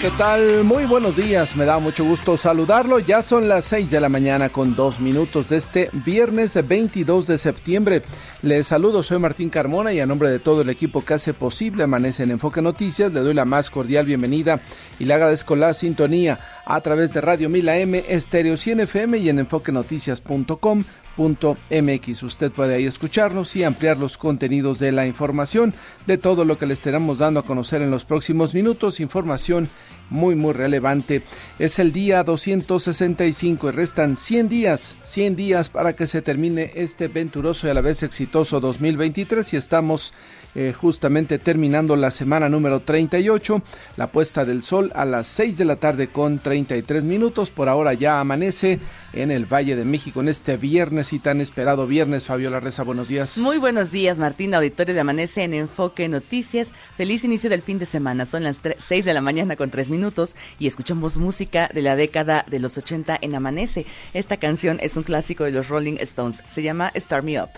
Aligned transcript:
¿Qué 0.00 0.10
tal? 0.16 0.64
Muy 0.64 0.86
buenos 0.86 1.16
días, 1.16 1.56
me 1.56 1.66
da 1.66 1.78
mucho 1.78 2.04
gusto 2.04 2.36
saludarlo. 2.36 3.00
Ya 3.00 3.20
son 3.22 3.48
las 3.48 3.66
6 3.66 3.90
de 3.90 4.00
la 4.00 4.08
mañana 4.08 4.48
con 4.48 4.74
dos 4.74 4.98
minutos 4.98 5.50
de 5.50 5.56
este 5.58 5.90
viernes 5.92 6.58
22 6.66 7.26
de 7.26 7.36
septiembre. 7.36 8.02
Les 8.40 8.66
saludo, 8.66 9.02
soy 9.02 9.18
Martín 9.18 9.50
Carmona 9.50 9.92
y 9.92 10.00
a 10.00 10.06
nombre 10.06 10.30
de 10.30 10.38
todo 10.38 10.62
el 10.62 10.70
equipo 10.70 11.04
que 11.04 11.14
hace 11.14 11.34
posible 11.34 11.82
Amanece 11.82 12.22
en 12.22 12.30
Enfoque 12.30 12.62
Noticias, 12.62 13.12
le 13.12 13.20
doy 13.20 13.34
la 13.34 13.44
más 13.44 13.68
cordial 13.68 14.06
bienvenida 14.06 14.62
y 14.98 15.04
le 15.04 15.14
agradezco 15.14 15.54
la 15.54 15.74
sintonía 15.74 16.40
a 16.64 16.80
través 16.80 17.12
de 17.12 17.20
Radio 17.20 17.50
Mila 17.50 17.76
M, 17.76 18.02
Estéreo 18.08 18.56
100 18.56 18.80
FM 18.80 19.18
y 19.18 19.28
en 19.28 19.40
enfoquenoticias.com 19.40 20.84
MX. 21.20 22.22
Usted 22.22 22.50
puede 22.50 22.76
ahí 22.76 22.86
escucharnos 22.86 23.54
y 23.54 23.64
ampliar 23.64 23.98
los 23.98 24.16
contenidos 24.16 24.78
de 24.78 24.90
la 24.90 25.06
información, 25.06 25.74
de 26.06 26.16
todo 26.16 26.44
lo 26.44 26.56
que 26.56 26.66
le 26.66 26.72
estaremos 26.72 27.18
dando 27.18 27.40
a 27.40 27.44
conocer 27.44 27.82
en 27.82 27.90
los 27.90 28.04
próximos 28.04 28.54
minutos, 28.54 29.00
información 29.00 29.68
muy 30.10 30.34
muy 30.34 30.52
relevante. 30.52 31.22
Es 31.58 31.78
el 31.78 31.92
día 31.92 32.24
265 32.24 33.68
y 33.68 33.70
restan 33.70 34.16
100 34.16 34.48
días, 34.48 34.96
100 35.04 35.36
días 35.36 35.68
para 35.68 35.94
que 35.94 36.06
se 36.06 36.20
termine 36.20 36.72
este 36.74 37.08
venturoso 37.08 37.66
y 37.66 37.70
a 37.70 37.74
la 37.74 37.80
vez 37.80 38.02
exitoso 38.02 38.60
2023 38.60 39.54
y 39.54 39.56
estamos 39.56 40.12
eh, 40.56 40.74
justamente 40.76 41.38
terminando 41.38 41.94
la 41.94 42.10
semana 42.10 42.48
número 42.48 42.80
38, 42.80 43.62
la 43.96 44.10
puesta 44.10 44.44
del 44.44 44.64
sol 44.64 44.90
a 44.96 45.04
las 45.04 45.28
6 45.28 45.56
de 45.56 45.64
la 45.64 45.76
tarde 45.76 46.08
con 46.08 46.40
33 46.40 47.04
minutos. 47.04 47.50
Por 47.50 47.68
ahora 47.68 47.94
ya 47.94 48.20
amanece 48.20 48.80
en 49.12 49.30
el 49.30 49.46
Valle 49.46 49.76
de 49.76 49.84
México 49.84 50.20
en 50.20 50.28
este 50.28 50.56
viernes 50.56 51.12
y 51.12 51.20
tan 51.20 51.40
esperado 51.40 51.86
viernes. 51.86 52.26
Fabiola 52.26 52.58
Reza, 52.58 52.82
buenos 52.82 53.08
días. 53.08 53.38
Muy 53.38 53.58
buenos 53.58 53.92
días, 53.92 54.18
Martín, 54.18 54.54
auditorio 54.54 54.94
de 54.94 55.00
Amanece 55.00 55.44
en 55.44 55.54
Enfoque 55.54 56.08
Noticias. 56.08 56.72
Feliz 56.96 57.22
inicio 57.22 57.48
del 57.48 57.62
fin 57.62 57.78
de 57.78 57.86
semana. 57.86 58.26
Son 58.26 58.42
las 58.42 58.60
6 58.76 59.04
de 59.04 59.14
la 59.14 59.20
mañana 59.20 59.54
con 59.54 59.70
3 59.70 59.90
minutos 59.90 59.99
y 60.58 60.66
escuchamos 60.66 61.18
música 61.18 61.70
de 61.72 61.82
la 61.82 61.96
década 61.96 62.44
de 62.48 62.58
los 62.58 62.78
80 62.78 63.18
en 63.20 63.34
Amanece. 63.34 63.86
Esta 64.14 64.38
canción 64.38 64.78
es 64.80 64.96
un 64.96 65.02
clásico 65.02 65.44
de 65.44 65.52
los 65.52 65.68
Rolling 65.68 65.96
Stones. 66.00 66.42
Se 66.46 66.62
llama 66.62 66.92
Start 66.96 67.24
Me 67.24 67.40
Up. 67.40 67.50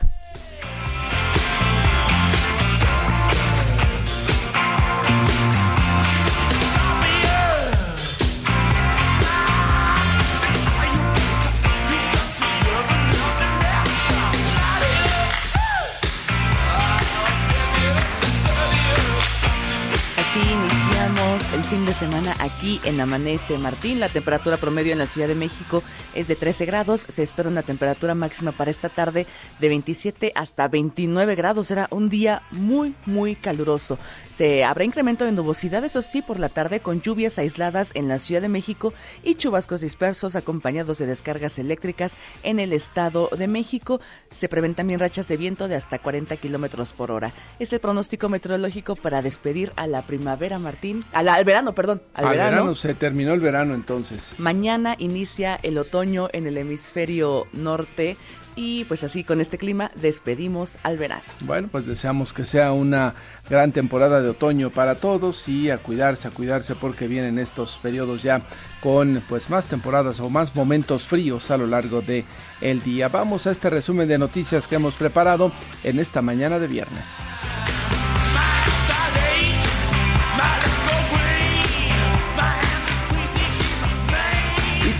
Semana 21.94 22.34
aquí 22.38 22.80
en 22.84 23.00
Amanece 23.00 23.58
Martín. 23.58 24.00
La 24.00 24.08
temperatura 24.08 24.56
promedio 24.56 24.92
en 24.92 24.98
la 24.98 25.06
Ciudad 25.06 25.28
de 25.28 25.34
México 25.34 25.82
es 26.14 26.28
de 26.28 26.36
13 26.36 26.64
grados. 26.64 27.04
Se 27.08 27.22
espera 27.22 27.48
una 27.48 27.62
temperatura 27.62 28.14
máxima 28.14 28.52
para 28.52 28.70
esta 28.70 28.88
tarde 28.88 29.26
de 29.58 29.68
27 29.68 30.32
hasta 30.34 30.68
29 30.68 31.34
grados. 31.34 31.66
Será 31.66 31.88
un 31.90 32.08
día 32.08 32.42
muy, 32.50 32.94
muy 33.04 33.34
caluroso. 33.34 33.98
Se 34.34 34.64
habrá 34.64 34.84
incremento 34.84 35.24
de 35.24 35.32
nubosidad, 35.32 35.84
eso 35.84 36.02
sí, 36.02 36.22
por 36.22 36.38
la 36.38 36.48
tarde 36.48 36.80
con 36.80 37.00
lluvias 37.00 37.38
aisladas 37.38 37.90
en 37.94 38.08
la 38.08 38.18
Ciudad 38.18 38.42
de 38.42 38.48
México 38.48 38.94
y 39.22 39.34
chubascos 39.34 39.80
dispersos 39.80 40.36
acompañados 40.36 40.98
de 40.98 41.06
descargas 41.06 41.58
eléctricas 41.58 42.16
en 42.42 42.58
el 42.58 42.72
Estado 42.72 43.28
de 43.36 43.48
México. 43.48 44.00
Se 44.30 44.48
prevén 44.48 44.74
también 44.74 45.00
rachas 45.00 45.28
de 45.28 45.36
viento 45.36 45.68
de 45.68 45.74
hasta 45.74 45.98
40 45.98 46.36
kilómetros 46.36 46.92
por 46.92 47.10
hora. 47.10 47.32
Es 47.58 47.72
el 47.72 47.80
pronóstico 47.80 48.28
meteorológico 48.28 48.96
para 48.96 49.20
despedir 49.20 49.72
a 49.76 49.86
la 49.86 50.06
primavera, 50.06 50.58
Martín. 50.58 51.04
Al 51.12 51.44
verano 51.44 51.74
perdón, 51.74 51.81
al, 51.90 52.28
verano. 52.28 52.74
Se 52.74 52.94
terminó 52.94 53.32
el 53.32 53.40
verano 53.40 53.74
entonces. 53.74 54.34
Mañana 54.38 54.96
inicia 54.98 55.58
el 55.62 55.78
otoño 55.78 56.28
en 56.32 56.46
el 56.46 56.58
hemisferio 56.58 57.46
norte. 57.52 58.16
Y 58.54 58.84
pues 58.84 59.02
así 59.02 59.24
con 59.24 59.40
este 59.40 59.56
clima 59.56 59.90
despedimos 59.94 60.76
al 60.82 60.98
verano. 60.98 61.22
Bueno, 61.40 61.68
pues 61.72 61.86
deseamos 61.86 62.34
que 62.34 62.44
sea 62.44 62.72
una 62.72 63.14
gran 63.48 63.72
temporada 63.72 64.20
de 64.20 64.28
otoño 64.28 64.68
para 64.68 64.96
todos 64.96 65.48
y 65.48 65.70
a 65.70 65.78
cuidarse, 65.78 66.28
a 66.28 66.32
cuidarse 66.32 66.74
porque 66.74 67.08
vienen 67.08 67.38
estos 67.38 67.78
periodos 67.82 68.22
ya 68.22 68.42
con 68.82 69.22
pues 69.26 69.48
más 69.48 69.68
temporadas 69.68 70.20
o 70.20 70.28
más 70.28 70.54
momentos 70.54 71.04
fríos 71.04 71.50
a 71.50 71.56
lo 71.56 71.66
largo 71.66 72.02
de 72.02 72.26
el 72.60 72.82
día. 72.82 73.08
Vamos 73.08 73.46
a 73.46 73.52
este 73.52 73.70
resumen 73.70 74.06
de 74.06 74.18
noticias 74.18 74.68
que 74.68 74.74
hemos 74.74 74.96
preparado 74.96 75.50
en 75.82 75.98
esta 75.98 76.20
mañana 76.20 76.58
de 76.58 76.66
viernes. 76.66 77.14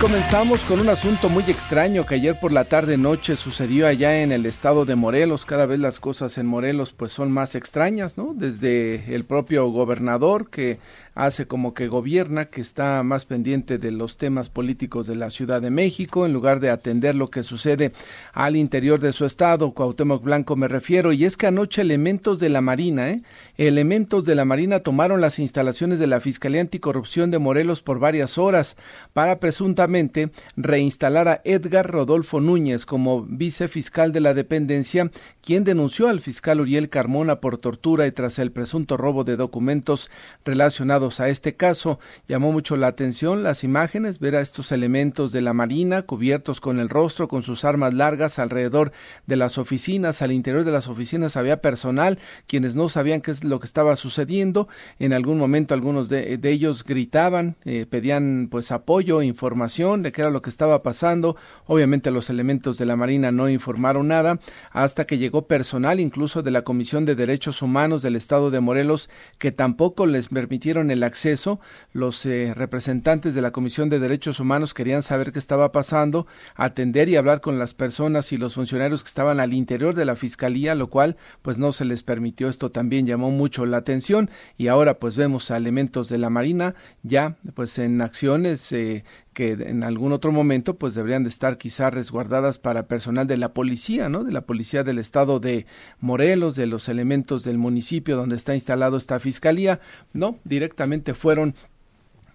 Comenzamos 0.03 0.65
con 0.65 0.81
un 0.81 0.89
asunto 0.89 1.29
muy 1.29 1.45
extraño 1.47 2.05
que 2.05 2.15
ayer 2.15 2.37
por 2.37 2.51
la 2.51 2.65
tarde 2.65 2.97
noche 2.97 3.37
sucedió 3.37 3.87
allá 3.87 4.21
en 4.21 4.33
el 4.33 4.45
estado 4.45 4.83
de 4.83 4.97
Morelos. 4.97 5.45
Cada 5.45 5.65
vez 5.65 5.79
las 5.79 6.01
cosas 6.01 6.37
en 6.37 6.45
Morelos 6.45 6.91
pues 6.91 7.13
son 7.13 7.31
más 7.31 7.55
extrañas, 7.55 8.17
¿no? 8.17 8.33
Desde 8.35 9.15
el 9.15 9.23
propio 9.23 9.65
gobernador 9.69 10.49
que 10.49 10.77
hace 11.15 11.45
como 11.45 11.73
que 11.73 11.87
gobierna, 11.87 12.45
que 12.45 12.61
está 12.61 13.03
más 13.03 13.25
pendiente 13.25 13.77
de 13.77 13.91
los 13.91 14.17
temas 14.17 14.49
políticos 14.49 15.07
de 15.07 15.15
la 15.15 15.29
Ciudad 15.29 15.61
de 15.61 15.69
México, 15.69 16.25
en 16.25 16.33
lugar 16.33 16.59
de 16.59 16.69
atender 16.69 17.15
lo 17.15 17.27
que 17.27 17.43
sucede 17.43 17.93
al 18.33 18.55
interior 18.55 18.99
de 18.99 19.11
su 19.11 19.25
estado, 19.25 19.71
Cuauhtémoc 19.71 20.23
Blanco 20.23 20.55
me 20.55 20.67
refiero, 20.67 21.13
y 21.13 21.25
es 21.25 21.37
que 21.37 21.47
anoche 21.47 21.81
elementos 21.81 22.39
de 22.39 22.49
la 22.49 22.61
Marina, 22.61 23.09
¿eh? 23.09 23.21
elementos 23.57 24.25
de 24.25 24.35
la 24.35 24.45
Marina 24.45 24.79
tomaron 24.79 25.21
las 25.21 25.39
instalaciones 25.39 25.99
de 25.99 26.07
la 26.07 26.19
Fiscalía 26.19 26.61
Anticorrupción 26.61 27.29
de 27.31 27.39
Morelos 27.39 27.81
por 27.81 27.99
varias 27.99 28.37
horas 28.37 28.75
para 29.13 29.39
presuntamente 29.39 30.31
reinstalar 30.55 31.27
a 31.27 31.41
Edgar 31.43 31.89
Rodolfo 31.89 32.39
Núñez 32.39 32.85
como 32.85 33.21
vicefiscal 33.21 34.11
de 34.11 34.21
la 34.21 34.33
dependencia, 34.33 35.11
quien 35.41 35.63
denunció 35.63 36.07
al 36.07 36.21
fiscal 36.21 36.61
Uriel 36.61 36.89
Carmona 36.89 37.39
por 37.39 37.57
tortura 37.57 38.07
y 38.07 38.11
tras 38.11 38.39
el 38.39 38.51
presunto 38.51 38.97
robo 38.97 39.23
de 39.23 39.35
documentos 39.35 40.09
relacionados 40.45 41.02
a 41.03 41.27
este 41.27 41.55
caso. 41.55 41.99
Llamó 42.27 42.51
mucho 42.51 42.77
la 42.77 42.87
atención 42.87 43.43
las 43.43 43.63
imágenes, 43.63 44.19
ver 44.19 44.35
a 44.35 44.41
estos 44.41 44.71
elementos 44.71 45.31
de 45.31 45.41
la 45.41 45.53
Marina 45.53 46.03
cubiertos 46.03 46.61
con 46.61 46.79
el 46.79 46.87
rostro, 46.87 47.27
con 47.27 47.43
sus 47.43 47.65
armas 47.65 47.93
largas 47.93 48.39
alrededor 48.39 48.91
de 49.27 49.35
las 49.35 49.57
oficinas. 49.57 50.21
Al 50.21 50.31
interior 50.31 50.63
de 50.63 50.71
las 50.71 50.87
oficinas 50.87 51.35
había 51.35 51.61
personal 51.61 52.19
quienes 52.47 52.75
no 52.75 52.87
sabían 52.87 53.21
qué 53.21 53.31
es 53.31 53.43
lo 53.43 53.59
que 53.59 53.65
estaba 53.65 53.95
sucediendo. 53.95 54.69
En 54.97 55.11
algún 55.11 55.37
momento 55.37 55.73
algunos 55.73 56.07
de, 56.09 56.39
ellos 56.43 56.83
gritaban, 56.85 57.57
eh, 57.65 57.85
pedían 57.89 58.47
pues 58.49 58.71
apoyo, 58.71 59.21
información 59.21 60.03
de 60.03 60.11
qué 60.11 60.21
era 60.21 60.31
lo 60.31 60.41
que 60.41 60.49
estaba 60.49 60.83
pasando. 60.83 61.35
Obviamente 61.65 62.11
los 62.11 62.29
elementos 62.29 62.77
de 62.77 62.85
la 62.85 62.95
Marina 62.95 63.31
no 63.31 63.49
informaron 63.49 64.07
nada 64.07 64.39
hasta 64.71 65.05
que 65.05 65.17
llegó 65.17 65.47
personal 65.47 65.99
incluso 65.99 66.43
de 66.43 66.51
la 66.51 66.63
Comisión 66.63 67.05
de 67.05 67.15
Derechos 67.15 67.61
Humanos 67.61 68.01
del 68.01 68.15
Estado 68.15 68.51
de 68.51 68.61
Morelos 68.61 69.09
que 69.37 69.51
tampoco 69.51 70.05
les 70.05 70.29
permitieron 70.29 70.91
el 70.93 71.03
acceso. 71.03 71.59
Los 71.91 72.25
eh, 72.25 72.53
representantes 72.55 73.35
de 73.35 73.41
la 73.41 73.51
Comisión 73.51 73.89
de 73.89 73.99
Derechos 73.99 74.39
Humanos 74.39 74.73
querían 74.73 75.03
saber 75.03 75.31
qué 75.31 75.39
estaba 75.39 75.71
pasando, 75.71 76.27
atender 76.55 77.09
y 77.09 77.15
hablar 77.17 77.41
con 77.41 77.59
las 77.59 77.73
personas 77.73 78.31
y 78.31 78.37
los 78.37 78.55
funcionarios 78.55 79.03
que 79.03 79.09
estaban 79.09 79.39
al 79.39 79.53
interior 79.53 79.95
de 79.95 80.05
la 80.05 80.15
Fiscalía, 80.15 80.75
lo 80.75 80.89
cual 80.89 81.17
pues 81.41 81.57
no 81.57 81.73
se 81.73 81.85
les 81.85 82.03
permitió. 82.03 82.47
Esto 82.47 82.71
también 82.71 83.05
llamó 83.05 83.31
mucho 83.31 83.65
la 83.65 83.77
atención 83.77 84.29
y 84.57 84.67
ahora 84.67 84.99
pues 84.99 85.15
vemos 85.15 85.51
a 85.51 85.57
elementos 85.57 86.09
de 86.09 86.17
la 86.17 86.29
Marina 86.29 86.75
ya 87.03 87.35
pues 87.53 87.77
en 87.79 88.01
acciones 88.01 88.71
eh, 88.71 89.03
que 89.33 89.51
en 89.51 89.83
algún 89.83 90.11
otro 90.11 90.31
momento 90.31 90.75
pues 90.75 90.95
deberían 90.95 91.23
de 91.23 91.29
estar 91.29 91.57
quizá 91.57 91.89
resguardadas 91.89 92.59
para 92.59 92.87
personal 92.87 93.27
de 93.27 93.37
la 93.37 93.53
policía, 93.53 94.09
¿no? 94.09 94.23
De 94.23 94.31
la 94.31 94.41
policía 94.41 94.83
del 94.83 94.99
estado 94.99 95.39
de 95.39 95.65
Morelos, 95.99 96.55
de 96.55 96.67
los 96.67 96.87
elementos 96.89 97.43
del 97.43 97.57
municipio 97.57 98.15
donde 98.15 98.35
está 98.35 98.53
instalado 98.53 98.97
esta 98.97 99.19
fiscalía, 99.19 99.79
no, 100.13 100.37
directamente 100.43 101.13
fueron 101.13 101.55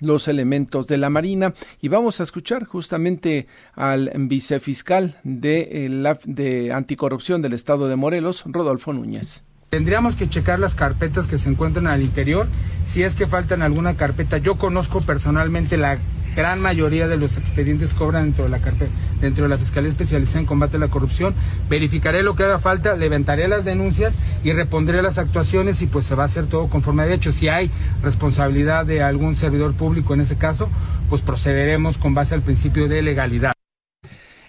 los 0.00 0.28
elementos 0.28 0.86
de 0.86 0.98
la 0.98 1.10
Marina 1.10 1.54
y 1.80 1.88
vamos 1.88 2.20
a 2.20 2.22
escuchar 2.22 2.64
justamente 2.64 3.46
al 3.74 4.12
vicefiscal 4.16 5.18
de, 5.24 5.68
eh, 5.86 6.18
de 6.24 6.72
anticorrupción 6.72 7.42
del 7.42 7.52
estado 7.52 7.88
de 7.88 7.96
Morelos, 7.96 8.44
Rodolfo 8.46 8.92
Núñez. 8.92 9.42
Tendríamos 9.70 10.16
que 10.16 10.30
checar 10.30 10.58
las 10.58 10.74
carpetas 10.74 11.28
que 11.28 11.36
se 11.36 11.50
encuentran 11.50 11.88
al 11.88 12.02
interior, 12.02 12.46
si 12.86 13.02
es 13.02 13.14
que 13.14 13.26
faltan 13.26 13.60
alguna 13.60 13.96
carpeta. 13.96 14.38
Yo 14.38 14.56
conozco 14.56 15.02
personalmente 15.02 15.76
la 15.76 15.98
gran 16.38 16.60
mayoría 16.60 17.08
de 17.08 17.16
los 17.16 17.36
expedientes 17.36 17.94
cobran 17.94 18.26
dentro 18.26 18.44
de 18.44 18.50
la 18.50 18.60
carpeta, 18.60 18.92
dentro 19.20 19.42
de 19.42 19.50
la 19.50 19.58
Fiscalía 19.58 19.90
Especializada 19.90 20.38
en 20.38 20.46
Combate 20.46 20.76
a 20.76 20.80
la 20.80 20.86
Corrupción. 20.86 21.34
Verificaré 21.68 22.22
lo 22.22 22.36
que 22.36 22.44
haga 22.44 22.60
falta, 22.60 22.94
levantaré 22.94 23.48
las 23.48 23.64
denuncias 23.64 24.14
y 24.44 24.52
repondré 24.52 25.02
las 25.02 25.18
actuaciones 25.18 25.82
y 25.82 25.88
pues 25.88 26.06
se 26.06 26.14
va 26.14 26.22
a 26.22 26.26
hacer 26.26 26.46
todo 26.46 26.68
conforme 26.68 27.06
de 27.06 27.14
hecho. 27.14 27.32
Si 27.32 27.48
hay 27.48 27.72
responsabilidad 28.04 28.86
de 28.86 29.02
algún 29.02 29.34
servidor 29.34 29.74
público 29.74 30.14
en 30.14 30.20
ese 30.20 30.36
caso, 30.36 30.68
pues 31.10 31.22
procederemos 31.22 31.98
con 31.98 32.14
base 32.14 32.36
al 32.36 32.42
principio 32.42 32.86
de 32.86 33.02
legalidad. 33.02 33.52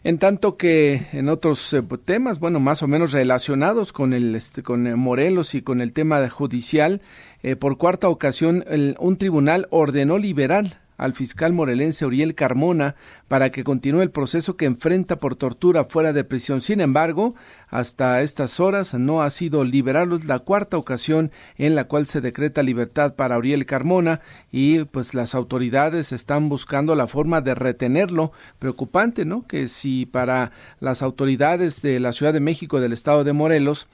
En 0.03 0.19
tanto 0.19 0.57
que 0.57 1.07
en 1.12 1.27
otros 1.27 1.74
eh, 1.74 1.81
temas, 2.06 2.39
bueno, 2.39 2.59
más 2.59 2.83
o 2.83 2.88
menos 2.88 3.13
relacionados 3.13 3.92
con 3.94 4.13
el 4.13 4.35
este, 4.35 4.62
con 4.62 4.85
eh, 4.85 4.95
Morelos 4.95 5.56
y 5.56 5.63
con 5.63 5.81
el 5.81 5.92
tema 5.92 6.30
judicial, 6.30 7.01
eh, 7.42 7.56
por 7.56 7.80
cuarta 7.80 8.09
ocasión 8.09 8.63
un 9.00 9.18
tribunal 9.18 9.68
ordenó 9.71 10.19
liberar 10.19 10.88
al 11.00 11.13
fiscal 11.13 11.54
morelense 11.54 12.06
Uriel 12.06 12.36
Carmona 12.36 12.96
para 13.28 13.50
que 13.51 13.63
continúe 13.63 14.01
el 14.01 14.12
proceso 14.12 14.57
que 14.57 14.66
enfrenta 14.66 15.16
por 15.16 15.36
tortura 15.36 15.86
fuera 15.86 16.13
de 16.13 16.25
prisión. 16.25 16.62
Sin 16.62 16.81
embargo, 16.81 17.36
hasta 17.69 18.22
estas 18.22 18.60
horas 18.60 18.94
no 18.94 19.22
ha 19.22 19.30
sido 19.30 19.63
liberado. 19.63 20.19
la 20.28 20.40
cuarta 20.40 20.78
ocasión 20.78 21.31
en 21.57 21.74
la 21.74 21.86
cual 21.86 22.06
se 22.06 22.22
decreta 22.22 22.63
libertad 22.63 23.16
para 23.16 23.38
Uriel 23.38 23.66
Carmona 23.66 24.19
y 24.51 24.84
pues 24.84 25.13
las 25.13 25.36
autoridades 25.36 26.12
están 26.12 26.50
buscando 26.50 26.96
la 26.96 27.07
forma 27.07 27.40
de 27.40 27.56
retenerlo. 27.56 28.34
Preocupante, 28.60 29.24
¿no? 29.24 29.48
Que 29.48 29.69
si 29.69 30.06
para 30.06 30.52
las 30.81 31.02
autoridades 31.02 31.81
de 31.81 32.00
la 32.02 32.12
Ciudad 32.12 32.34
de 32.34 32.42
México 32.42 32.81
del 32.81 32.92
estado 32.92 33.24
de 33.24 33.34
Morelos 33.34 33.88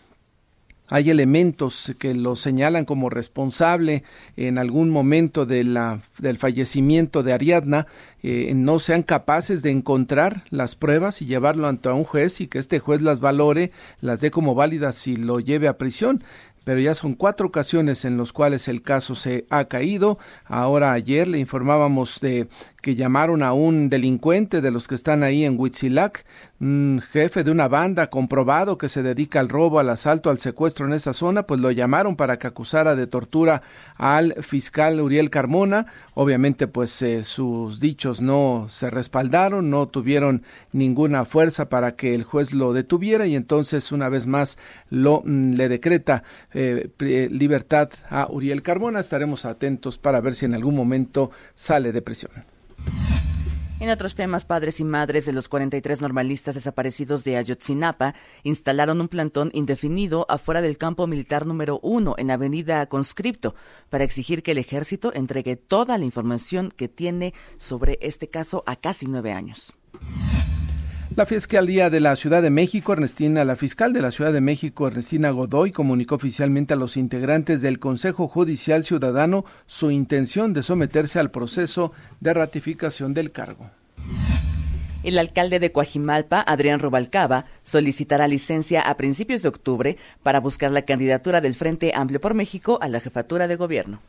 hay 0.89 1.09
elementos 1.09 1.93
que 1.97 2.13
lo 2.13 2.35
señalan 2.35 2.85
como 2.85 3.09
responsable 3.09 4.03
en 4.37 4.57
algún 4.57 4.89
momento 4.89 5.45
de 5.45 5.63
la, 5.63 6.01
del 6.19 6.37
fallecimiento 6.37 7.23
de 7.23 7.33
Ariadna, 7.33 7.87
eh, 8.21 8.51
no 8.55 8.79
sean 8.79 9.03
capaces 9.03 9.61
de 9.61 9.71
encontrar 9.71 10.43
las 10.49 10.75
pruebas 10.75 11.21
y 11.21 11.25
llevarlo 11.25 11.67
ante 11.67 11.89
un 11.89 12.03
juez 12.03 12.41
y 12.41 12.47
que 12.47 12.59
este 12.59 12.79
juez 12.79 13.01
las 13.01 13.19
valore, 13.19 13.71
las 14.01 14.21
dé 14.21 14.31
como 14.31 14.55
válidas 14.55 15.07
y 15.07 15.15
lo 15.15 15.39
lleve 15.39 15.67
a 15.67 15.77
prisión 15.77 16.21
pero 16.65 16.79
ya 16.81 16.95
son 16.95 17.13
cuatro 17.13 17.47
ocasiones 17.47 18.03
en 18.05 18.17
las 18.17 18.33
cuales 18.33 18.67
el 18.67 18.81
caso 18.81 19.13
se 19.15 19.45
ha 19.49 19.65
caído. 19.65 20.17
Ahora 20.45 20.91
ayer 20.91 21.27
le 21.27 21.37
informábamos 21.37 22.19
de 22.19 22.47
que 22.85 22.93
llamaron 22.93 23.41
a 23.41 23.51
un 23.51 23.89
delincuente 23.89 24.61
de 24.61 24.69
los 24.69 24.87
que 24.87 24.93
están 24.93 25.23
ahí 25.23 25.43
en 25.43 25.59
Huitzilac, 25.59 26.23
jefe 27.11 27.43
de 27.43 27.49
una 27.49 27.67
banda 27.67 28.11
comprobado 28.11 28.77
que 28.77 28.89
se 28.89 29.01
dedica 29.01 29.39
al 29.39 29.49
robo, 29.49 29.79
al 29.79 29.89
asalto, 29.89 30.29
al 30.29 30.37
secuestro 30.37 30.85
en 30.85 30.93
esa 30.93 31.11
zona, 31.11 31.47
pues 31.47 31.59
lo 31.61 31.71
llamaron 31.71 32.15
para 32.15 32.37
que 32.37 32.45
acusara 32.45 32.95
de 32.95 33.07
tortura 33.07 33.63
al 33.95 34.35
fiscal 34.43 35.01
Uriel 35.01 35.31
Carmona. 35.31 35.87
Obviamente, 36.13 36.67
pues 36.67 37.01
eh, 37.01 37.23
sus 37.23 37.79
dichos 37.79 38.21
no 38.21 38.67
se 38.69 38.91
respaldaron, 38.91 39.71
no 39.71 39.87
tuvieron 39.87 40.43
ninguna 40.71 41.25
fuerza 41.25 41.69
para 41.69 41.95
que 41.95 42.13
el 42.13 42.23
juez 42.23 42.53
lo 42.53 42.71
detuviera 42.71 43.25
y 43.25 43.35
entonces 43.35 43.91
una 43.91 44.09
vez 44.09 44.27
más 44.27 44.59
lo 44.91 45.23
mm, 45.25 45.53
le 45.53 45.69
decreta 45.69 46.21
eh, 46.53 46.91
libertad 47.31 47.89
a 48.11 48.27
Uriel 48.29 48.61
Carmona. 48.61 48.99
Estaremos 48.99 49.45
atentos 49.45 49.97
para 49.97 50.21
ver 50.21 50.35
si 50.35 50.45
en 50.45 50.53
algún 50.53 50.75
momento 50.75 51.31
sale 51.55 51.91
de 51.91 52.03
prisión. 52.03 52.54
En 53.77 53.89
otros 53.89 54.15
temas, 54.15 54.45
padres 54.45 54.79
y 54.79 54.85
madres 54.85 55.25
de 55.25 55.33
los 55.33 55.49
43 55.49 56.01
normalistas 56.01 56.55
desaparecidos 56.55 57.25
de 57.25 57.35
Ayotzinapa 57.35 58.15
instalaron 58.43 59.01
un 59.01 59.09
plantón 59.09 59.51
indefinido 59.53 60.25
afuera 60.29 60.61
del 60.61 60.77
campo 60.77 61.07
militar 61.07 61.45
número 61.45 61.81
1 61.83 62.15
en 62.17 62.31
Avenida 62.31 62.85
Conscripto 62.85 63.53
para 63.89 64.05
exigir 64.05 64.43
que 64.43 64.51
el 64.51 64.59
ejército 64.59 65.13
entregue 65.13 65.57
toda 65.57 65.97
la 65.97 66.05
información 66.05 66.71
que 66.71 66.87
tiene 66.87 67.33
sobre 67.57 67.99
este 68.01 68.29
caso 68.29 68.63
a 68.65 68.77
casi 68.77 69.07
nueve 69.07 69.33
años. 69.33 69.73
La 71.15 71.25
Fiscalía 71.25 71.89
de 71.89 72.01
la 72.01 72.17
Ciudad 72.17 72.41
de 72.41 72.49
México, 72.49 72.91
Ernestina, 72.91 73.45
la 73.45 73.55
fiscal 73.55 73.93
de 73.93 74.01
la 74.01 74.11
Ciudad 74.11 74.33
de 74.33 74.41
México, 74.41 74.85
Ernestina 74.85 75.29
Godoy, 75.29 75.71
comunicó 75.71 76.15
oficialmente 76.15 76.73
a 76.73 76.77
los 76.77 76.97
integrantes 76.97 77.61
del 77.61 77.79
Consejo 77.79 78.27
Judicial 78.27 78.83
Ciudadano 78.83 79.45
su 79.65 79.91
intención 79.91 80.51
de 80.51 80.61
someterse 80.61 81.17
al 81.17 81.31
proceso 81.31 81.93
de 82.19 82.33
ratificación 82.33 83.13
del 83.13 83.31
cargo. 83.31 83.69
El 85.03 85.17
alcalde 85.17 85.59
de 85.59 85.71
Coajimalpa, 85.71 86.41
Adrián 86.41 86.81
Rubalcaba, 86.81 87.45
solicitará 87.63 88.27
licencia 88.27 88.81
a 88.81 88.97
principios 88.97 89.41
de 89.41 89.47
octubre 89.47 89.97
para 90.21 90.41
buscar 90.41 90.71
la 90.71 90.81
candidatura 90.81 91.39
del 91.39 91.55
Frente 91.55 91.93
Amplio 91.95 92.19
por 92.19 92.33
México 92.33 92.77
a 92.81 92.89
la 92.89 92.99
jefatura 92.99 93.47
de 93.47 93.55
gobierno. 93.55 94.01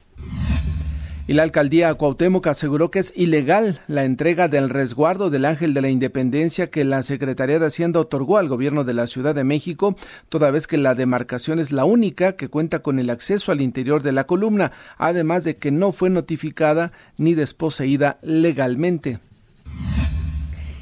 Y 1.28 1.34
la 1.34 1.43
alcaldía 1.43 1.93
Cuauhtémoc 1.94 2.46
aseguró 2.46 2.93
que 2.93 3.00
es 3.00 3.12
ilegal 3.17 3.81
la 3.88 4.05
entrega 4.05 4.46
del 4.46 4.70
resguardo 4.70 5.28
del 5.28 5.44
Ángel 5.44 5.75
de 5.75 5.81
la 5.81 5.88
Independencia 5.88 6.69
que 6.69 6.84
la 6.84 7.02
Secretaría 7.02 7.58
de 7.58 7.67
Hacienda 7.67 7.99
otorgó 7.99 8.38
al 8.38 8.49
gobierno 8.49 8.84
de 8.84 8.94
la 8.94 9.08
Ciudad 9.08 9.34
de 9.34 9.43
México, 9.43 9.96
toda 10.28 10.52
vez 10.52 10.69
que 10.69 10.78
la 10.78 10.94
demarcación 10.94 11.58
es 11.58 11.73
la 11.73 11.84
única 11.84 12.37
que 12.37 12.46
cuenta 12.46 12.78
con 12.78 13.00
el 13.00 13.11
acceso 13.11 13.50
al 13.50 13.61
interior 13.61 14.05
de 14.05 14.12
la 14.12 14.25
columna, 14.25 14.70
además 14.99 15.43
de 15.43 15.56
que 15.56 15.73
no 15.73 15.90
fue 15.90 16.11
notificada 16.11 16.93
ni 17.17 17.34
desposeída 17.34 18.19
legalmente. 18.23 19.19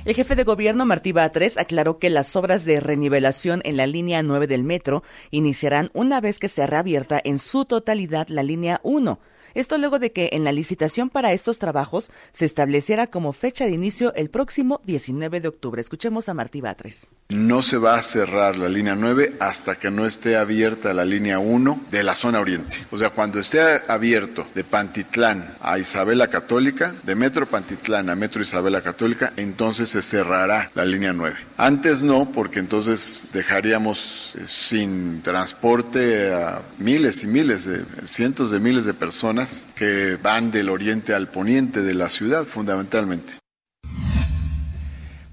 El 0.05 0.15
jefe 0.15 0.37
de 0.37 0.45
gobierno 0.45 0.85
Martí 0.85 1.13
Batres 1.13 1.57
aclaró 1.57 1.99
que 1.99 2.11
las 2.11 2.37
obras 2.37 2.67
de 2.67 2.81
renivelación 2.81 3.63
en 3.65 3.79
la 3.79 3.87
línea 3.87 4.23
9 4.23 4.47
del 4.47 4.63
metro 4.63 5.05
iniciarán 5.31 5.91
una 5.95 6.21
vez 6.21 6.39
que 6.39 6.49
sea 6.49 6.67
reabierta 6.67 7.19
en 7.25 7.39
su 7.39 7.65
totalidad 7.65 8.29
la 8.29 8.43
línea 8.43 8.81
1 8.83 9.19
esto 9.55 9.79
luego 9.79 9.99
de 9.99 10.13
que 10.13 10.31
en 10.33 10.45
la 10.45 10.53
licitación 10.53 11.11
para 11.11 11.33
estos 11.33 11.59
trabajos 11.59 12.11
se 12.33 12.45
estableciera 12.45 13.07
como 13.07 13.33
fecha 13.33 13.65
de 13.65 13.71
inicio 13.71 14.13
el 14.15 14.31
próximo 14.31 14.81
19 14.85 15.41
de 15.41 15.49
octubre. 15.49 15.81
Escuchemos 15.81 16.29
a 16.29 16.35
Martí 16.35 16.61
Batres. 16.61 17.09
No 17.31 17.63
se 17.63 17.79
va 17.79 17.97
a 17.97 18.03
cerrar 18.03 18.57
la 18.57 18.69
línea 18.69 18.95
9 18.95 19.37
hasta 19.41 19.77
que 19.77 19.91
no 19.91 20.07
esté 20.07 20.37
abierta 20.37 20.93
la 20.93 21.05
línea 21.05 21.39
1 21.39 21.81
de 21.91 22.03
la 22.03 22.15
zona 22.15 22.41
oriente. 22.41 22.85
O 22.91 22.99
sea, 22.99 23.11
cuando 23.11 23.39
esté 23.39 23.61
abierto 23.89 24.47
de 24.55 24.63
Pantitlán 24.63 25.55
a 25.61 25.79
Isabela 25.79 26.29
Católica, 26.29 26.95
de 27.03 27.15
Metro 27.15 27.47
Pantitlán 27.47 28.11
a 28.11 28.15
Metro 28.15 28.43
Isabela 28.43 28.83
Católica, 28.83 29.33
entonces 29.37 29.89
se 29.89 30.03
cerrará 30.03 30.71
la 30.75 30.85
línea 30.85 31.13
9. 31.13 31.37
Antes 31.57 32.03
no, 32.03 32.31
porque 32.31 32.59
entonces 32.59 33.27
dejaríamos 33.33 34.37
eh, 34.37 34.45
sin 34.47 35.23
transporte 35.23 36.33
a 36.33 36.63
miles 36.79 37.25
y 37.25 37.27
miles 37.27 37.65
de 37.65 37.85
cientos 38.07 38.51
de 38.51 38.61
miles 38.61 38.85
de 38.85 38.95
personas 38.95 39.44
que 39.75 40.17
van 40.23 40.51
del 40.51 40.69
oriente 40.69 41.15
al 41.15 41.29
poniente 41.29 41.83
de 41.83 41.95
la 41.95 42.09
ciudad 42.09 42.45
fundamentalmente. 42.45 43.35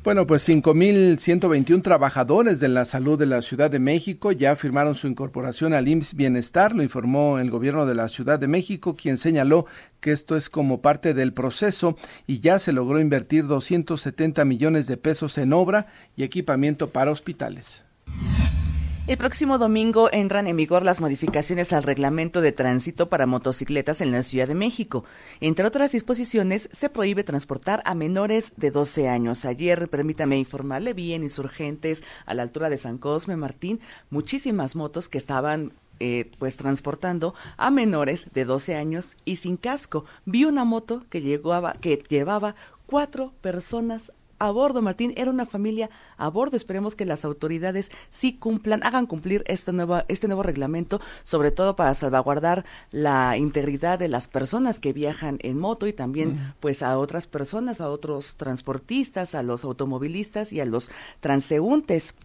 Bueno, 0.03 0.25
pues 0.25 0.50
5.121 0.50 1.84
trabajadores 1.84 2.60
de 2.60 2.70
la 2.70 2.86
salud 2.86 3.20
de 3.20 3.27
la 3.27 3.44
Ciudad 3.44 3.70
de 3.70 3.77
México 3.77 4.32
ya 4.32 4.56
firmaron 4.56 4.96
su 4.96 5.06
incorporación 5.06 5.75
al 5.75 5.88
IMSS 5.88 6.15
Bienestar, 6.15 6.74
lo 6.74 6.82
informó 6.82 7.38
el 7.38 7.51
gobierno 7.51 7.86
de 7.86 7.94
la 7.94 8.10
Ciudad 8.10 8.39
de 8.39 8.48
México, 8.48 8.96
quien 8.96 9.20
señaló 9.20 9.68
que 10.00 10.12
esto 10.12 10.36
es 10.36 10.50
como 10.50 10.82
parte 10.82 11.13
del 11.13 11.34
proceso 11.34 11.98
y 12.25 12.39
ya 12.39 12.58
se 12.58 12.72
logró 12.72 13.00
invertir 13.00 13.46
270 13.46 14.44
millones 14.44 14.88
de 14.88 14.98
pesos 14.98 15.38
en 15.38 15.53
obra 15.53 15.86
y 16.15 16.24
equipamiento 16.24 16.89
para 16.89 17.12
hospitales. 17.12 17.86
El 19.12 19.18
próximo 19.18 19.58
domingo 19.58 20.08
entran 20.13 20.48
en 20.48 20.56
vigor 20.56 20.84
las 20.84 21.01
modificaciones 21.01 21.74
al 21.74 21.84
reglamento 21.84 22.39
de 22.39 22.53
tránsito 22.53 23.10
para 23.10 23.25
motocicletas 23.25 24.00
en 24.00 24.13
la 24.13 24.24
Ciudad 24.24 24.48
de 24.48 24.56
México. 24.56 25.03
Entre 25.41 25.65
otras 25.65 25.91
disposiciones, 25.91 26.70
se 26.72 26.89
prohíbe 26.89 27.25
transportar 27.25 27.84
a 27.84 27.94
menores 27.94 28.53
de 28.56 28.72
12 28.72 29.10
años. 29.10 29.44
Ayer, 29.44 29.89
permítame 29.89 30.38
informarle, 30.38 30.94
vi 30.94 31.12
en 31.12 31.24
Insurgentes, 31.24 32.06
a 32.25 32.34
la 32.34 32.44
altura 32.44 32.70
de 32.70 32.77
San 32.77 32.98
Cosme 32.98 33.36
Martín, 33.36 33.82
muchísimas 34.12 34.77
motos 34.77 35.10
que 35.10 35.18
estaban 35.18 35.74
eh, 36.00 36.32
pues 36.39 36.56
transportando 36.56 37.36
a 37.58 37.70
menores 37.70 38.30
de 38.34 38.46
12 38.46 38.75
años 38.75 39.18
y 39.25 39.36
sin 39.36 39.58
casco. 39.58 40.06
Vi 40.24 40.46
una 40.46 40.63
moto 40.63 41.03
que, 41.10 41.20
llegó 41.20 41.62
que 41.82 42.01
llevaba 42.08 42.56
cuatro 42.86 43.34
personas 43.41 44.13
a 44.41 44.51
bordo, 44.51 44.81
Martín. 44.81 45.13
Era 45.15 45.29
una 45.29 45.45
familia 45.45 45.89
a 46.17 46.27
bordo. 46.29 46.57
Esperemos 46.57 46.95
que 46.95 47.05
las 47.05 47.25
autoridades 47.25 47.91
sí 48.10 48.33
cumplan, 48.38 48.83
hagan 48.83 49.05
cumplir 49.05 49.43
este 49.48 49.71
nuevo, 49.71 50.01
este 50.07 50.27
nuevo 50.27 50.43
reglamento, 50.43 51.00
sobre 51.24 51.51
todo 51.51 51.75
para 51.75 51.93
salvaguardar 51.93 52.65
la 52.91 53.38
integridad 53.38 54.00
de 54.00 54.07
las 54.07 54.27
personas 54.27 54.79
que 54.79 54.93
viajan 54.93 55.38
en 55.41 55.60
moto 55.60 55.88
y 55.88 55.93
también 55.93 56.55
pues 56.60 56.81
a 56.81 56.98
otras 56.98 57.27
personas, 57.27 57.81
a 57.81 57.89
otros 57.89 58.36
transportistas, 58.36 59.36
a 59.36 59.43
los 59.43 59.63
automovilistas 59.63 60.51
y 60.53 60.60
a 60.60 60.65
los 60.65 60.91
transeúntes. 61.19 62.15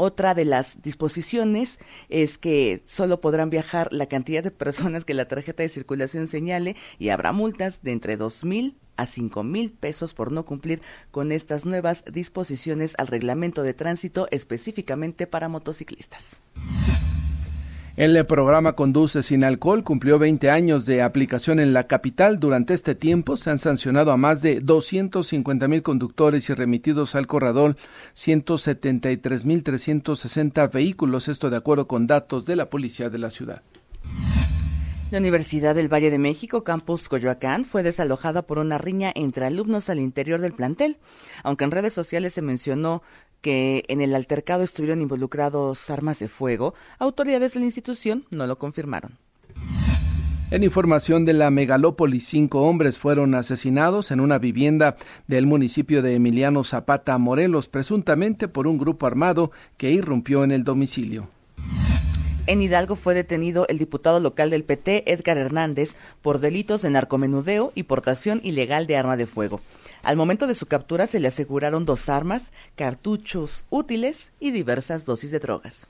Otra 0.00 0.32
de 0.32 0.44
las 0.44 0.80
disposiciones 0.80 1.80
es 2.08 2.38
que 2.38 2.84
solo 2.86 3.20
podrán 3.20 3.50
viajar 3.50 3.92
la 3.92 4.06
cantidad 4.06 4.44
de 4.44 4.52
personas 4.52 5.04
que 5.04 5.12
la 5.12 5.26
tarjeta 5.26 5.64
de 5.64 5.68
circulación 5.68 6.28
señale 6.28 6.76
y 7.00 7.08
habrá 7.08 7.32
multas 7.32 7.82
de 7.82 7.90
entre 7.90 8.16
dos 8.16 8.44
mil 8.44 8.76
a 8.96 9.06
cinco 9.06 9.42
mil 9.42 9.72
pesos 9.72 10.14
por 10.14 10.30
no 10.30 10.44
cumplir 10.44 10.82
con 11.10 11.32
estas 11.32 11.66
nuevas 11.66 12.04
disposiciones 12.12 12.94
al 12.96 13.08
reglamento 13.08 13.64
de 13.64 13.74
tránsito 13.74 14.28
específicamente 14.30 15.26
para 15.26 15.48
motociclistas. 15.48 16.36
El 17.98 18.24
programa 18.26 18.74
Conduce 18.74 19.24
sin 19.24 19.42
alcohol 19.42 19.82
cumplió 19.82 20.20
20 20.20 20.50
años 20.50 20.86
de 20.86 21.02
aplicación 21.02 21.58
en 21.58 21.72
la 21.72 21.88
capital. 21.88 22.38
Durante 22.38 22.72
este 22.72 22.94
tiempo 22.94 23.36
se 23.36 23.50
han 23.50 23.58
sancionado 23.58 24.12
a 24.12 24.16
más 24.16 24.40
de 24.40 24.60
250 24.60 25.66
mil 25.66 25.82
conductores 25.82 26.48
y 26.48 26.54
remitidos 26.54 27.16
al 27.16 27.26
corredor 27.26 27.76
173 28.12 29.44
mil 29.44 29.64
360 29.64 30.68
vehículos. 30.68 31.26
Esto 31.26 31.50
de 31.50 31.56
acuerdo 31.56 31.88
con 31.88 32.06
datos 32.06 32.46
de 32.46 32.54
la 32.54 32.70
policía 32.70 33.10
de 33.10 33.18
la 33.18 33.30
ciudad. 33.30 33.64
La 35.10 35.18
Universidad 35.18 35.74
del 35.74 35.90
Valle 35.90 36.10
de 36.10 36.18
México, 36.18 36.64
Campus 36.64 37.08
Coyoacán, 37.08 37.64
fue 37.64 37.82
desalojada 37.82 38.42
por 38.42 38.58
una 38.58 38.76
riña 38.76 39.10
entre 39.14 39.46
alumnos 39.46 39.88
al 39.88 40.00
interior 40.00 40.38
del 40.42 40.52
plantel. 40.52 40.98
Aunque 41.42 41.64
en 41.64 41.70
redes 41.70 41.94
sociales 41.94 42.34
se 42.34 42.42
mencionó 42.42 43.02
que 43.40 43.84
en 43.88 44.00
el 44.00 44.14
altercado 44.14 44.62
estuvieron 44.62 45.00
involucrados 45.00 45.90
armas 45.90 46.18
de 46.18 46.28
fuego, 46.28 46.74
autoridades 46.98 47.54
de 47.54 47.60
la 47.60 47.66
institución 47.66 48.24
no 48.30 48.46
lo 48.46 48.58
confirmaron. 48.58 49.18
En 50.50 50.64
información 50.64 51.26
de 51.26 51.34
la 51.34 51.50
megalópolis, 51.50 52.26
cinco 52.26 52.62
hombres 52.62 52.98
fueron 52.98 53.34
asesinados 53.34 54.10
en 54.10 54.20
una 54.20 54.38
vivienda 54.38 54.96
del 55.26 55.46
municipio 55.46 56.00
de 56.00 56.14
Emiliano 56.14 56.64
Zapata, 56.64 57.18
Morelos, 57.18 57.68
presuntamente 57.68 58.48
por 58.48 58.66
un 58.66 58.78
grupo 58.78 59.06
armado 59.06 59.50
que 59.76 59.90
irrumpió 59.90 60.44
en 60.44 60.52
el 60.52 60.64
domicilio. 60.64 61.28
En 62.46 62.62
Hidalgo 62.62 62.96
fue 62.96 63.12
detenido 63.12 63.66
el 63.68 63.76
diputado 63.76 64.20
local 64.20 64.48
del 64.48 64.64
PT, 64.64 65.12
Edgar 65.12 65.36
Hernández, 65.36 65.96
por 66.22 66.38
delitos 66.38 66.80
de 66.80 66.88
narcomenudeo 66.88 67.72
y 67.74 67.82
portación 67.82 68.40
ilegal 68.42 68.86
de 68.86 68.96
arma 68.96 69.18
de 69.18 69.26
fuego. 69.26 69.60
Al 70.08 70.16
momento 70.16 70.46
de 70.46 70.54
su 70.54 70.64
captura 70.64 71.06
se 71.06 71.20
le 71.20 71.28
aseguraron 71.28 71.84
dos 71.84 72.08
armas, 72.08 72.50
cartuchos 72.76 73.66
útiles 73.68 74.32
y 74.40 74.52
diversas 74.52 75.04
dosis 75.04 75.30
de 75.30 75.38
drogas. 75.38 75.86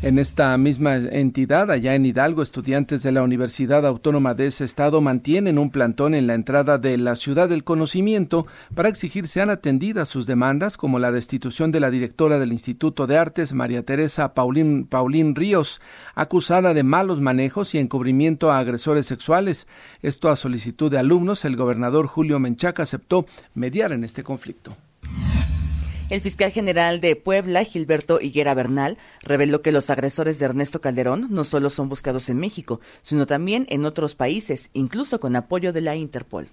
En 0.00 0.20
esta 0.20 0.56
misma 0.58 0.94
entidad, 0.94 1.72
allá 1.72 1.96
en 1.96 2.06
Hidalgo, 2.06 2.40
estudiantes 2.40 3.02
de 3.02 3.10
la 3.10 3.24
Universidad 3.24 3.84
Autónoma 3.84 4.34
de 4.34 4.46
ese 4.46 4.64
estado 4.64 5.00
mantienen 5.00 5.58
un 5.58 5.70
plantón 5.70 6.14
en 6.14 6.28
la 6.28 6.34
entrada 6.34 6.78
de 6.78 6.96
la 6.98 7.16
ciudad 7.16 7.48
del 7.48 7.64
conocimiento 7.64 8.46
para 8.76 8.88
exigir 8.88 9.26
sean 9.26 9.50
atendidas 9.50 10.08
sus 10.08 10.28
demandas, 10.28 10.76
como 10.76 11.00
la 11.00 11.10
destitución 11.10 11.72
de 11.72 11.80
la 11.80 11.90
directora 11.90 12.38
del 12.38 12.52
Instituto 12.52 13.08
de 13.08 13.18
Artes, 13.18 13.52
María 13.54 13.82
Teresa 13.82 14.34
Paulín, 14.34 14.86
Paulín 14.86 15.34
Ríos, 15.34 15.80
acusada 16.14 16.74
de 16.74 16.84
malos 16.84 17.20
manejos 17.20 17.74
y 17.74 17.78
encubrimiento 17.78 18.52
a 18.52 18.60
agresores 18.60 19.04
sexuales. 19.04 19.66
Esto 20.02 20.28
a 20.28 20.36
solicitud 20.36 20.92
de 20.92 20.98
alumnos, 20.98 21.44
el 21.44 21.56
gobernador 21.56 22.06
Julio 22.06 22.38
Menchaca 22.38 22.84
aceptó 22.84 23.26
mediar 23.52 23.90
en 23.90 24.04
este 24.04 24.22
conflicto. 24.22 24.76
El 26.10 26.22
fiscal 26.22 26.50
general 26.50 27.00
de 27.00 27.16
Puebla, 27.16 27.64
Gilberto 27.64 28.18
Higuera 28.18 28.54
Bernal, 28.54 28.96
reveló 29.22 29.60
que 29.60 29.72
los 29.72 29.90
agresores 29.90 30.38
de 30.38 30.46
Ernesto 30.46 30.80
Calderón 30.80 31.26
no 31.28 31.44
solo 31.44 31.68
son 31.68 31.90
buscados 31.90 32.30
en 32.30 32.38
México, 32.38 32.80
sino 33.02 33.26
también 33.26 33.66
en 33.68 33.84
otros 33.84 34.14
países, 34.14 34.70
incluso 34.72 35.20
con 35.20 35.36
apoyo 35.36 35.74
de 35.74 35.82
la 35.82 35.96
Interpol. 35.96 36.48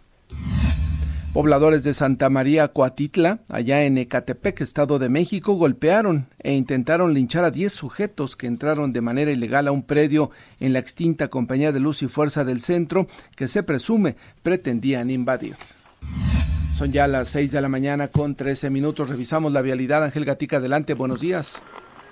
Pobladores 1.32 1.84
de 1.84 1.94
Santa 1.94 2.30
María 2.30 2.68
Coatitla, 2.70 3.40
allá 3.50 3.86
en 3.86 3.98
Ecatepec, 3.98 4.60
Estado 4.60 5.00
de 5.00 5.08
México, 5.08 5.54
golpearon 5.54 6.28
e 6.40 6.54
intentaron 6.54 7.14
linchar 7.14 7.46
a 7.46 7.52
10 7.52 7.72
sujetos 7.72 8.36
que 8.36 8.48
entraron 8.48 8.92
de 8.92 9.02
manera 9.02 9.32
ilegal 9.32 9.70
a 9.70 9.72
un 9.72 9.84
predio 9.84 10.32
en 10.60 10.74
la 10.74 10.80
extinta 10.80 11.30
Compañía 11.30 11.72
de 11.72 11.80
Luz 11.80 12.04
y 12.04 12.08
Fuerza 12.08 12.44
del 12.44 12.60
Centro 12.60 13.08
que 13.38 13.48
se 13.48 13.64
presume 13.64 14.18
pretendían 14.44 15.10
invadir. 15.12 15.56
Son 16.75 16.91
ya 16.91 17.08
las 17.08 17.29
6 17.29 17.53
de 17.53 17.62
la 17.62 17.70
mañana 17.70 18.10
con 18.10 18.36
13 18.36 18.70
minutos. 18.70 19.10
Revisamos 19.10 19.53
la 19.53 19.62
vialidad. 19.62 20.03
Ángel 20.03 20.25
Gatica, 20.25 20.58
adelante. 20.58 20.94
Buenos 20.94 21.22
días. 21.22 21.63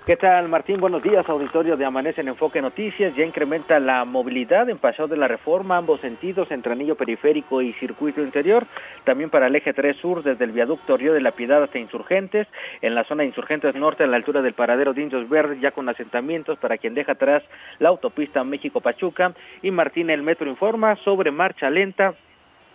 ¿Qué 0.06 0.16
tal, 0.16 0.48
Martín? 0.48 0.80
Buenos 0.80 1.02
días, 1.02 1.28
auditorio 1.28 1.76
de 1.76 1.84
Amanece 1.84 2.22
en 2.22 2.28
Enfoque 2.28 2.62
Noticias. 2.62 3.14
Ya 3.14 3.26
incrementa 3.26 3.78
la 3.78 4.06
movilidad 4.06 4.70
en 4.70 4.78
Paseo 4.78 5.06
de 5.06 5.18
la 5.18 5.28
Reforma, 5.28 5.76
ambos 5.76 6.00
sentidos, 6.00 6.50
entre 6.50 6.72
anillo 6.72 6.94
periférico 6.94 7.60
y 7.60 7.74
circuito 7.74 8.22
interior. 8.22 8.66
También 9.04 9.28
para 9.28 9.48
el 9.48 9.56
eje 9.56 9.74
3 9.74 9.94
sur, 9.98 10.22
desde 10.22 10.44
el 10.46 10.52
viaducto 10.52 10.96
Río 10.96 11.12
de 11.12 11.20
la 11.20 11.32
Piedad 11.32 11.62
hasta 11.62 11.78
Insurgentes. 11.78 12.48
En 12.80 12.94
la 12.94 13.04
zona 13.04 13.20
de 13.20 13.28
Insurgentes 13.28 13.74
Norte, 13.74 14.04
a 14.04 14.06
la 14.06 14.16
altura 14.16 14.40
del 14.40 14.54
paradero 14.54 14.94
de 14.94 15.02
Indios 15.02 15.28
Verdes, 15.28 15.60
ya 15.60 15.72
con 15.72 15.90
asentamientos 15.90 16.58
para 16.58 16.78
quien 16.78 16.94
deja 16.94 17.12
atrás 17.12 17.42
la 17.80 17.90
autopista 17.90 18.42
México-Pachuca. 18.44 19.34
Y 19.60 19.70
Martín, 19.70 20.08
el 20.08 20.22
metro 20.22 20.48
informa 20.48 20.96
sobre 21.04 21.30
marcha 21.30 21.68
lenta 21.68 22.14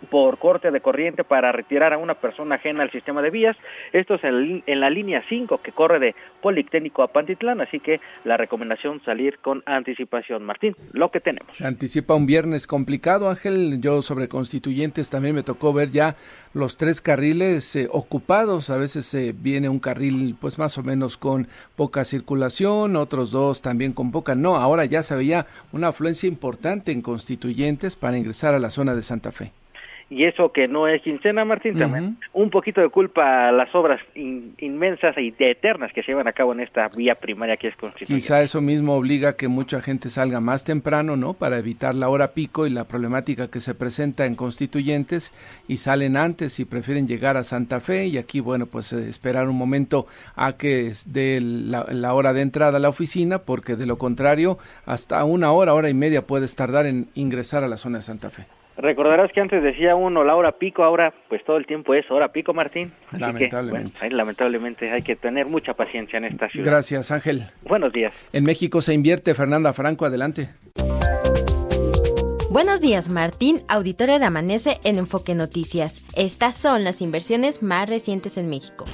por 0.08 0.38
corte 0.38 0.70
de 0.70 0.80
corriente 0.80 1.24
para 1.24 1.52
retirar 1.52 1.92
a 1.92 1.98
una 1.98 2.14
persona 2.14 2.56
ajena 2.56 2.82
al 2.82 2.90
sistema 2.90 3.22
de 3.22 3.30
vías. 3.30 3.56
Esto 3.92 4.14
es 4.14 4.24
en, 4.24 4.62
la 4.80 4.90
línea 4.90 5.22
5 5.28 5.60
que 5.62 5.72
corre 5.72 5.98
de 5.98 6.14
Politécnico 6.40 7.02
a 7.02 7.08
Pantitlán, 7.08 7.60
así 7.60 7.80
que 7.80 8.00
la 8.24 8.36
recomendación 8.36 9.02
salir 9.04 9.38
con 9.38 9.62
anticipación. 9.66 10.42
Martín, 10.44 10.74
lo 10.92 11.10
que 11.10 11.20
tenemos. 11.20 11.56
Se 11.56 11.66
anticipa 11.66 12.14
un 12.14 12.26
viernes 12.26 12.66
complicado, 12.66 13.28
Ángel. 13.28 13.80
Yo 13.80 14.02
sobre 14.02 14.28
constituyentes 14.28 15.10
también 15.10 15.34
me 15.34 15.42
tocó 15.42 15.72
ver 15.72 15.90
ya 15.90 16.16
los 16.54 16.76
tres 16.76 17.00
carriles 17.00 17.76
eh, 17.76 17.88
ocupados. 17.90 18.70
A 18.70 18.78
veces 18.78 19.12
eh, 19.14 19.34
viene 19.36 19.68
un 19.68 19.80
carril 19.80 20.36
pues 20.40 20.58
más 20.58 20.78
o 20.78 20.82
menos 20.82 21.16
con 21.16 21.48
poca 21.76 22.04
circulación, 22.04 22.96
otros 22.96 23.30
dos 23.30 23.62
también 23.62 23.92
con 23.92 24.10
poca. 24.10 24.34
No, 24.34 24.56
ahora 24.56 24.84
ya 24.84 25.02
se 25.02 25.14
veía 25.14 25.46
una 25.72 25.88
afluencia 25.88 26.28
importante 26.28 26.92
en 26.92 27.02
constituyentes 27.02 27.96
para 27.96 28.18
ingresar 28.18 28.54
a 28.54 28.58
la 28.58 28.70
zona 28.70 28.94
de 28.94 29.02
Santa 29.02 29.32
Fe 29.32 29.52
y 30.10 30.24
eso 30.24 30.50
que 30.50 30.66
no 30.66 30.88
es 30.88 31.00
quincena, 31.02 31.44
Martín, 31.44 31.78
también 31.78 32.18
un 32.32 32.50
poquito 32.50 32.80
de 32.80 32.88
culpa 32.88 33.48
a 33.48 33.52
las 33.52 33.72
obras 33.76 34.00
inmensas 34.14 35.16
y 35.16 35.32
eternas 35.38 35.92
que 35.92 36.02
se 36.02 36.08
llevan 36.08 36.26
a 36.26 36.32
cabo 36.32 36.52
en 36.52 36.60
esta 36.60 36.88
vía 36.88 37.14
primaria 37.14 37.56
que 37.56 37.68
es 37.68 37.76
Constituyente. 37.76 38.20
Quizá 38.20 38.42
eso 38.42 38.60
mismo 38.60 38.96
obliga 38.96 39.30
a 39.30 39.36
que 39.36 39.46
mucha 39.46 39.80
gente 39.80 40.08
salga 40.08 40.40
más 40.40 40.64
temprano, 40.64 41.16
¿no? 41.16 41.34
Para 41.34 41.58
evitar 41.58 41.94
la 41.94 42.08
hora 42.08 42.32
pico 42.32 42.66
y 42.66 42.70
la 42.70 42.84
problemática 42.84 43.48
que 43.48 43.60
se 43.60 43.74
presenta 43.74 44.26
en 44.26 44.34
Constituyentes 44.34 45.32
y 45.68 45.76
salen 45.76 46.16
antes 46.16 46.58
y 46.58 46.64
prefieren 46.64 47.06
llegar 47.06 47.36
a 47.36 47.44
Santa 47.44 47.78
Fe 47.78 48.06
y 48.06 48.18
aquí, 48.18 48.40
bueno, 48.40 48.66
pues 48.66 48.92
eh, 48.92 49.08
esperar 49.08 49.48
un 49.48 49.56
momento 49.56 50.06
a 50.34 50.56
que 50.56 50.92
dé 51.06 51.40
la, 51.40 51.86
la 51.88 52.14
hora 52.14 52.32
de 52.32 52.42
entrada 52.42 52.78
a 52.78 52.80
la 52.80 52.88
oficina 52.88 53.38
porque 53.38 53.76
de 53.76 53.86
lo 53.86 53.96
contrario 53.96 54.58
hasta 54.86 55.22
una 55.24 55.52
hora, 55.52 55.72
hora 55.72 55.88
y 55.88 55.94
media 55.94 56.26
puedes 56.26 56.56
tardar 56.56 56.86
en 56.86 57.08
ingresar 57.14 57.62
a 57.62 57.68
la 57.68 57.76
zona 57.76 57.98
de 57.98 58.02
Santa 58.02 58.30
Fe. 58.30 58.46
Recordarás 58.80 59.30
que 59.32 59.40
antes 59.40 59.62
decía 59.62 59.94
uno 59.94 60.24
la 60.24 60.34
hora 60.34 60.52
pico, 60.52 60.82
ahora 60.82 61.12
pues 61.28 61.44
todo 61.44 61.56
el 61.56 61.66
tiempo 61.66 61.94
es 61.94 62.10
hora 62.10 62.32
pico, 62.32 62.54
Martín. 62.54 62.92
lamentablemente. 63.12 64.10
lamentablemente 64.10 64.90
hay 64.90 65.02
que 65.02 65.16
tener 65.16 65.46
mucha 65.46 65.74
paciencia 65.74 66.16
en 66.16 66.24
esta 66.24 66.48
ciudad. 66.48 66.66
Gracias, 66.66 67.10
Ángel. 67.10 67.42
Buenos 67.62 67.92
días. 67.92 68.14
En 68.32 68.44
México 68.44 68.80
se 68.80 68.94
invierte, 68.94 69.34
Fernanda 69.34 69.72
Franco, 69.72 70.06
adelante. 70.06 70.48
Buenos 72.50 72.80
días, 72.80 73.08
Martín, 73.08 73.62
auditorio 73.68 74.18
de 74.18 74.24
Amanece 74.24 74.80
en 74.82 74.98
Enfoque 74.98 75.34
Noticias. 75.34 76.04
Estas 76.16 76.56
son 76.56 76.82
las 76.82 77.00
inversiones 77.00 77.62
más 77.62 77.88
recientes 77.88 78.36
en 78.36 78.48
México. 78.48 78.86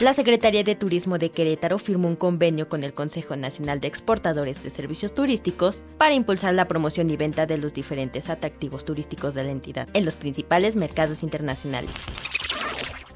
La 0.00 0.12
Secretaría 0.12 0.62
de 0.62 0.74
Turismo 0.74 1.16
de 1.16 1.30
Querétaro 1.30 1.78
firmó 1.78 2.06
un 2.06 2.16
convenio 2.16 2.68
con 2.68 2.84
el 2.84 2.92
Consejo 2.92 3.34
Nacional 3.34 3.80
de 3.80 3.88
Exportadores 3.88 4.62
de 4.62 4.68
Servicios 4.68 5.14
Turísticos 5.14 5.82
para 5.96 6.12
impulsar 6.12 6.52
la 6.52 6.68
promoción 6.68 7.08
y 7.08 7.16
venta 7.16 7.46
de 7.46 7.56
los 7.56 7.72
diferentes 7.72 8.28
atractivos 8.28 8.84
turísticos 8.84 9.34
de 9.34 9.44
la 9.44 9.52
entidad 9.52 9.88
en 9.94 10.04
los 10.04 10.14
principales 10.14 10.76
mercados 10.76 11.22
internacionales. 11.22 11.90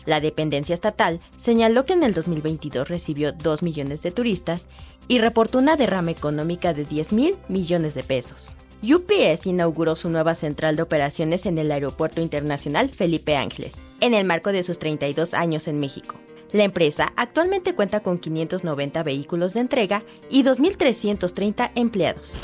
La 0.07 0.21
dependencia 0.21 0.73
estatal 0.73 1.21
señaló 1.37 1.85
que 1.85 1.93
en 1.93 2.03
el 2.03 2.15
2022 2.15 2.89
recibió 2.89 3.33
2 3.33 3.63
millones 3.63 4.01
de 4.01 4.11
turistas 4.11 4.67
y 5.07 5.19
reportó 5.19 5.59
una 5.59 5.77
derrama 5.77 6.13
económica 6.13 6.73
de 6.73 6.87
10 6.87 7.13
mil 7.13 7.37
millones 7.49 7.93
de 7.93 8.05
pesos. 8.05 8.57
UPS 8.83 9.45
inauguró 9.45 9.97
su 9.97 10.09
nueva 10.09 10.35
central 10.35 10.77
de 10.77 10.83
operaciones 10.83 11.45
en 11.45 11.59
el 11.59 11.71
Aeropuerto 11.73 12.23
Internacional 12.23 12.89
Felipe 12.89 13.37
Ángeles, 13.37 13.75
en 14.01 14.15
el 14.15 14.25
marco 14.25 14.51
de 14.51 14.63
sus 14.63 14.79
32 14.79 15.35
años 15.35 15.69
en 15.69 15.79
México. 15.79 16.15
La 16.53 16.65
empresa 16.65 17.13
actualmente 17.17 17.75
cuenta 17.75 18.01
con 18.01 18.19
590 18.19 19.03
vehículos 19.03 19.55
de 19.55 19.61
entrega 19.61 20.03
y 20.29 20.43
2.330 20.43 21.71
empleados. 21.75 22.35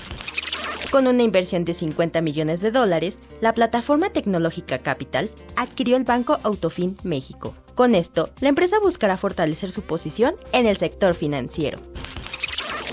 Con 0.90 1.08
una 1.08 1.24
inversión 1.24 1.64
de 1.64 1.74
50 1.74 2.20
millones 2.20 2.60
de 2.60 2.70
dólares, 2.70 3.18
la 3.40 3.52
plataforma 3.52 4.10
tecnológica 4.10 4.78
Capital 4.78 5.30
adquirió 5.56 5.96
el 5.96 6.04
banco 6.04 6.38
Autofin 6.44 6.96
México. 7.02 7.54
Con 7.74 7.94
esto, 7.94 8.30
la 8.40 8.48
empresa 8.48 8.78
buscará 8.78 9.16
fortalecer 9.16 9.72
su 9.72 9.82
posición 9.82 10.34
en 10.52 10.66
el 10.66 10.76
sector 10.76 11.14
financiero. 11.14 11.78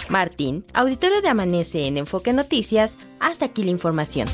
Martín, 0.09 0.65
auditorio 0.73 1.21
de 1.21 1.29
Amanece 1.29 1.87
en 1.87 1.97
Enfoque 1.97 2.33
Noticias, 2.33 2.95
hasta 3.19 3.45
aquí 3.45 3.63
la 3.63 3.71
información. 3.71 4.27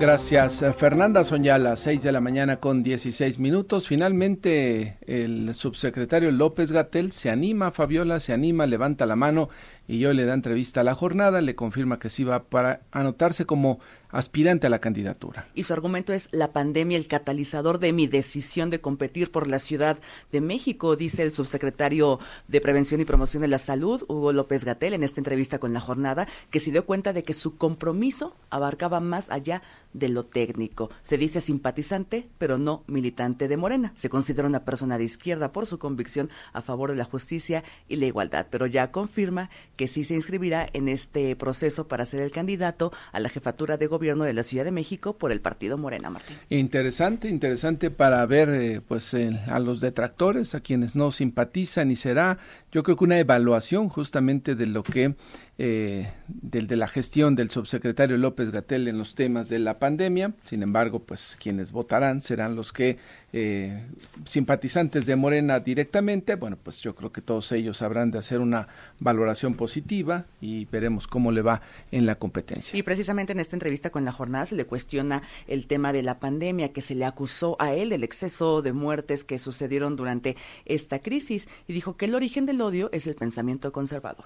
Gracias, 0.00 0.64
Fernanda 0.76 1.24
Soñala, 1.24 1.74
6 1.74 2.04
de 2.04 2.12
la 2.12 2.20
mañana 2.20 2.58
con 2.58 2.84
16 2.84 3.40
minutos. 3.40 3.88
Finalmente, 3.88 4.96
el 5.04 5.52
subsecretario 5.56 6.30
López 6.30 6.70
Gatel 6.70 7.10
se 7.10 7.30
anima, 7.30 7.72
Fabiola, 7.72 8.20
se 8.20 8.32
anima, 8.32 8.66
levanta 8.66 9.06
la 9.06 9.16
mano 9.16 9.48
y 9.88 10.04
hoy 10.04 10.14
le 10.14 10.26
da 10.26 10.34
entrevista 10.34 10.82
a 10.82 10.84
la 10.84 10.94
jornada, 10.94 11.40
le 11.40 11.56
confirma 11.56 11.98
que 11.98 12.10
sí 12.10 12.22
va 12.22 12.44
para 12.44 12.82
anotarse 12.92 13.46
como 13.46 13.80
aspirante 14.10 14.66
a 14.66 14.70
la 14.70 14.80
candidatura. 14.80 15.48
Y 15.54 15.64
su 15.64 15.72
argumento 15.72 16.12
es 16.12 16.28
la 16.32 16.52
pandemia, 16.52 16.96
el 16.96 17.08
catalizador 17.08 17.78
de 17.78 17.92
mi 17.92 18.06
decisión 18.06 18.70
de 18.70 18.80
competir 18.80 19.30
por 19.30 19.48
la 19.48 19.58
Ciudad 19.58 19.98
de 20.30 20.40
México, 20.40 20.96
dice 20.96 21.22
el 21.22 21.32
subsecretario 21.32 22.18
de 22.48 22.60
Prevención 22.60 23.00
y 23.00 23.04
Promoción 23.04 23.42
de 23.42 23.48
la 23.48 23.58
Salud, 23.58 24.04
Hugo 24.08 24.32
López 24.32 24.64
Gatel, 24.64 24.94
en 24.94 25.02
esta 25.02 25.20
entrevista 25.20 25.58
con 25.58 25.72
la 25.72 25.80
jornada, 25.80 26.26
que 26.50 26.60
se 26.60 26.70
dio 26.70 26.86
cuenta 26.86 27.12
de 27.12 27.22
que 27.22 27.34
su 27.34 27.56
compromiso 27.56 28.36
abarcaba 28.50 29.00
más 29.00 29.30
allá 29.30 29.62
de 29.92 30.08
lo 30.08 30.24
técnico. 30.24 30.90
Se 31.02 31.18
dice 31.18 31.40
simpatizante, 31.40 32.28
pero 32.38 32.58
no 32.58 32.84
militante 32.86 33.48
de 33.48 33.56
Morena. 33.56 33.92
Se 33.94 34.10
considera 34.10 34.48
una 34.48 34.64
persona 34.64 34.98
de 34.98 35.04
izquierda 35.04 35.52
por 35.52 35.66
su 35.66 35.78
convicción 35.78 36.30
a 36.52 36.62
favor 36.62 36.90
de 36.90 36.96
la 36.96 37.04
justicia 37.04 37.64
y 37.88 37.96
la 37.96 38.06
igualdad, 38.06 38.46
pero 38.50 38.66
ya 38.66 38.90
confirma 38.90 39.50
que 39.78 39.86
sí 39.86 40.02
se 40.02 40.14
inscribirá 40.14 40.66
en 40.72 40.88
este 40.88 41.36
proceso 41.36 41.86
para 41.86 42.04
ser 42.04 42.20
el 42.20 42.32
candidato 42.32 42.92
a 43.12 43.20
la 43.20 43.28
jefatura 43.28 43.76
de 43.76 43.86
gobierno 43.86 44.24
de 44.24 44.34
la 44.34 44.42
Ciudad 44.42 44.64
de 44.64 44.72
México 44.72 45.16
por 45.16 45.30
el 45.30 45.40
partido 45.40 45.78
Morena, 45.78 46.10
Martín. 46.10 46.36
Interesante, 46.50 47.28
interesante 47.28 47.90
para 47.92 48.26
ver 48.26 48.50
eh, 48.50 48.80
pues 48.86 49.14
a 49.14 49.58
los 49.60 49.80
detractores, 49.80 50.56
a 50.56 50.60
quienes 50.60 50.96
no 50.96 51.12
simpatizan 51.12 51.92
y 51.92 51.96
será 51.96 52.38
yo 52.70 52.82
creo 52.82 52.96
que 52.96 53.04
una 53.04 53.18
evaluación 53.18 53.88
justamente 53.88 54.54
de 54.54 54.66
lo 54.66 54.82
que 54.82 55.14
eh, 55.56 56.12
del 56.28 56.66
de 56.66 56.76
la 56.76 56.86
gestión 56.86 57.34
del 57.34 57.50
subsecretario 57.50 58.18
López 58.18 58.50
Gatel 58.50 58.88
en 58.88 58.98
los 58.98 59.14
temas 59.14 59.48
de 59.48 59.58
la 59.58 59.78
pandemia. 59.78 60.34
Sin 60.44 60.62
embargo, 60.62 61.00
pues 61.00 61.36
quienes 61.40 61.72
votarán 61.72 62.20
serán 62.20 62.56
los 62.56 62.72
que 62.72 62.98
eh, 63.32 63.86
simpatizantes 64.24 65.06
de 65.06 65.16
Morena 65.16 65.60
directamente. 65.60 66.36
Bueno, 66.36 66.56
pues 66.62 66.80
yo 66.80 66.94
creo 66.94 67.12
que 67.12 67.20
todos 67.20 67.52
ellos 67.52 67.82
habrán 67.82 68.10
de 68.10 68.18
hacer 68.18 68.40
una 68.40 68.68
valoración 69.00 69.54
positiva 69.54 70.24
y 70.40 70.64
veremos 70.66 71.06
cómo 71.06 71.30
le 71.30 71.42
va 71.42 71.60
en 71.90 72.06
la 72.06 72.14
competencia. 72.14 72.78
Y 72.78 72.82
precisamente 72.82 73.32
en 73.32 73.40
esta 73.40 73.56
entrevista 73.56 73.90
con 73.90 74.04
la 74.04 74.12
jornada 74.12 74.46
se 74.46 74.56
le 74.56 74.64
cuestiona 74.64 75.22
el 75.46 75.66
tema 75.66 75.92
de 75.92 76.02
la 76.02 76.18
pandemia 76.18 76.72
que 76.72 76.80
se 76.80 76.94
le 76.94 77.04
acusó 77.04 77.56
a 77.58 77.74
él 77.74 77.90
del 77.90 78.04
exceso 78.04 78.62
de 78.62 78.72
muertes 78.72 79.24
que 79.24 79.38
sucedieron 79.38 79.96
durante 79.96 80.36
esta 80.64 81.00
crisis 81.00 81.48
y 81.66 81.72
dijo 81.72 81.96
que 81.96 82.06
el 82.06 82.14
origen 82.14 82.46
del 82.46 82.60
odio 82.60 82.88
es 82.92 83.06
el 83.06 83.14
pensamiento 83.14 83.72
conservador. 83.72 84.24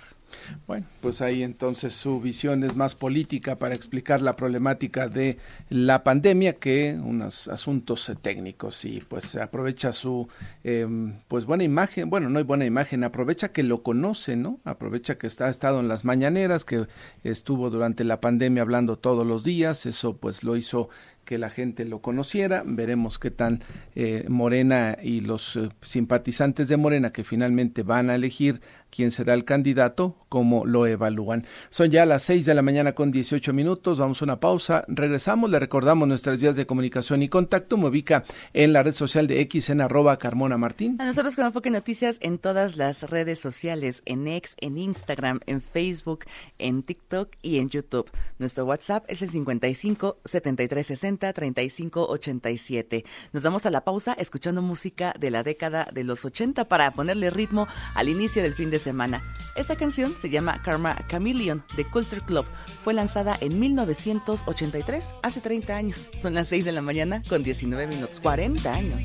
Bueno, 0.66 0.86
pues 1.00 1.20
ahí 1.20 1.42
entonces 1.42 1.94
su 1.94 2.20
visión 2.20 2.64
es 2.64 2.76
más 2.76 2.94
política 2.94 3.58
para 3.58 3.74
explicar 3.74 4.22
la 4.22 4.36
problemática 4.36 5.08
de 5.08 5.38
la 5.68 6.04
pandemia 6.04 6.54
que 6.54 6.98
unos 7.02 7.48
asuntos 7.48 8.10
técnicos 8.22 8.84
y 8.84 8.91
pues 9.00 9.36
aprovecha 9.36 9.92
su 9.92 10.28
em, 10.64 11.14
pues 11.28 11.44
buena 11.44 11.64
imagen, 11.64 12.10
bueno, 12.10 12.28
no 12.28 12.38
hay 12.38 12.44
buena 12.44 12.64
imagen, 12.64 13.04
aprovecha 13.04 13.52
que 13.52 13.62
lo 13.62 13.82
conoce, 13.82 14.36
¿no? 14.36 14.60
Aprovecha 14.64 15.18
que 15.18 15.26
está 15.26 15.46
ha 15.46 15.50
estado 15.50 15.80
en 15.80 15.88
las 15.88 16.04
mañaneras, 16.04 16.64
que 16.64 16.86
estuvo 17.24 17.70
durante 17.70 18.04
la 18.04 18.20
pandemia 18.20 18.62
hablando 18.62 18.98
todos 18.98 19.26
los 19.26 19.44
días, 19.44 19.86
eso 19.86 20.16
pues 20.16 20.44
lo 20.44 20.56
hizo 20.56 20.88
que 21.24 21.38
la 21.38 21.50
gente 21.50 21.84
lo 21.84 22.00
conociera. 22.00 22.62
Veremos 22.66 23.18
qué 23.18 23.30
tan 23.30 23.64
eh, 23.94 24.24
Morena 24.28 24.96
y 25.02 25.20
los 25.20 25.56
eh, 25.56 25.68
simpatizantes 25.80 26.68
de 26.68 26.76
Morena 26.76 27.12
que 27.12 27.24
finalmente 27.24 27.82
van 27.82 28.10
a 28.10 28.14
elegir 28.14 28.60
quién 28.90 29.10
será 29.10 29.32
el 29.32 29.44
candidato, 29.44 30.16
cómo 30.28 30.66
lo 30.66 30.86
evalúan. 30.86 31.46
Son 31.70 31.90
ya 31.90 32.04
las 32.04 32.24
6 32.24 32.44
de 32.44 32.54
la 32.54 32.62
mañana 32.62 32.92
con 32.92 33.10
18 33.10 33.52
minutos, 33.54 33.98
vamos 33.98 34.20
a 34.20 34.24
una 34.26 34.38
pausa, 34.38 34.84
regresamos, 34.86 35.50
le 35.50 35.58
recordamos 35.58 36.06
nuestras 36.06 36.38
vías 36.38 36.56
de 36.56 36.66
comunicación 36.66 37.22
y 37.22 37.28
contacto, 37.28 37.78
me 37.78 37.88
ubica 37.88 38.24
en 38.52 38.74
la 38.74 38.82
red 38.82 38.92
social 38.92 39.26
de 39.26 39.40
X 39.40 39.70
en 39.70 39.80
arroba 39.80 40.18
Carmona 40.18 40.58
Martín. 40.58 40.96
A 41.00 41.06
nosotros 41.06 41.36
con 41.36 41.46
Enfoque 41.46 41.70
Noticias 41.70 42.18
en 42.20 42.38
todas 42.38 42.76
las 42.76 43.08
redes 43.08 43.40
sociales, 43.40 44.02
en 44.04 44.28
X, 44.28 44.56
en 44.60 44.76
Instagram, 44.76 45.40
en 45.46 45.62
Facebook, 45.62 46.26
en 46.58 46.82
TikTok 46.82 47.30
y 47.40 47.58
en 47.58 47.70
YouTube. 47.70 48.10
Nuestro 48.38 48.66
WhatsApp 48.66 49.04
es 49.08 49.22
el 49.22 49.30
55 49.30 50.18
73 50.24 50.86
60 50.86 51.11
35 51.18 52.06
87. 52.08 53.04
Nos 53.32 53.42
damos 53.42 53.66
a 53.66 53.70
la 53.70 53.84
pausa 53.84 54.14
escuchando 54.14 54.62
música 54.62 55.14
de 55.18 55.30
la 55.30 55.42
década 55.42 55.88
de 55.92 56.04
los 56.04 56.24
80 56.24 56.68
para 56.68 56.90
ponerle 56.92 57.30
ritmo 57.30 57.68
al 57.94 58.08
inicio 58.08 58.42
del 58.42 58.54
fin 58.54 58.70
de 58.70 58.78
semana. 58.78 59.22
Esta 59.56 59.76
canción 59.76 60.14
se 60.18 60.30
llama 60.30 60.62
Karma 60.62 60.96
Chameleon 61.08 61.64
de 61.76 61.84
Culture 61.84 62.22
Club. 62.22 62.46
Fue 62.82 62.94
lanzada 62.94 63.36
en 63.40 63.58
1983, 63.58 65.14
hace 65.22 65.40
30 65.40 65.76
años. 65.76 66.08
Son 66.20 66.34
las 66.34 66.48
6 66.48 66.64
de 66.64 66.72
la 66.72 66.82
mañana 66.82 67.22
con 67.28 67.42
19 67.42 67.86
minutos. 67.86 68.20
40 68.20 68.72
años. 68.72 69.04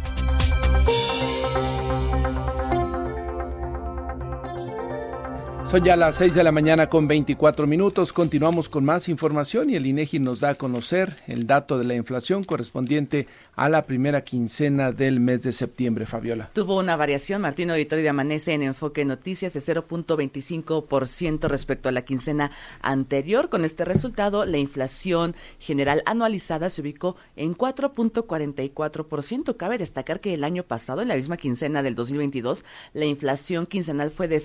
Son 5.71 5.85
ya 5.85 5.95
las 5.95 6.15
6 6.15 6.35
de 6.35 6.43
la 6.43 6.51
mañana 6.51 6.87
con 6.87 7.07
24 7.07 7.65
minutos. 7.65 8.11
Continuamos 8.11 8.67
con 8.67 8.83
más 8.83 9.07
información 9.07 9.69
y 9.69 9.77
el 9.77 9.85
INEGI 9.85 10.19
nos 10.19 10.41
da 10.41 10.49
a 10.49 10.55
conocer 10.55 11.15
el 11.27 11.47
dato 11.47 11.77
de 11.77 11.85
la 11.85 11.95
inflación 11.95 12.43
correspondiente 12.43 13.29
a 13.55 13.69
la 13.69 13.85
primera 13.85 14.21
quincena 14.21 14.91
del 14.91 15.21
mes 15.21 15.43
de 15.43 15.53
septiembre, 15.53 16.05
Fabiola. 16.05 16.49
Tuvo 16.53 16.77
una 16.77 16.97
variación, 16.97 17.41
Martín 17.41 17.71
Auditorio 17.71 18.03
de 18.03 18.09
Amanece 18.09 18.53
en 18.53 18.63
Enfoque 18.63 19.05
Noticias 19.05 19.53
de 19.53 19.61
0.25% 19.61 21.47
respecto 21.47 21.87
a 21.87 21.93
la 21.93 22.03
quincena 22.03 22.51
anterior. 22.81 23.49
Con 23.49 23.63
este 23.63 23.85
resultado, 23.85 24.45
la 24.45 24.57
inflación 24.57 25.35
general 25.59 26.03
anualizada 26.05 26.69
se 26.69 26.81
ubicó 26.81 27.15
en 27.37 27.55
4.44%. 27.55 29.55
Cabe 29.55 29.77
destacar 29.77 30.19
que 30.19 30.33
el 30.33 30.43
año 30.43 30.63
pasado, 30.63 31.01
en 31.01 31.07
la 31.07 31.15
misma 31.15 31.37
quincena 31.37 31.81
del 31.81 31.95
2022, 31.95 32.65
la 32.93 33.05
inflación 33.05 33.67
quincenal 33.67 34.11
fue 34.11 34.27
de 34.27 34.41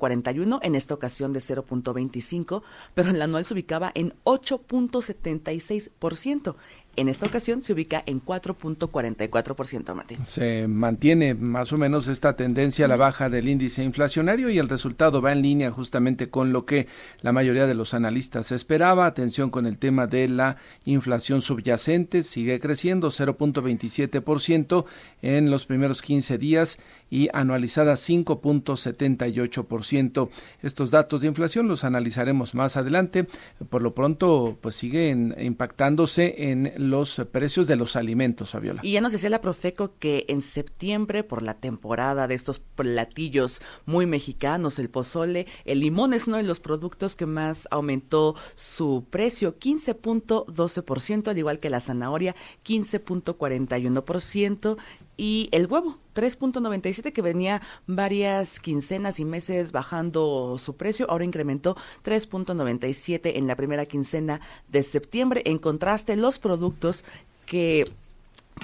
0.41, 0.00 0.58
en 0.62 0.74
esta 0.74 0.94
ocasión 0.94 1.32
de 1.32 1.38
0.25, 1.40 2.62
pero 2.94 3.10
en 3.10 3.18
la 3.18 3.26
anual 3.26 3.44
se 3.44 3.52
ubicaba 3.54 3.92
en 3.94 4.14
8.76%. 4.24 6.56
En 6.96 7.08
esta 7.08 7.26
ocasión 7.26 7.62
se 7.62 7.72
ubica 7.72 8.02
en 8.04 8.20
4.44%, 8.22 9.94
Martín. 9.94 10.26
Se 10.26 10.66
mantiene 10.66 11.34
más 11.34 11.72
o 11.72 11.78
menos 11.78 12.08
esta 12.08 12.34
tendencia 12.34 12.86
a 12.86 12.88
la 12.88 12.96
baja 12.96 13.30
del 13.30 13.48
índice 13.48 13.84
inflacionario 13.84 14.50
y 14.50 14.58
el 14.58 14.68
resultado 14.68 15.22
va 15.22 15.30
en 15.30 15.40
línea 15.40 15.70
justamente 15.70 16.30
con 16.30 16.52
lo 16.52 16.66
que 16.66 16.88
la 17.20 17.30
mayoría 17.30 17.68
de 17.68 17.74
los 17.74 17.94
analistas 17.94 18.50
esperaba. 18.50 19.06
Atención 19.06 19.50
con 19.50 19.66
el 19.66 19.78
tema 19.78 20.08
de 20.08 20.26
la 20.28 20.56
inflación 20.84 21.42
subyacente, 21.42 22.24
sigue 22.24 22.58
creciendo 22.58 23.08
0.27% 23.08 24.84
en 25.22 25.50
los 25.50 25.66
primeros 25.66 26.02
15 26.02 26.38
días 26.38 26.80
y 27.10 27.28
anualizada 27.32 27.94
5.78%. 27.94 30.28
Estos 30.62 30.90
datos 30.90 31.20
de 31.20 31.28
inflación 31.28 31.68
los 31.68 31.84
analizaremos 31.84 32.54
más 32.54 32.76
adelante. 32.76 33.28
Por 33.68 33.82
lo 33.82 33.94
pronto, 33.94 34.58
pues 34.60 34.74
siguen 34.76 35.34
impactándose 35.38 36.50
en 36.50 36.72
los 36.76 37.16
precios 37.32 37.66
de 37.66 37.74
los 37.76 37.96
alimentos, 37.96 38.50
Fabiola. 38.52 38.80
Y 38.84 38.92
ya 38.92 39.00
nos 39.00 39.10
decía 39.12 39.30
la 39.30 39.40
Profeco 39.40 39.94
que 39.98 40.26
en 40.28 40.40
septiembre, 40.40 41.24
por 41.24 41.42
la 41.42 41.54
temporada 41.54 42.28
de 42.28 42.34
estos 42.34 42.60
platillos 42.60 43.62
muy 43.86 44.06
mexicanos, 44.06 44.78
el 44.78 44.90
pozole, 44.90 45.48
el 45.64 45.80
limón 45.80 46.14
es 46.14 46.28
uno 46.28 46.36
de 46.36 46.44
los 46.44 46.60
productos 46.60 47.16
que 47.16 47.26
más 47.26 47.66
aumentó 47.70 48.36
su 48.54 49.04
precio, 49.10 49.58
15.12%, 49.58 51.28
al 51.28 51.38
igual 51.38 51.58
que 51.58 51.70
la 51.70 51.80
zanahoria, 51.80 52.36
15.41%, 52.64 54.76
y 55.16 55.48
el 55.52 55.66
huevo, 55.66 55.98
3.97 56.14 57.12
que 57.12 57.22
venía 57.22 57.62
varias 57.86 58.60
quincenas 58.60 59.20
y 59.20 59.24
meses 59.24 59.72
bajando 59.72 60.56
su 60.58 60.76
precio, 60.76 61.06
ahora 61.08 61.24
incrementó 61.24 61.76
3.97 62.04 63.32
en 63.36 63.46
la 63.46 63.56
primera 63.56 63.86
quincena 63.86 64.40
de 64.68 64.82
septiembre. 64.82 65.42
En 65.46 65.58
contraste, 65.58 66.16
los 66.16 66.38
productos 66.38 67.04
que 67.46 67.90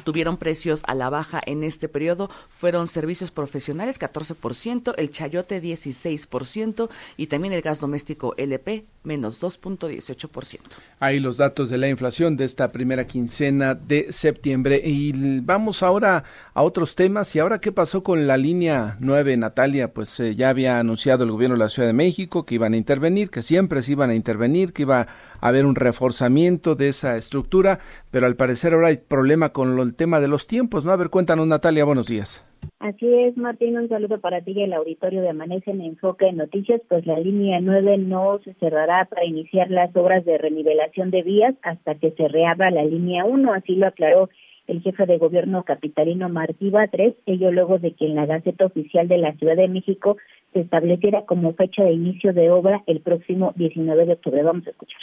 tuvieron 0.05 0.37
precios 0.37 0.83
a 0.87 0.95
la 0.95 1.11
baja 1.11 1.41
en 1.45 1.65
este 1.65 1.89
periodo 1.89 2.31
fueron 2.49 2.89
servicios 2.89 3.31
profesionales 3.31 4.01
14%, 4.01 4.95
el 4.97 5.11
chayote 5.11 5.63
16% 5.63 6.89
y 7.17 7.27
también 7.27 7.53
el 7.53 7.63
gas 7.63 7.81
doméstico 7.81 8.35
LP 8.37 8.87
menos 9.07 9.41
2.18%. 9.41 10.59
Ahí 10.99 11.21
los 11.21 11.39
datos 11.39 11.71
de 11.71 11.79
la 11.79 11.89
inflación 11.89 12.37
de 12.37 12.45
esta 12.45 12.73
primera 12.73 13.07
quincena 13.07 13.75
de 13.75 14.13
septiembre. 14.13 14.81
Y 14.85 15.41
vamos 15.41 15.83
ahora 15.83 16.25
a 16.53 16.63
otros 16.63 16.97
temas. 16.97 17.35
Y 17.35 17.39
ahora 17.39 17.61
qué 17.61 17.73
pasó 17.73 18.03
con 18.03 18.27
la 18.27 18.37
línea 18.37 18.97
9 19.01 19.37
Natalia, 19.37 19.95
pues 19.95 20.19
eh, 20.21 20.35
ya 20.35 20.51
había 20.51 20.79
anunciado 20.79 21.25
el 21.25 21.31
gobierno 21.31 21.55
de 21.55 21.61
la 21.61 21.69
Ciudad 21.69 21.89
de 21.89 21.95
México 21.95 22.45
que 22.45 22.57
iban 22.57 22.75
a 22.75 22.77
intervenir, 22.77 23.31
que 23.31 23.43
siempre 23.43 23.81
se 23.81 23.93
iban 23.93 24.11
a 24.11 24.15
intervenir, 24.15 24.73
que 24.73 24.83
iba 24.83 25.07
haber 25.41 25.65
un 25.67 25.75
reforzamiento 25.75 26.75
de 26.75 26.89
esa 26.89 27.17
estructura, 27.17 27.79
pero 28.11 28.27
al 28.27 28.37
parecer 28.37 28.73
ahora 28.73 28.89
hay 28.89 28.97
problema 28.97 29.51
con 29.51 29.79
el 29.79 29.95
tema 29.95 30.21
de 30.21 30.29
los 30.29 30.47
tiempos, 30.47 30.85
¿no? 30.85 30.93
A 30.93 30.97
ver, 30.97 31.11
cuéntanos 31.11 31.47
Natalia, 31.47 31.85
buenos 31.85 32.09
días. 32.09 32.45
Así 32.79 33.07
es, 33.07 33.37
Martín, 33.37 33.79
un 33.79 33.89
saludo 33.89 34.21
para 34.21 34.41
ti 34.41 34.53
y 34.53 34.63
el 34.63 34.73
auditorio 34.73 35.23
de 35.23 35.31
Amanece 35.31 35.71
en 35.71 35.81
Enfoque 35.81 36.27
de 36.27 36.33
Noticias, 36.33 36.81
pues 36.89 37.07
la 37.07 37.19
línea 37.19 37.61
9 37.61 37.99
no 37.99 38.41
se 38.45 38.55
cerrará 38.55 39.05
para 39.07 39.25
iniciar 39.25 39.71
las 39.71 39.95
obras 39.97 40.25
de 40.25 40.39
renivelación 40.39 41.11
de 41.11 41.23
vías 41.23 41.55
hasta 41.63 41.95
que 41.95 42.11
se 42.13 42.29
reabra 42.29 42.71
la 42.71 42.85
línea 42.85 43.25
1, 43.25 43.53
así 43.53 43.77
lo 43.77 43.87
aclaró 43.87 44.29
el 44.67 44.83
jefe 44.83 45.07
de 45.07 45.19
gobierno 45.19 45.63
capitalino 45.63 46.29
Martí 46.29 46.71
Batres, 46.71 47.15
ello 47.27 47.53
luego 47.53 47.79
de 47.79 47.93
que 47.93 48.07
en 48.07 48.17
la 48.17 48.27
Gaceta 48.27 48.67
Oficial 48.67 49.07
de 49.07 49.19
la 49.19 49.33
Ciudad 49.35 49.57
de 49.57 49.69
México 49.69 50.17
se 50.57 50.63
estableciera 50.63 51.27
como 51.27 51.53
fecha 51.53 51.85
de 51.85 51.93
inicio 51.93 52.33
de 52.33 52.51
obra 52.51 52.83
el 52.87 53.01
próximo 53.01 53.53
19 53.57 54.07
de 54.07 54.13
octubre. 54.15 54.43
Vamos 54.43 54.67
a 54.67 54.71
escuchar. 54.71 55.01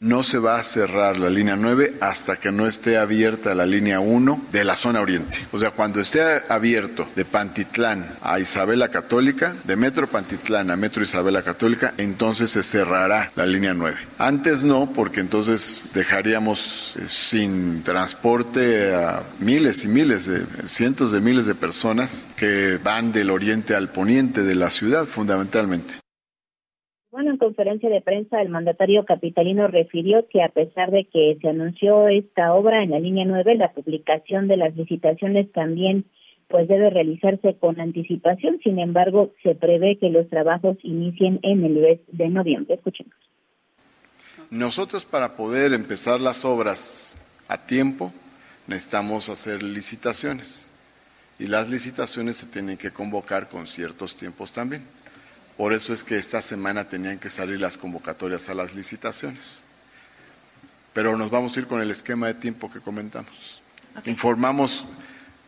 No 0.00 0.22
se 0.22 0.38
va 0.38 0.58
a 0.58 0.64
cerrar 0.64 1.18
la 1.18 1.30
línea 1.30 1.56
9 1.56 1.96
hasta 2.00 2.36
que 2.36 2.52
no 2.52 2.66
esté 2.66 2.98
abierta 2.98 3.54
la 3.54 3.66
línea 3.66 4.00
1 4.00 4.46
de 4.52 4.64
la 4.64 4.76
zona 4.76 5.00
oriente. 5.00 5.46
O 5.52 5.58
sea, 5.58 5.70
cuando 5.70 6.00
esté 6.00 6.22
abierto 6.48 7.08
de 7.16 7.24
Pantitlán 7.24 8.06
a 8.22 8.40
Isabela 8.40 8.88
Católica, 8.88 9.54
de 9.64 9.76
Metro 9.76 10.08
Pantitlán 10.08 10.70
a 10.70 10.76
Metro 10.76 11.02
Isabela 11.02 11.42
Católica, 11.42 11.94
entonces 11.98 12.50
se 12.50 12.62
cerrará 12.62 13.30
la 13.36 13.46
línea 13.46 13.74
9. 13.74 13.96
Antes 14.18 14.64
no, 14.64 14.92
porque 14.92 15.20
entonces 15.20 15.86
dejaríamos 15.94 16.96
eh, 16.96 17.04
sin 17.08 17.82
transporte 17.82 18.94
a 18.94 19.22
miles 19.40 19.84
y 19.84 19.88
miles 19.88 20.26
de 20.26 20.44
cientos 20.66 21.12
de 21.12 21.20
miles 21.20 21.46
de 21.46 21.54
personas 21.54 22.26
que 22.36 22.78
van 22.82 23.12
del 23.12 23.30
oriente 23.30 23.74
al 23.74 23.88
poniente 23.88 24.42
de 24.42 24.54
la 24.54 24.70
ciudad 24.70 25.06
fundamentalmente. 25.06 26.01
Bueno, 27.12 27.30
en 27.30 27.36
conferencia 27.36 27.90
de 27.90 28.00
prensa, 28.00 28.40
el 28.40 28.48
mandatario 28.48 29.04
capitalino 29.04 29.68
refirió 29.68 30.26
que 30.28 30.42
a 30.42 30.48
pesar 30.48 30.90
de 30.90 31.04
que 31.04 31.36
se 31.42 31.48
anunció 31.50 32.08
esta 32.08 32.54
obra 32.54 32.82
en 32.82 32.90
la 32.90 33.00
línea 33.00 33.26
9, 33.26 33.54
la 33.56 33.70
publicación 33.72 34.48
de 34.48 34.56
las 34.56 34.74
licitaciones 34.74 35.52
también 35.52 36.06
pues 36.48 36.68
debe 36.68 36.88
realizarse 36.88 37.54
con 37.60 37.78
anticipación. 37.78 38.60
Sin 38.64 38.78
embargo, 38.78 39.30
se 39.42 39.54
prevé 39.54 39.98
que 39.98 40.08
los 40.08 40.26
trabajos 40.30 40.78
inicien 40.82 41.38
en 41.42 41.62
el 41.64 41.74
mes 41.74 42.00
de 42.08 42.30
noviembre. 42.30 42.76
Escuchemos. 42.76 43.14
Nosotros 44.50 45.04
para 45.04 45.36
poder 45.36 45.74
empezar 45.74 46.18
las 46.18 46.46
obras 46.46 47.20
a 47.46 47.58
tiempo 47.58 48.10
necesitamos 48.66 49.28
hacer 49.28 49.62
licitaciones 49.62 50.70
y 51.38 51.46
las 51.46 51.68
licitaciones 51.68 52.36
se 52.36 52.46
tienen 52.46 52.78
que 52.78 52.90
convocar 52.90 53.50
con 53.50 53.66
ciertos 53.66 54.16
tiempos 54.16 54.50
también. 54.50 54.82
Por 55.56 55.72
eso 55.72 55.92
es 55.92 56.02
que 56.02 56.16
esta 56.16 56.40
semana 56.40 56.88
tenían 56.88 57.18
que 57.18 57.30
salir 57.30 57.60
las 57.60 57.78
convocatorias 57.78 58.48
a 58.48 58.54
las 58.54 58.74
licitaciones. 58.74 59.62
Pero 60.92 61.16
nos 61.16 61.30
vamos 61.30 61.56
a 61.56 61.60
ir 61.60 61.66
con 61.66 61.80
el 61.80 61.90
esquema 61.90 62.26
de 62.26 62.34
tiempo 62.34 62.70
que 62.70 62.80
comentamos. 62.80 63.60
Informamos 64.06 64.86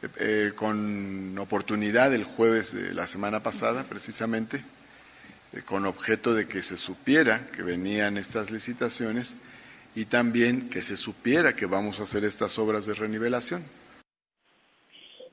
eh, 0.03 0.09
eh, 0.19 0.53
con 0.55 1.37
oportunidad 1.39 2.13
el 2.15 2.25
jueves 2.25 2.75
de 2.75 2.95
la 2.95 3.07
semana 3.07 3.43
pasada, 3.43 3.85
precisamente, 3.85 4.63
eh, 5.53 5.63
con 5.65 5.87
objeto 5.87 6.35
de 6.35 6.47
que 6.47 6.63
se 6.63 6.77
supiera 6.77 7.47
que 7.51 7.63
venían 7.63 8.19
estas 8.19 8.51
licitaciones 8.51 9.35
y 9.95 10.07
también 10.07 10.69
que 10.69 10.83
se 10.83 10.97
supiera 10.97 11.55
que 11.55 11.67
vamos 11.67 12.01
a 12.01 12.03
hacer 12.03 12.25
estas 12.25 12.59
obras 12.59 12.87
de 12.87 12.95
renivelación. 12.95 13.63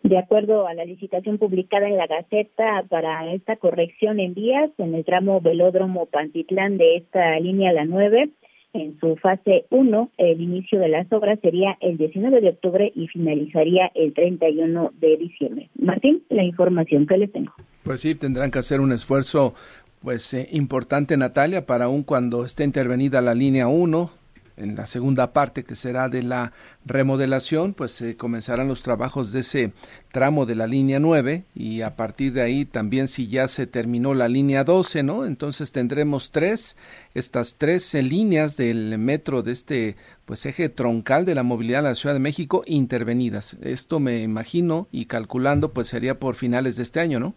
De 0.04 0.18
acuerdo 0.18 0.68
a 0.68 0.74
la 0.74 0.84
licitación 0.84 1.38
publicada 1.38 1.88
en 1.88 1.98
la 1.98 2.08
Gaceta 2.08 2.84
para 2.90 3.32
esta 3.34 3.56
corrección 3.58 4.20
en 4.20 4.34
vías 4.34 4.72
en 4.78 4.96
el 4.96 5.06
tramo 5.06 5.42
Velódromo 5.42 6.08
Pantitlán 6.08 6.78
de 6.78 6.98
esta 6.98 7.40
línea 7.40 7.72
la 7.72 7.86
9, 7.86 8.30
en 8.74 8.98
su 9.00 9.16
fase 9.18 9.66
1, 9.70 10.12
el 10.18 10.42
inicio 10.42 10.80
de 10.80 10.88
las 10.88 11.12
obras 11.12 11.40
sería 11.42 11.78
el 11.82 11.98
19 11.98 12.42
de 12.42 12.50
octubre 12.50 12.92
y 12.96 13.08
finalizaría 13.10 13.92
el 13.94 14.14
31 14.14 14.94
de 15.00 15.18
diciembre. 15.18 15.70
Martín, 15.76 16.24
la 16.30 16.44
información 16.44 17.06
que 17.06 17.18
les 17.18 17.32
tengo. 17.32 17.52
Pues 17.84 18.02
sí, 18.02 18.16
tendrán 18.16 18.50
que 18.50 18.60
hacer 18.60 18.80
un 18.80 18.94
esfuerzo 18.94 19.54
pues 20.02 20.34
eh, 20.34 20.48
importante 20.52 21.16
Natalia 21.16 21.66
para 21.66 21.86
aún 21.86 22.04
cuando 22.04 22.44
esté 22.44 22.64
intervenida 22.64 23.22
la 23.22 23.36
línea 23.36 23.68
1 23.68 24.21
en 24.58 24.76
la 24.76 24.86
segunda 24.86 25.34
parte 25.34 25.64
que 25.64 25.76
será 25.76 26.10
de 26.10 26.24
la 26.24 26.54
remodelación, 26.86 27.74
pues 27.74 27.92
se 27.92 28.18
comenzarán 28.18 28.68
los 28.68 28.84
trabajos 28.84 29.32
de 29.32 29.42
ese 29.42 29.74
tramo 30.12 30.46
de 30.46 30.56
la 30.56 30.68
línea 30.68 31.00
9 31.00 31.44
y 31.56 31.82
a 31.82 31.96
partir 31.96 32.34
de 32.34 32.42
ahí 32.42 32.66
también 32.66 33.08
si 33.08 33.28
ya 33.28 33.48
se 33.48 33.68
terminó 33.68 34.14
la 34.14 34.28
línea 34.28 34.64
12, 34.64 35.04
¿no? 35.04 35.26
Entonces 35.26 35.72
tendremos 35.72 36.32
tres, 36.32 36.78
estas 37.14 37.56
tres 37.58 37.94
líneas 37.94 38.58
del 38.58 38.98
metro 38.98 39.44
de 39.44 39.52
este 39.52 39.96
pues 40.26 40.46
eje 40.46 40.70
troncal 40.70 41.26
de 41.26 41.36
la 41.36 41.44
movilidad 41.44 41.84
de 41.84 41.90
la 41.90 41.96
Ciudad 41.96 42.16
de 42.16 42.20
México 42.20 42.64
intervenidas. 42.66 43.58
Esto 43.62 44.00
me 44.00 44.22
imagino 44.22 44.88
y 44.92 45.06
calculando 45.06 45.74
pues 45.74 45.88
sería 45.88 46.20
por 46.20 46.36
finales 46.36 46.78
de 46.78 46.84
este 46.84 47.00
año, 47.00 47.20
¿no? 47.20 47.34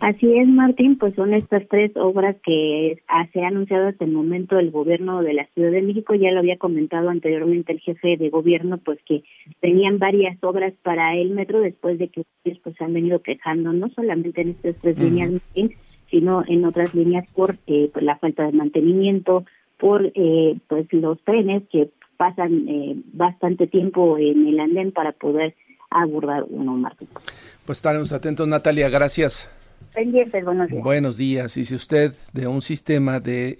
Así 0.00 0.32
es, 0.38 0.46
Martín, 0.46 0.96
pues 0.96 1.14
son 1.14 1.34
estas 1.34 1.66
tres 1.68 1.90
obras 1.96 2.36
que 2.44 3.02
se 3.32 3.42
ha 3.42 3.48
anunciado 3.48 3.88
hasta 3.88 4.04
el 4.04 4.12
momento 4.12 4.58
el 4.58 4.70
gobierno 4.70 5.22
de 5.22 5.34
la 5.34 5.46
Ciudad 5.54 5.72
de 5.72 5.82
México. 5.82 6.14
Ya 6.14 6.30
lo 6.30 6.38
había 6.38 6.56
comentado 6.56 7.08
anteriormente 7.08 7.72
el 7.72 7.80
jefe 7.80 8.16
de 8.16 8.30
gobierno, 8.30 8.78
pues 8.78 8.98
que 9.06 9.24
tenían 9.60 9.98
varias 9.98 10.36
obras 10.42 10.72
para 10.82 11.16
el 11.16 11.30
metro 11.30 11.60
después 11.60 11.98
de 11.98 12.08
que 12.08 12.20
ustedes 12.20 12.58
pues 12.62 12.80
han 12.80 12.92
venido 12.92 13.22
quejando, 13.22 13.72
no 13.72 13.88
solamente 13.90 14.42
en 14.42 14.50
estas 14.50 14.76
tres 14.76 14.98
líneas, 14.98 15.32
sino 16.10 16.44
en 16.46 16.64
otras 16.64 16.94
líneas 16.94 17.26
por, 17.32 17.56
eh, 17.66 17.90
la 18.00 18.16
falta 18.18 18.44
de 18.44 18.52
mantenimiento, 18.52 19.44
por 19.78 20.12
eh, 20.14 20.58
pues 20.68 20.86
los 20.92 21.20
trenes 21.22 21.64
que 21.70 21.90
pasan 22.16 22.68
eh, 22.68 22.96
bastante 23.12 23.66
tiempo 23.66 24.16
en 24.18 24.46
el 24.46 24.60
andén 24.60 24.92
para 24.92 25.12
poder 25.12 25.54
abordar 25.90 26.44
uno, 26.48 26.76
Martín. 26.76 27.08
Pues 27.66 27.78
estaremos 27.78 28.12
atentos, 28.12 28.46
Natalia. 28.46 28.88
Gracias 28.88 29.50
buenos 30.44 30.68
días. 30.68 30.84
Buenos 30.84 31.16
días. 31.16 31.56
Y 31.56 31.64
si 31.64 31.74
usted 31.74 32.12
de 32.32 32.46
un 32.46 32.62
sistema 32.62 33.20
de 33.20 33.56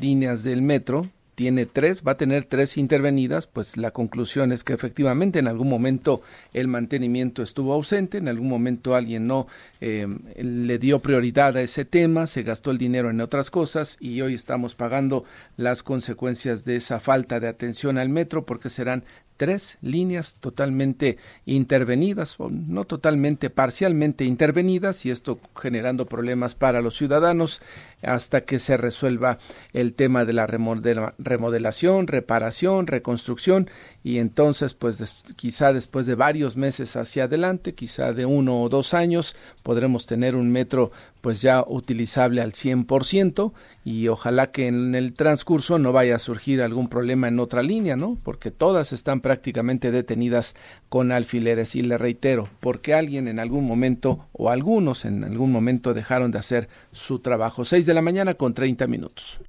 líneas 0.00 0.44
del 0.44 0.62
metro 0.62 1.06
tiene 1.34 1.66
tres, 1.66 2.02
va 2.06 2.12
a 2.12 2.16
tener 2.16 2.44
tres 2.44 2.76
intervenidas, 2.76 3.46
pues 3.46 3.76
la 3.76 3.90
conclusión 3.90 4.52
es 4.52 4.64
que 4.64 4.74
efectivamente 4.74 5.38
en 5.38 5.48
algún 5.48 5.68
momento 5.68 6.22
el 6.52 6.68
mantenimiento 6.68 7.42
estuvo 7.42 7.72
ausente, 7.72 8.18
en 8.18 8.28
algún 8.28 8.48
momento 8.48 8.94
alguien 8.94 9.26
no 9.26 9.46
eh, 9.84 10.06
le 10.36 10.78
dio 10.78 11.00
prioridad 11.00 11.56
a 11.56 11.60
ese 11.60 11.84
tema, 11.84 12.28
se 12.28 12.44
gastó 12.44 12.70
el 12.70 12.78
dinero 12.78 13.10
en 13.10 13.20
otras 13.20 13.50
cosas 13.50 13.96
y 13.98 14.20
hoy 14.20 14.34
estamos 14.34 14.76
pagando 14.76 15.24
las 15.56 15.82
consecuencias 15.82 16.64
de 16.64 16.76
esa 16.76 17.00
falta 17.00 17.40
de 17.40 17.48
atención 17.48 17.98
al 17.98 18.08
metro 18.08 18.46
porque 18.46 18.70
serán 18.70 19.02
tres 19.36 19.78
líneas 19.82 20.36
totalmente 20.38 21.18
intervenidas, 21.46 22.36
o 22.38 22.48
no 22.48 22.84
totalmente, 22.84 23.50
parcialmente 23.50 24.24
intervenidas, 24.24 25.04
y 25.04 25.10
esto 25.10 25.40
generando 25.60 26.06
problemas 26.06 26.54
para 26.54 26.80
los 26.80 26.96
ciudadanos 26.96 27.60
hasta 28.02 28.42
que 28.42 28.60
se 28.60 28.76
resuelva 28.76 29.38
el 29.72 29.94
tema 29.94 30.24
de 30.24 30.32
la 30.32 30.46
remodelación, 30.46 32.06
reparación, 32.06 32.86
reconstrucción, 32.86 33.68
y 34.04 34.18
entonces, 34.18 34.74
pues 34.74 35.14
quizá 35.36 35.72
después 35.72 36.06
de 36.06 36.16
varios 36.16 36.56
meses 36.56 36.96
hacia 36.96 37.24
adelante, 37.24 37.74
quizá 37.74 38.12
de 38.12 38.26
uno 38.26 38.60
o 38.60 38.68
dos 38.68 38.94
años, 38.94 39.36
podremos 39.62 40.06
tener 40.06 40.34
un 40.34 40.50
metro 40.50 40.90
pues 41.20 41.40
ya 41.40 41.64
utilizable 41.64 42.40
al 42.40 42.52
100% 42.52 43.52
y 43.84 44.08
ojalá 44.08 44.50
que 44.50 44.66
en 44.66 44.96
el 44.96 45.12
transcurso 45.12 45.78
no 45.78 45.92
vaya 45.92 46.16
a 46.16 46.18
surgir 46.18 46.60
algún 46.62 46.88
problema 46.88 47.28
en 47.28 47.38
otra 47.38 47.62
línea, 47.62 47.96
¿no? 47.96 48.18
Porque 48.24 48.50
todas 48.50 48.92
están 48.92 49.20
prácticamente 49.20 49.92
detenidas 49.92 50.56
con 50.88 51.12
alfileres 51.12 51.76
y 51.76 51.82
le 51.82 51.96
reitero, 51.96 52.48
porque 52.58 52.94
alguien 52.94 53.28
en 53.28 53.38
algún 53.38 53.66
momento 53.66 54.26
o 54.32 54.50
algunos 54.50 55.04
en 55.04 55.22
algún 55.22 55.52
momento 55.52 55.94
dejaron 55.94 56.32
de 56.32 56.38
hacer 56.38 56.68
su 56.90 57.20
trabajo. 57.20 57.64
6 57.64 57.86
de 57.86 57.94
la 57.94 58.02
mañana 58.02 58.34
con 58.34 58.52
30 58.52 58.88
minutos. 58.88 59.40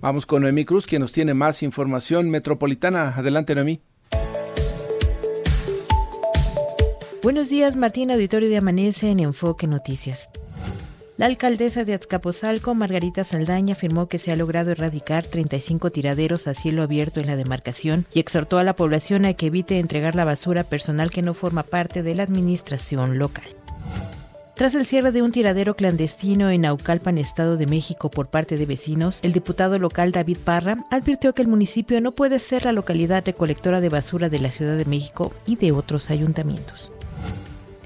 Vamos 0.00 0.24
con 0.24 0.42
Noemí 0.42 0.64
Cruz, 0.64 0.86
quien 0.86 1.02
nos 1.02 1.12
tiene 1.12 1.34
más 1.34 1.62
información 1.62 2.30
metropolitana. 2.30 3.14
Adelante, 3.16 3.54
Noemí. 3.54 3.82
Buenos 7.22 7.50
días, 7.50 7.76
Martín, 7.76 8.10
auditorio 8.10 8.48
de 8.48 8.56
Amanece 8.56 9.10
en 9.10 9.20
Enfoque 9.20 9.66
Noticias. 9.66 10.28
La 11.18 11.26
alcaldesa 11.26 11.84
de 11.84 11.92
Azcapotzalco, 11.92 12.74
Margarita 12.74 13.24
Saldaña, 13.24 13.74
afirmó 13.74 14.08
que 14.08 14.18
se 14.18 14.32
ha 14.32 14.36
logrado 14.36 14.70
erradicar 14.70 15.26
35 15.26 15.90
tiraderos 15.90 16.46
a 16.46 16.54
cielo 16.54 16.82
abierto 16.82 17.20
en 17.20 17.26
la 17.26 17.36
demarcación 17.36 18.06
y 18.14 18.20
exhortó 18.20 18.56
a 18.56 18.64
la 18.64 18.74
población 18.74 19.26
a 19.26 19.34
que 19.34 19.46
evite 19.46 19.78
entregar 19.78 20.14
la 20.14 20.24
basura 20.24 20.64
personal 20.64 21.10
que 21.10 21.20
no 21.20 21.34
forma 21.34 21.62
parte 21.62 22.02
de 22.02 22.14
la 22.14 22.22
administración 22.22 23.18
local. 23.18 23.44
Tras 24.60 24.74
el 24.74 24.84
cierre 24.84 25.10
de 25.10 25.22
un 25.22 25.32
tiradero 25.32 25.74
clandestino 25.74 26.50
en 26.50 26.60
Naucalpan, 26.60 27.16
Estado 27.16 27.56
de 27.56 27.64
México, 27.64 28.10
por 28.10 28.28
parte 28.28 28.58
de 28.58 28.66
vecinos, 28.66 29.20
el 29.22 29.32
diputado 29.32 29.78
local 29.78 30.12
David 30.12 30.36
Parra 30.36 30.84
advirtió 30.90 31.34
que 31.34 31.40
el 31.40 31.48
municipio 31.48 31.98
no 32.02 32.12
puede 32.12 32.38
ser 32.40 32.66
la 32.66 32.72
localidad 32.72 33.24
recolectora 33.24 33.80
de 33.80 33.88
basura 33.88 34.28
de 34.28 34.38
la 34.38 34.52
Ciudad 34.52 34.76
de 34.76 34.84
México 34.84 35.32
y 35.46 35.56
de 35.56 35.72
otros 35.72 36.10
ayuntamientos. 36.10 36.92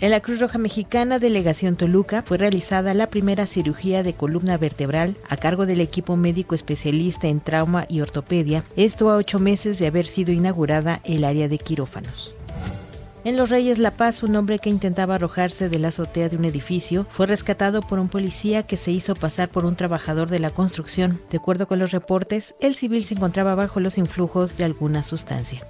En 0.00 0.10
la 0.10 0.18
Cruz 0.18 0.40
Roja 0.40 0.58
Mexicana, 0.58 1.20
Delegación 1.20 1.76
Toluca, 1.76 2.24
fue 2.26 2.38
realizada 2.38 2.92
la 2.92 3.08
primera 3.08 3.46
cirugía 3.46 4.02
de 4.02 4.14
columna 4.14 4.58
vertebral 4.58 5.16
a 5.28 5.37
cargo 5.37 5.66
del 5.66 5.80
equipo 5.80 6.16
médico 6.16 6.56
especialista 6.56 7.28
en 7.28 7.38
trauma 7.38 7.87
y 7.88 8.00
ortopedia, 8.00 8.64
esto 8.74 9.10
a 9.10 9.16
ocho 9.16 9.38
meses 9.38 9.78
de 9.78 9.87
haber 9.87 10.08
sido 10.08 10.32
inaugurada 10.32 11.00
el 11.04 11.22
área 11.22 11.46
de 11.46 11.58
quirófanos. 11.58 12.84
En 13.24 13.38
Los 13.38 13.48
Reyes 13.48 13.78
La 13.78 13.90
Paz, 13.90 14.22
un 14.22 14.37
hombre 14.37 14.58
que 14.58 14.68
intentaba 14.68 15.14
arrojarse 15.14 15.70
de 15.70 15.78
la 15.78 15.88
azotea 15.88 16.28
de 16.28 16.37
un 16.37 16.44
edificio 16.44 17.06
fue 17.10 17.26
rescatado 17.26 17.80
por 17.80 17.98
un 17.98 18.10
policía 18.10 18.64
que 18.64 18.76
se 18.76 18.90
hizo 18.90 19.14
pasar 19.14 19.48
por 19.48 19.64
un 19.64 19.76
trabajador 19.76 20.28
de 20.28 20.40
la 20.40 20.50
construcción. 20.50 21.18
De 21.30 21.38
acuerdo 21.38 21.66
con 21.66 21.78
los 21.78 21.90
reportes, 21.90 22.54
el 22.60 22.74
civil 22.74 23.02
se 23.06 23.14
encontraba 23.14 23.54
bajo 23.54 23.80
los 23.80 23.96
influjos 23.96 24.58
de 24.58 24.64
alguna 24.64 25.02
sustancia. 25.02 25.62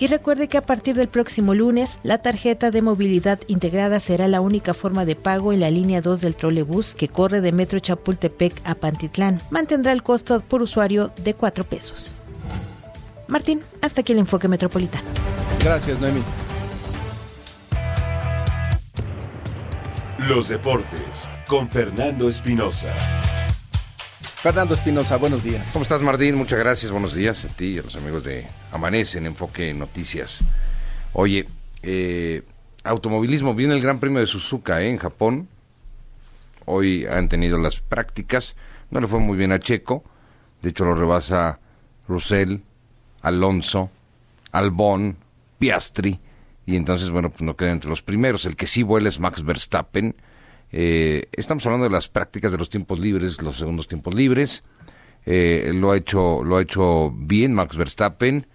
Y 0.00 0.08
recuerde 0.08 0.48
que 0.48 0.58
a 0.58 0.66
partir 0.66 0.96
del 0.96 1.06
próximo 1.06 1.54
lunes, 1.54 2.00
la 2.02 2.18
tarjeta 2.18 2.72
de 2.72 2.82
movilidad 2.82 3.38
integrada 3.46 4.00
será 4.00 4.26
la 4.26 4.40
única 4.40 4.74
forma 4.74 5.04
de 5.04 5.14
pago 5.14 5.52
en 5.52 5.60
la 5.60 5.70
línea 5.70 6.00
2 6.00 6.20
del 6.20 6.34
trolebús 6.34 6.92
que 6.92 7.06
corre 7.06 7.40
de 7.40 7.52
Metro 7.52 7.78
Chapultepec 7.78 8.60
a 8.64 8.74
Pantitlán. 8.74 9.40
Mantendrá 9.50 9.92
el 9.92 10.02
costo 10.02 10.40
por 10.40 10.62
usuario 10.62 11.12
de 11.22 11.34
4 11.34 11.62
pesos. 11.62 12.14
Martín, 13.28 13.62
hasta 13.80 14.00
aquí 14.00 14.12
el 14.12 14.18
enfoque 14.18 14.48
metropolitano. 14.48 15.06
Gracias, 15.60 16.00
Noemi. 16.00 16.22
Los 20.28 20.50
deportes 20.50 21.26
con 21.46 21.66
Fernando 21.66 22.28
Espinosa. 22.28 22.94
Fernando 23.96 24.74
Espinosa, 24.74 25.16
buenos 25.16 25.42
días. 25.42 25.70
¿Cómo 25.72 25.82
estás, 25.82 26.02
Martín? 26.02 26.34
Muchas 26.34 26.58
gracias. 26.58 26.92
Buenos 26.92 27.14
días 27.14 27.46
a 27.46 27.48
ti 27.48 27.68
y 27.68 27.78
a 27.78 27.82
los 27.82 27.96
amigos 27.96 28.24
de 28.24 28.46
Amanece 28.70 29.16
en 29.16 29.24
Enfoque 29.24 29.72
Noticias. 29.72 30.44
Oye, 31.14 31.46
eh, 31.82 32.42
automovilismo, 32.84 33.54
viene 33.54 33.72
el 33.72 33.80
Gran 33.80 34.00
Premio 34.00 34.20
de 34.20 34.26
Suzuka 34.26 34.82
eh, 34.82 34.90
en 34.90 34.98
Japón. 34.98 35.48
Hoy 36.66 37.06
han 37.06 37.30
tenido 37.30 37.56
las 37.56 37.80
prácticas. 37.80 38.54
No 38.90 39.00
le 39.00 39.06
fue 39.06 39.20
muy 39.20 39.38
bien 39.38 39.52
a 39.52 39.60
Checo. 39.60 40.04
De 40.60 40.68
hecho, 40.68 40.84
lo 40.84 40.94
rebasa 40.94 41.58
Russell, 42.06 42.58
Alonso, 43.22 43.88
Albón, 44.52 45.16
Piastri 45.58 46.20
y 46.68 46.76
entonces, 46.76 47.08
bueno, 47.08 47.30
pues 47.30 47.40
no 47.40 47.56
queda 47.56 47.70
entre 47.70 47.88
los 47.88 48.02
primeros. 48.02 48.44
El 48.44 48.54
que 48.54 48.66
sí 48.66 48.82
vuela 48.82 49.08
es 49.08 49.20
Max 49.20 49.42
Verstappen. 49.42 50.14
Eh, 50.70 51.24
estamos 51.32 51.64
hablando 51.64 51.84
de 51.84 51.90
las 51.90 52.08
prácticas 52.08 52.52
de 52.52 52.58
los 52.58 52.68
tiempos 52.68 52.98
libres, 52.98 53.40
los 53.40 53.56
segundos 53.56 53.88
tiempos 53.88 54.14
libres. 54.14 54.64
Eh, 55.24 55.72
lo 55.74 55.92
ha 55.92 55.96
hecho, 55.96 56.44
lo 56.44 56.58
ha 56.58 56.60
hecho 56.60 57.10
bien 57.16 57.54
Max 57.54 57.74
Verstappen, 57.74 58.46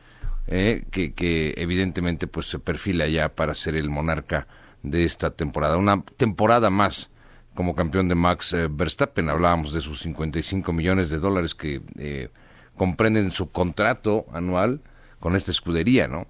eh, 0.45 0.83
que, 0.91 1.13
que, 1.13 1.55
evidentemente 1.57 2.27
pues 2.27 2.45
se 2.45 2.59
perfila 2.59 3.07
ya 3.07 3.29
para 3.29 3.55
ser 3.55 3.73
el 3.73 3.89
monarca 3.89 4.47
de 4.83 5.05
esta 5.05 5.31
temporada. 5.31 5.77
Una 5.77 6.03
temporada 6.03 6.69
más 6.69 7.09
como 7.55 7.73
campeón 7.73 8.09
de 8.09 8.13
Max 8.13 8.55
Verstappen. 8.69 9.27
Hablábamos 9.27 9.73
de 9.73 9.81
sus 9.81 10.01
55 10.01 10.71
millones 10.71 11.09
de 11.09 11.17
dólares 11.17 11.55
que 11.55 12.29
comprenden 12.75 13.31
su 13.31 13.49
contrato 13.49 14.27
anual 14.31 14.81
con 15.19 15.35
esta 15.35 15.49
escudería, 15.49 16.07
¿no? 16.07 16.27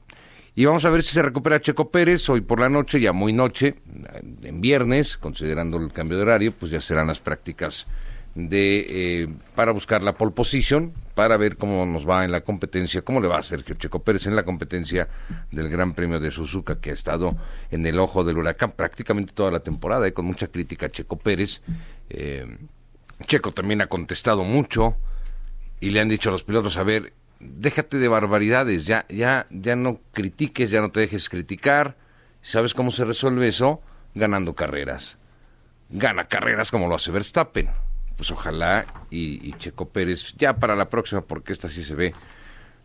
Y 0.55 0.65
vamos 0.65 0.85
a 0.85 0.91
ver 0.91 1.01
si 1.01 1.13
se 1.13 1.21
recupera 1.23 1.59
Checo 1.59 1.89
Pérez 1.89 2.29
hoy 2.29 2.41
por 2.41 2.59
la 2.59 2.69
noche, 2.69 2.99
ya 2.99 3.11
muy 3.11 3.33
noche, 3.33 3.75
en 4.43 4.61
viernes, 4.61 5.17
considerando 5.17 5.77
el 5.77 5.91
cambio 5.91 6.17
de 6.17 6.23
horario, 6.23 6.51
pues 6.51 6.71
ya 6.71 6.79
serán 6.79 7.07
las 7.07 7.19
prácticas 7.19 7.87
de 8.35 8.85
eh, 8.89 9.27
para 9.55 9.71
buscar 9.71 10.03
la 10.03 10.13
pole 10.13 10.31
position, 10.31 10.93
para 11.15 11.37
ver 11.37 11.57
cómo 11.57 11.85
nos 11.87 12.07
va 12.07 12.23
en 12.23 12.31
la 12.31 12.41
competencia, 12.41 13.01
cómo 13.01 13.19
le 13.19 13.27
va 13.27 13.39
a 13.39 13.41
Sergio 13.41 13.75
Checo 13.75 14.03
Pérez 14.03 14.27
en 14.27 14.35
la 14.35 14.43
competencia 14.43 15.07
del 15.51 15.69
Gran 15.69 15.93
Premio 15.93 16.19
de 16.19 16.29
Suzuka, 16.29 16.79
que 16.79 16.91
ha 16.91 16.93
estado 16.93 17.35
en 17.71 17.85
el 17.87 17.97
ojo 17.99 18.23
del 18.23 18.37
huracán 18.37 18.73
prácticamente 18.73 19.33
toda 19.33 19.49
la 19.49 19.61
temporada, 19.61 20.07
y 20.07 20.11
con 20.11 20.25
mucha 20.25 20.47
crítica 20.47 20.85
a 20.85 20.89
Checo 20.89 21.17
Pérez. 21.17 21.61
Eh, 22.11 22.57
Checo 23.25 23.53
también 23.53 23.81
ha 23.81 23.87
contestado 23.87 24.43
mucho 24.43 24.97
y 25.79 25.89
le 25.89 25.99
han 25.99 26.09
dicho 26.09 26.29
a 26.29 26.31
los 26.31 26.43
pilotos, 26.43 26.77
a 26.77 26.83
ver, 26.83 27.13
déjate 27.43 27.97
de 27.97 28.07
barbaridades, 28.07 28.85
ya, 28.85 29.05
ya, 29.09 29.47
ya 29.49 29.75
no 29.75 29.99
critiques, 30.11 30.71
ya 30.71 30.81
no 30.81 30.91
te 30.91 31.01
dejes 31.01 31.29
criticar. 31.29 31.97
¿Sabes 32.41 32.73
cómo 32.73 32.91
se 32.91 33.05
resuelve 33.05 33.47
eso? 33.47 33.81
Ganando 34.15 34.53
carreras. 34.53 35.17
Gana 35.89 36.27
carreras 36.27 36.71
como 36.71 36.87
lo 36.87 36.95
hace 36.95 37.11
Verstappen. 37.11 37.69
Pues 38.15 38.31
ojalá 38.31 38.85
y, 39.09 39.53
Checo 39.53 39.89
Pérez, 39.89 40.33
ya 40.37 40.57
para 40.57 40.75
la 40.75 40.89
próxima, 40.89 41.21
porque 41.21 41.53
esta 41.53 41.69
sí 41.69 41.83
se 41.83 41.95
ve 41.95 42.13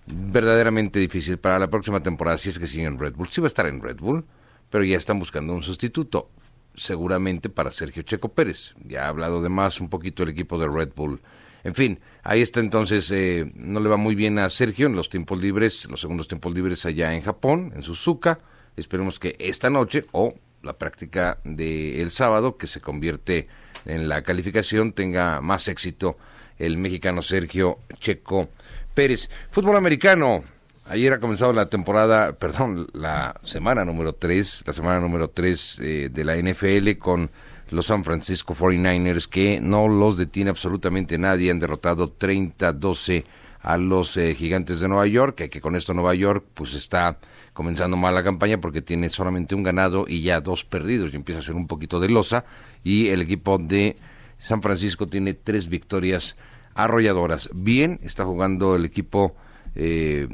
verdaderamente 0.06 0.98
difícil, 0.98 1.38
para 1.38 1.58
la 1.58 1.68
próxima 1.68 2.00
temporada, 2.00 2.38
si 2.38 2.48
es 2.48 2.58
que 2.58 2.66
sigue 2.66 2.84
en 2.84 2.98
Red 2.98 3.14
Bull. 3.14 3.28
Sí 3.28 3.40
va 3.40 3.46
a 3.46 3.48
estar 3.48 3.66
en 3.66 3.82
Red 3.82 3.98
Bull, 3.98 4.24
pero 4.70 4.84
ya 4.84 4.96
están 4.96 5.18
buscando 5.18 5.52
un 5.52 5.62
sustituto, 5.62 6.30
seguramente 6.76 7.50
para 7.50 7.70
Sergio 7.70 8.02
Checo 8.02 8.30
Pérez. 8.30 8.74
Ya 8.84 9.04
ha 9.04 9.08
hablado 9.08 9.42
de 9.42 9.50
más 9.50 9.80
un 9.80 9.90
poquito 9.90 10.22
el 10.22 10.30
equipo 10.30 10.58
de 10.58 10.66
Red 10.66 10.92
Bull 10.96 11.20
en 11.64 11.74
fin, 11.74 12.00
ahí 12.22 12.40
está 12.40 12.60
entonces, 12.60 13.10
eh, 13.10 13.50
no 13.54 13.80
le 13.80 13.88
va 13.88 13.96
muy 13.96 14.14
bien 14.14 14.38
a 14.38 14.48
Sergio 14.48 14.86
en 14.86 14.96
los 14.96 15.08
tiempos 15.08 15.40
libres, 15.40 15.86
los 15.90 16.00
segundos 16.00 16.28
tiempos 16.28 16.54
libres 16.54 16.86
allá 16.86 17.14
en 17.14 17.22
Japón, 17.22 17.72
en 17.74 17.82
Suzuka. 17.82 18.40
Esperemos 18.76 19.18
que 19.18 19.36
esta 19.38 19.70
noche 19.70 20.06
o 20.12 20.34
la 20.62 20.78
práctica 20.78 21.38
del 21.44 22.10
sábado, 22.10 22.56
que 22.56 22.66
se 22.66 22.80
convierte 22.80 23.48
en 23.84 24.08
la 24.08 24.22
calificación, 24.22 24.92
tenga 24.92 25.40
más 25.40 25.68
éxito 25.68 26.16
el 26.58 26.76
mexicano 26.78 27.22
Sergio 27.22 27.78
Checo 27.98 28.48
Pérez. 28.94 29.30
Fútbol 29.50 29.76
americano. 29.76 30.42
Ayer 30.86 31.12
ha 31.12 31.20
comenzado 31.20 31.52
la 31.52 31.66
temporada, 31.66 32.32
perdón, 32.32 32.88
la 32.94 33.38
semana 33.42 33.84
número 33.84 34.12
3, 34.12 34.64
la 34.66 34.72
semana 34.72 35.00
número 35.00 35.28
3 35.28 35.78
eh, 35.80 36.08
de 36.10 36.24
la 36.24 36.36
NFL 36.36 36.98
con 36.98 37.30
los 37.70 37.86
San 37.86 38.04
Francisco 38.04 38.54
49ers 38.54 39.28
que 39.28 39.60
no 39.60 39.88
los 39.88 40.16
detiene 40.16 40.50
absolutamente 40.50 41.18
nadie, 41.18 41.50
han 41.50 41.58
derrotado 41.58 42.16
30-12 42.16 43.24
a 43.60 43.76
los 43.76 44.16
eh, 44.16 44.34
gigantes 44.34 44.80
de 44.80 44.88
Nueva 44.88 45.06
York, 45.06 45.48
que 45.50 45.60
con 45.60 45.76
esto 45.76 45.92
Nueva 45.94 46.14
York 46.14 46.44
pues 46.54 46.74
está 46.74 47.18
comenzando 47.52 47.96
mal 47.96 48.14
la 48.14 48.22
campaña 48.22 48.60
porque 48.60 48.82
tiene 48.82 49.10
solamente 49.10 49.56
un 49.56 49.64
ganado 49.64 50.04
y 50.06 50.22
ya 50.22 50.40
dos 50.40 50.64
perdidos 50.64 51.12
y 51.12 51.16
empieza 51.16 51.40
a 51.40 51.42
ser 51.42 51.56
un 51.56 51.66
poquito 51.66 51.98
de 51.98 52.08
losa 52.08 52.44
y 52.84 53.08
el 53.08 53.20
equipo 53.20 53.58
de 53.58 53.96
San 54.38 54.62
Francisco 54.62 55.08
tiene 55.08 55.34
tres 55.34 55.68
victorias 55.68 56.36
arrolladoras. 56.74 57.50
Bien, 57.52 57.98
está 58.04 58.24
jugando 58.24 58.76
el 58.76 58.84
equipo 58.84 59.34
eh, 59.74 60.28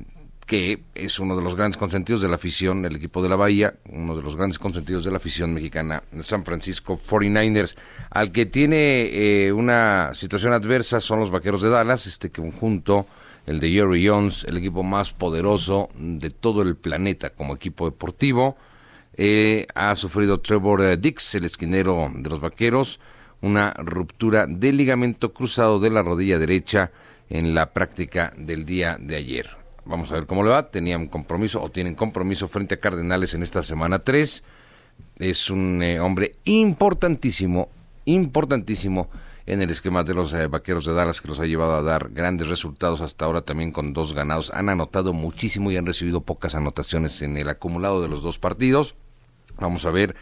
que 0.47 0.85
es 0.95 1.19
uno 1.19 1.37
de 1.37 1.43
los 1.43 1.57
grandes 1.57 1.79
consentidos 1.79 2.21
de 2.21 2.29
la 2.29 2.35
afición, 2.35 2.85
el 2.85 2.97
equipo 2.97 3.23
de 3.23 3.29
la 3.29 3.37
Bahía, 3.37 3.75
uno 3.91 4.15
de 4.15 4.23
los 4.23 4.37
grandes 4.37 4.59
consentidos 4.59 5.05
de 5.05 5.11
la 5.11 5.17
afición 5.17 5.55
mexicana, 5.55 6.03
San 6.21 6.45
Francisco 6.45 7.01
49ers. 7.01 7.77
Al 8.11 8.31
que 8.31 8.47
tiene 8.47 9.09
eh, 9.47 9.53
una 9.53 10.11
situación 10.15 10.53
adversa 10.53 11.01
son 11.01 11.21
los 11.21 11.31
Vaqueros 11.31 11.63
de 11.63 11.71
Dallas, 11.71 12.07
este 12.07 12.31
conjunto, 12.31 13.07
el 13.47 13.59
de 13.59 13.71
Jerry 13.71 14.07
Jones, 14.07 14.45
el 14.45 14.59
equipo 14.59 14.83
más 14.83 15.13
poderoso 15.13 15.89
de 15.97 16.31
todo 16.31 16.63
el 16.63 16.77
planeta 16.77 17.31
como 17.31 17.55
equipo 17.55 17.87
deportivo. 17.87 18.57
Eh, 19.17 19.67
ha 19.75 19.95
sufrido 19.97 20.41
Trevor 20.41 20.83
eh, 20.83 20.97
Dix, 20.97 21.37
el 21.37 21.45
esquinero 21.45 22.11
de 22.15 22.29
los 22.29 22.41
Vaqueros, 22.41 23.01
una 23.41 23.73
ruptura 23.79 24.47
del 24.47 24.77
ligamento 24.77 25.33
cruzado 25.33 25.81
de 25.81 25.91
la 25.91 26.03
rodilla 26.03 26.39
derecha 26.39 26.91
en 27.31 27.55
la 27.55 27.73
práctica 27.73 28.33
del 28.37 28.67
día 28.67 28.99
de 29.01 29.17
ayer. 29.17 29.64
Vamos 29.87 30.11
a 30.11 30.15
ver 30.15 30.27
cómo 30.27 30.43
le 30.43 30.51
va. 30.51 30.71
Tenían 30.71 31.09
compromiso 31.09 31.63
o 31.63 31.71
tienen 31.71 31.95
compromiso 31.95 32.49
frente 32.49 32.75
a 32.75 32.81
Cardenales 32.81 33.35
en 33.35 33.43
esta 33.43 33.63
semana 33.63 33.99
3. 33.99 34.43
Es 35.19 35.51
un 35.51 35.83
eh, 35.83 36.01
hombre 36.01 36.37
importantísimo, 36.45 37.69
importantísimo 38.05 39.11
en 39.47 39.61
el 39.61 39.71
esquema 39.71 40.05
de 40.05 40.15
los 40.15 40.33
eh, 40.33 40.47
Vaqueros 40.47 40.87
de 40.87 40.95
Dallas 40.95 41.21
que 41.21 41.29
los 41.29 41.39
ha 41.41 41.45
llevado 41.45 41.75
a 41.75 41.83
dar 41.83 42.11
grandes 42.11 42.49
resultados 42.49 43.01
hasta 43.01 43.27
ahora 43.27 43.43
también 43.43 43.73
con 43.73 43.93
dos 43.93 44.15
ganados. 44.15 44.51
Han 44.55 44.69
anotado 44.69 45.13
muchísimo 45.13 45.71
y 45.71 45.77
han 45.77 45.87
recibido 45.87 46.23
pocas 46.23 46.55
anotaciones 46.55 47.21
en 47.23 47.37
el 47.37 47.49
acumulado 47.49 48.01
de 48.01 48.09
los 48.09 48.23
dos 48.23 48.39
partidos. 48.39 48.95
Vamos 49.59 49.85
a 49.85 49.91
ver 49.91 50.17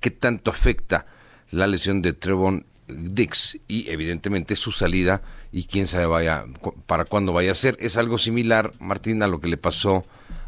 qué 0.00 0.10
tanto 0.10 0.50
afecta 0.50 1.06
la 1.50 1.66
lesión 1.66 2.02
de 2.02 2.12
Trevon 2.12 2.66
Dix 2.88 3.58
y 3.68 3.90
evidentemente 3.90 4.56
su 4.56 4.72
salida 4.72 5.22
y 5.52 5.64
quién 5.64 5.86
sabe 5.86 6.06
vaya 6.06 6.44
para 6.86 7.04
cuándo 7.04 7.32
vaya 7.32 7.52
a 7.52 7.54
ser. 7.54 7.76
Es 7.80 7.96
algo 7.96 8.18
similar, 8.18 8.72
Martín, 8.80 9.22
a 9.22 9.26
lo 9.26 9.40
que 9.40 9.48
le 9.48 9.56
pasó 9.56 10.04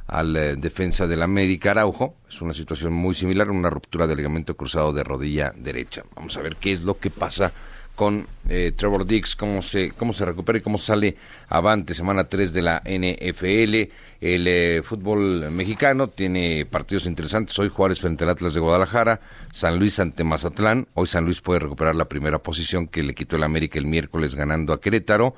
al 0.06 0.36
eh, 0.36 0.56
defensa 0.56 1.06
del 1.06 1.22
América 1.22 1.72
Araujo. 1.72 2.14
Es 2.28 2.40
una 2.40 2.52
situación 2.52 2.92
muy 2.92 3.14
similar, 3.14 3.50
una 3.50 3.70
ruptura 3.70 4.06
del 4.06 4.16
ligamento 4.16 4.56
cruzado 4.56 4.92
de 4.92 5.04
rodilla 5.04 5.52
derecha. 5.56 6.02
Vamos 6.16 6.36
a 6.36 6.42
ver 6.42 6.56
qué 6.56 6.72
es 6.72 6.84
lo 6.84 6.98
que 6.98 7.10
pasa 7.10 7.52
con 7.98 8.28
eh, 8.48 8.72
Trevor 8.76 9.06
Dix, 9.06 9.34
cómo 9.34 9.60
se, 9.60 9.90
cómo 9.90 10.12
se 10.12 10.24
recupera 10.24 10.58
y 10.58 10.60
cómo 10.62 10.78
sale 10.78 11.16
avante 11.48 11.94
semana 11.94 12.28
3 12.28 12.52
de 12.52 12.62
la 12.62 12.80
NFL. 12.84 13.90
El 14.20 14.46
eh, 14.46 14.82
fútbol 14.84 15.50
mexicano 15.50 16.06
tiene 16.06 16.64
partidos 16.64 17.06
interesantes. 17.06 17.58
Hoy 17.58 17.68
Juárez 17.68 17.98
frente 17.98 18.22
al 18.22 18.30
Atlas 18.30 18.54
de 18.54 18.60
Guadalajara, 18.60 19.20
San 19.52 19.80
Luis 19.80 19.98
ante 19.98 20.22
Mazatlán. 20.22 20.86
Hoy 20.94 21.08
San 21.08 21.24
Luis 21.24 21.40
puede 21.40 21.58
recuperar 21.58 21.96
la 21.96 22.04
primera 22.04 22.38
posición 22.38 22.86
que 22.86 23.02
le 23.02 23.16
quitó 23.16 23.34
el 23.34 23.42
América 23.42 23.80
el 23.80 23.86
miércoles 23.86 24.36
ganando 24.36 24.72
a 24.72 24.80
Querétaro. 24.80 25.34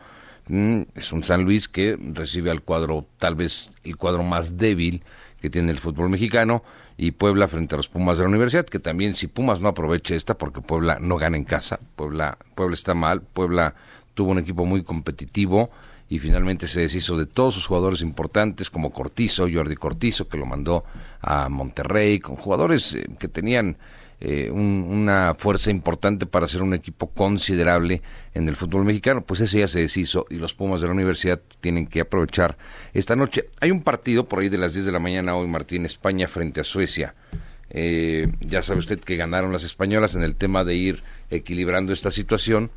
Mm, 0.49 0.83
es 0.95 1.13
un 1.13 1.25
San 1.25 1.45
Luis 1.45 1.67
que 1.67 1.99
recibe 2.13 2.51
al 2.51 2.61
cuadro, 2.61 3.07
tal 3.19 3.37
vez 3.37 3.71
el 3.85 3.97
cuadro 3.97 4.23
más 4.23 4.59
débil 4.59 5.03
que 5.41 5.49
tiene 5.49 5.73
el 5.73 5.79
fútbol 5.79 6.11
mexicano 6.11 6.63
y 7.03 7.13
Puebla 7.13 7.49
frente 7.49 7.75
a 7.75 7.79
los 7.79 7.89
Pumas 7.89 8.19
de 8.19 8.25
la 8.25 8.29
Universidad, 8.29 8.67
que 8.67 8.79
también 8.79 9.15
si 9.15 9.27
Pumas 9.27 9.63
no 9.63 9.71
aproveche 9.71 10.15
esta 10.17 10.37
porque 10.37 10.61
Puebla 10.61 10.99
no 11.01 11.17
gana 11.17 11.39
en 11.39 11.45
casa, 11.45 11.81
Puebla 11.97 12.37
Puebla 12.55 12.75
está 12.75 12.93
mal, 12.93 13.23
Puebla 13.23 13.75
tuvo 14.13 14.33
un 14.33 14.39
equipo 14.39 14.67
muy 14.67 14.83
competitivo 14.83 15.71
y 16.11 16.19
finalmente 16.19 16.69
se 16.69 16.83
deshizo 16.83 17.17
de 17.17 17.25
todos 17.25 17.55
sus 17.55 17.67
jugadores 17.67 18.03
importantes 18.03 18.69
como 18.69 18.93
Cortizo, 18.93 19.49
Jordi 19.51 19.77
Cortizo 19.77 20.29
que 20.29 20.37
lo 20.37 20.45
mandó 20.45 20.85
a 21.23 21.49
Monterrey 21.49 22.21
con 22.21 22.37
jugadores 22.37 22.95
eh, 22.95 23.07
que 23.19 23.29
tenían 23.29 23.79
eh, 24.23 24.51
una 24.51 25.35
fuerza 25.39 25.71
importante 25.71 26.27
para 26.27 26.47
ser 26.47 26.61
un 26.61 26.75
equipo 26.75 27.09
considerable 27.11 28.03
en 28.35 28.47
el 28.49 28.57
fútbol 28.57 28.85
mexicano, 28.85 29.23
pues 29.23 29.41
ese 29.41 29.61
ya 29.61 29.69
se 29.69 29.81
deshizo 29.81 30.27
y 30.29 30.37
los 30.37 30.53
Pumas 30.53 30.83
de 30.83 30.89
la 30.89 30.93
universidad 30.93 31.41
tienen 31.61 31.87
que 31.87 32.01
aprovechar 32.01 32.59
esta 32.93 33.17
noche. 33.17 33.49
Hay 33.61 33.71
un 33.71 33.83
partido 33.83 34.29
por 34.29 34.41
ahí 34.41 34.51
de 34.51 34.59
las 34.59 34.75
10 34.75 34.85
de 34.85 34.93
la 34.93 34.99
mañana 34.99 35.35
hoy, 35.35 35.49
Martín, 35.49 35.87
España 35.87 36.29
frente 36.29 36.61
a 36.61 36.65
Suecia. 36.65 37.15
Eh, 37.71 38.31
ya 38.41 38.61
sabe 38.61 38.81
usted 38.81 39.01
que 39.01 39.17
ganaron 39.17 39.53
las 39.53 39.65
españolas 39.65 40.15
en 40.15 40.23
el 40.23 40.35
tema 40.35 40.65
de 40.65 40.75
ir 40.75 41.03
equilibrando 41.31 41.95
esta 41.95 42.11
situación. 42.11 42.71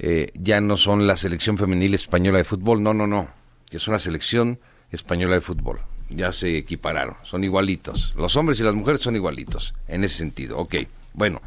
Eh, 0.00 0.32
ya 0.34 0.60
no 0.60 0.76
son 0.76 1.06
la 1.06 1.16
selección 1.16 1.56
femenil 1.56 1.94
española 1.94 2.38
de 2.38 2.44
fútbol, 2.44 2.82
no, 2.82 2.94
no, 2.94 3.06
no, 3.06 3.28
es 3.70 3.86
una 3.86 3.98
selección 3.98 4.58
española 4.90 5.34
de 5.34 5.40
fútbol 5.42 5.82
ya 6.10 6.32
se 6.32 6.56
equipararon, 6.56 7.16
son 7.24 7.44
igualitos. 7.44 8.14
Los 8.16 8.36
hombres 8.36 8.60
y 8.60 8.62
las 8.62 8.74
mujeres 8.74 9.00
son 9.00 9.16
igualitos, 9.16 9.74
en 9.88 10.04
ese 10.04 10.16
sentido. 10.16 10.58
Ok, 10.58 10.76
bueno. 11.14 11.40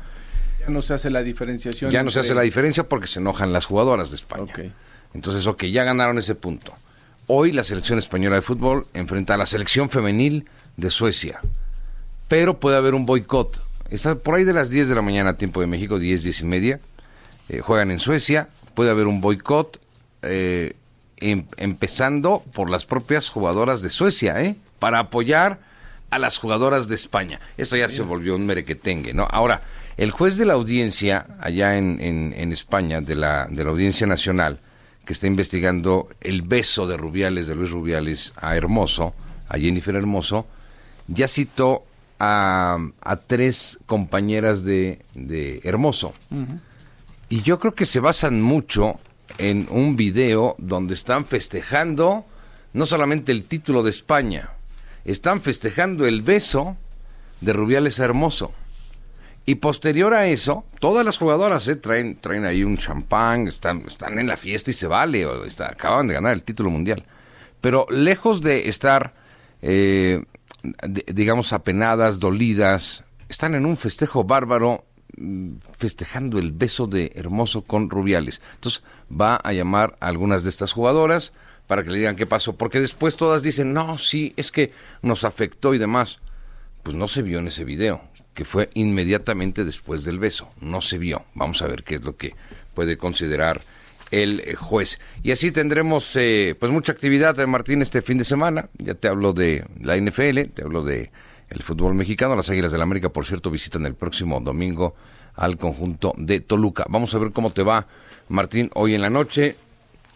Ya 0.60 0.69
no 0.69 0.82
se 0.82 0.93
hace 0.93 1.10
la 1.10 1.21
diferenciación. 1.21 1.91
Ya 1.91 2.04
no 2.04 2.12
se 2.12 2.21
hace 2.21 2.34
la 2.34 2.41
diferencia 2.41 2.88
porque 2.88 3.08
se 3.08 3.19
enojan 3.19 3.52
las 3.52 3.65
jugadoras 3.65 4.10
de 4.12 4.15
España. 4.15 4.43
Okay. 4.43 4.71
Entonces, 5.13 5.45
ok, 5.45 5.65
ya 5.65 5.84
ganaron 5.84 6.17
ese 6.17 6.36
punto. 6.36 6.73
Hoy 7.28 7.52
la 7.52 7.63
selección 7.63 7.99
española 7.99 8.38
de 8.38 8.41
fútbol 8.41 8.88
enfrenta 8.93 9.34
a 9.34 9.38
la 9.38 9.45
selección 9.45 9.89
femenil 9.89 10.47
de 10.78 10.89
Suecia. 10.89 11.41
Pero 12.28 12.60
puede 12.60 12.78
haber 12.78 12.93
un 12.93 13.06
boicot. 13.06 13.62
Está 13.89 14.15
por 14.15 14.36
ahí 14.36 14.43
de 14.43 14.54
las 14.54 14.69
10 14.69 14.89
de 14.89 14.95
la 14.95 15.02
mañana, 15.02 15.36
tiempo 15.36 15.62
de 15.62 15.67
México, 15.67 15.99
10, 15.99 16.23
10 16.23 16.41
y 16.41 16.45
media. 16.45 16.80
Eh, 17.49 17.60
juegan 17.60 17.91
en 17.91 17.99
Suecia. 17.99 18.49
Puede 18.73 18.89
haber 18.89 19.08
un 19.08 19.21
boicot. 19.21 19.80
Eh, 20.21 20.73
Em, 21.25 21.45
empezando 21.55 22.43
por 22.51 22.69
las 22.69 22.86
propias 22.86 23.29
jugadoras 23.29 23.81
de 23.81 23.89
Suecia, 23.89 24.41
¿eh? 24.41 24.57
Para 24.79 24.99
apoyar 24.99 25.62
a 26.09 26.19
las 26.19 26.38
jugadoras 26.38 26.89
de 26.89 26.95
España. 26.95 27.39
Esto 27.55 27.77
ya 27.77 27.88
se 27.88 28.01
volvió 28.01 28.36
un 28.36 28.45
merequetengue, 28.45 29.13
¿no? 29.13 29.25
Ahora, 29.31 29.62
el 29.95 30.12
juez 30.12 30.36
de 30.36 30.45
la 30.45 30.51
audiencia 30.51 31.25
allá 31.39 31.77
en, 31.77 32.01
en, 32.01 32.51
España, 32.51 32.99
de 32.99 33.15
la, 33.15 33.47
de 33.49 33.63
la 33.63 33.69
Audiencia 33.69 34.05
Nacional, 34.05 34.59
que 35.05 35.13
está 35.13 35.27
investigando 35.27 36.09
el 36.19 36.41
beso 36.41 36.88
de 36.88 36.97
Rubiales, 36.97 37.47
de 37.47 37.55
Luis 37.55 37.71
Rubiales, 37.71 38.33
a 38.36 38.57
Hermoso, 38.57 39.13
a 39.47 39.57
Jennifer 39.57 39.95
Hermoso, 39.95 40.45
ya 41.07 41.29
citó 41.29 41.86
a, 42.19 42.79
a 42.99 43.15
tres 43.15 43.79
compañeras 43.86 44.65
de, 44.65 44.99
de 45.13 45.62
Hermoso. 45.63 46.15
Y 47.29 47.43
yo 47.43 47.59
creo 47.59 47.75
que 47.75 47.86
se 47.86 48.01
basan 48.01 48.41
mucho 48.41 48.97
en 49.38 49.67
un 49.69 49.95
video 49.95 50.55
donde 50.57 50.93
están 50.93 51.25
festejando 51.25 52.25
no 52.73 52.86
solamente 52.86 53.31
el 53.31 53.43
título 53.43 53.83
de 53.83 53.91
España, 53.91 54.49
están 55.05 55.41
festejando 55.41 56.05
el 56.05 56.21
beso 56.21 56.77
de 57.41 57.53
Rubiales 57.53 57.99
Hermoso. 57.99 58.53
Y 59.45 59.55
posterior 59.55 60.13
a 60.13 60.27
eso, 60.27 60.63
todas 60.79 61.05
las 61.05 61.17
jugadoras 61.17 61.67
eh, 61.67 61.75
traen, 61.75 62.15
traen 62.15 62.45
ahí 62.45 62.63
un 62.63 62.77
champán, 62.77 63.47
están, 63.47 63.83
están 63.86 64.17
en 64.17 64.27
la 64.27 64.38
fiesta 64.38 64.71
y 64.71 64.73
se 64.73 64.88
vale, 64.88 65.25
o 65.25 65.43
acaban 65.59 66.07
de 66.07 66.13
ganar 66.13 66.33
el 66.33 66.43
título 66.43 66.69
mundial. 66.69 67.03
Pero 67.59 67.86
lejos 67.89 68.41
de 68.41 68.69
estar, 68.69 69.13
eh, 69.62 70.23
digamos, 70.83 71.51
apenadas, 71.51 72.19
dolidas, 72.19 73.03
están 73.27 73.53
en 73.55 73.65
un 73.65 73.75
festejo 73.75 74.23
bárbaro 74.23 74.86
festejando 75.78 76.39
el 76.39 76.52
beso 76.52 76.88
de 76.88 77.12
Hermoso 77.15 77.62
con 77.63 77.89
Rubiales. 77.89 78.41
Entonces 78.56 78.84
va 79.10 79.36
a 79.36 79.54
llamar 79.54 79.95
a 79.99 80.08
algunas 80.08 80.43
de 80.43 80.49
estas 80.49 80.73
jugadoras 80.73 81.34
para 81.67 81.84
que 81.84 81.91
le 81.91 81.99
digan 81.99 82.15
qué 82.15 82.26
pasó, 82.26 82.54
porque 82.56 82.80
después 82.80 83.15
todas 83.15 83.43
dicen, 83.43 83.73
no, 83.73 83.97
sí, 83.97 84.34
es 84.36 84.52
que 84.52 84.73
nos 85.02 85.23
afectó 85.23 85.73
y 85.73 85.78
demás. 85.78 86.19
Pues 86.84 86.95
no 86.97 87.08
se 87.08 87.21
vio 87.21 87.39
en 87.39 87.47
ese 87.47 87.63
video, 87.63 88.02
que 88.34 88.43
fue 88.43 88.69
inmediatamente 88.73 89.63
después 89.63 90.04
del 90.04 90.19
beso, 90.19 90.49
no 90.60 90.82
se 90.82 90.97
vio. 90.97 91.26
Vamos 91.34 91.62
a 91.62 91.67
ver 91.67 91.84
qué 91.84 91.95
es 91.95 92.04
lo 92.04 92.17
que 92.17 92.36
puede 92.73 92.97
considerar 92.97 93.62
el 94.12 94.41
eh, 94.41 94.56
juez. 94.56 94.99
Y 95.23 95.32
así 95.32 95.52
tendremos 95.52 96.15
eh, 96.15 96.56
pues 96.60 96.71
mucha 96.71 96.91
actividad, 96.91 97.39
eh, 97.39 97.47
Martín, 97.47 97.82
este 97.82 98.02
fin 98.02 98.17
de 98.17 98.26
semana. 98.26 98.69
Ya 98.78 98.95
te 98.95 99.08
hablo 99.08 99.34
de 99.34 99.65
la 99.82 99.97
NFL, 99.97 100.41
te 100.54 100.63
hablo 100.63 100.84
de 100.84 101.12
el 101.53 101.63
fútbol 101.63 101.93
mexicano. 101.93 102.35
Las 102.35 102.49
Águilas 102.49 102.71
del 102.71 102.79
la 102.79 102.83
América, 102.83 103.09
por 103.09 103.25
cierto, 103.25 103.49
visitan 103.49 103.85
el 103.85 103.95
próximo 103.95 104.39
domingo 104.39 104.95
al 105.35 105.57
conjunto 105.57 106.13
de 106.17 106.41
Toluca. 106.41 106.85
Vamos 106.89 107.13
a 107.15 107.19
ver 107.19 107.31
cómo 107.31 107.51
te 107.51 107.63
va, 107.63 107.87
Martín, 108.29 108.69
hoy 108.75 108.95
en 108.95 109.01
la 109.01 109.09
noche. 109.09 109.55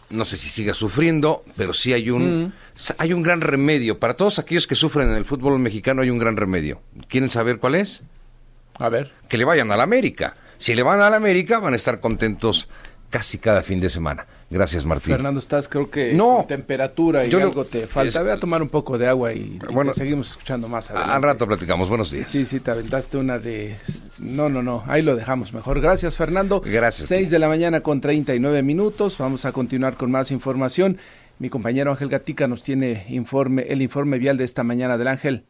No 0.10 0.24
sé 0.24 0.38
si 0.38 0.48
sigas 0.48 0.78
sufriendo, 0.78 1.44
pero 1.58 1.74
sí 1.74 1.92
hay 1.92 2.10
un, 2.10 2.46
mm. 2.46 2.54
hay 2.98 3.14
un 3.14 3.24
gran 3.24 3.42
remedio. 3.42 4.00
Para 4.00 4.16
todos 4.16 4.40
aquellos 4.40 4.66
que 4.66 4.76
sufren 4.76 5.10
en 5.10 5.16
el 5.16 5.26
fútbol 5.26 5.60
mexicano 5.60 6.02
hay 6.02 6.10
un 6.10 6.18
gran 6.18 6.38
remedio. 6.38 6.82
¿Quieren 7.10 7.30
saber 7.30 7.60
cuál 7.60 7.76
es? 7.76 8.04
A 8.76 8.90
ver. 8.90 9.12
Que 9.28 9.38
le 9.38 9.44
vayan 9.44 9.72
a 9.72 9.78
la 9.78 9.84
América. 9.84 10.38
Si 10.58 10.76
le 10.76 10.84
van 10.84 11.02
a 11.02 11.10
la 11.10 11.18
América, 11.18 11.60
van 11.60 11.74
a 11.74 11.76
estar 11.76 12.00
contentos 12.00 12.70
casi 13.10 13.38
cada 13.38 13.64
fin 13.64 13.80
de 13.80 13.90
semana. 13.90 14.26
Gracias, 14.50 14.86
Martín. 14.86 15.14
Fernando, 15.14 15.40
estás 15.40 15.68
creo 15.68 15.90
que 15.90 16.14
no, 16.14 16.46
temperatura 16.48 17.26
y 17.26 17.34
algo 17.34 17.66
te 17.66 17.86
falta. 17.86 18.22
Voy 18.22 18.32
a 18.32 18.40
tomar 18.40 18.62
un 18.62 18.70
poco 18.70 18.98
de 18.98 19.08
agua 19.08 19.34
y, 19.34 19.60
bueno, 19.72 19.94
seguimos 19.94 20.32
escuchando 20.32 20.70
más 20.70 20.90
adelante. 20.90 21.16
Al 21.16 21.24
rato 21.24 21.48
platicamos. 21.48 21.90
Buenos 21.90 22.12
días. 22.12 22.28
Sí, 22.28 22.46
sí, 22.46 22.62
te 22.62 22.72
aventaste 22.72 23.18
una 23.18 23.40
de... 23.40 23.76
No, 24.20 24.48
no, 24.48 24.64
no. 24.64 24.84
Ahí 24.88 25.02
lo 25.02 25.16
dejamos 25.16 25.54
mejor. 25.54 25.82
Gracias, 25.82 26.16
Fernando. 26.16 26.62
Gracias. 26.62 27.08
Seis 27.08 27.30
de 27.30 27.40
la 27.40 27.50
mañana 27.50 27.82
con 27.82 28.00
39 28.00 28.64
minutos. 28.64 29.18
Vamos 29.18 29.44
a 29.44 29.52
continuar 29.52 29.96
con 29.96 30.12
más 30.12 30.32
información. 30.32 30.98
Mi 31.40 31.50
compañero 31.50 31.92
Ángel 31.92 32.10
Gatica 32.10 32.48
nos 32.48 32.64
tiene 32.64 33.06
informe, 33.10 33.64
el 33.64 33.82
informe 33.82 34.18
vial 34.18 34.38
de 34.38 34.46
esta 34.46 34.64
mañana 34.64 34.98
del 34.98 35.10
Ángel. 35.10 35.44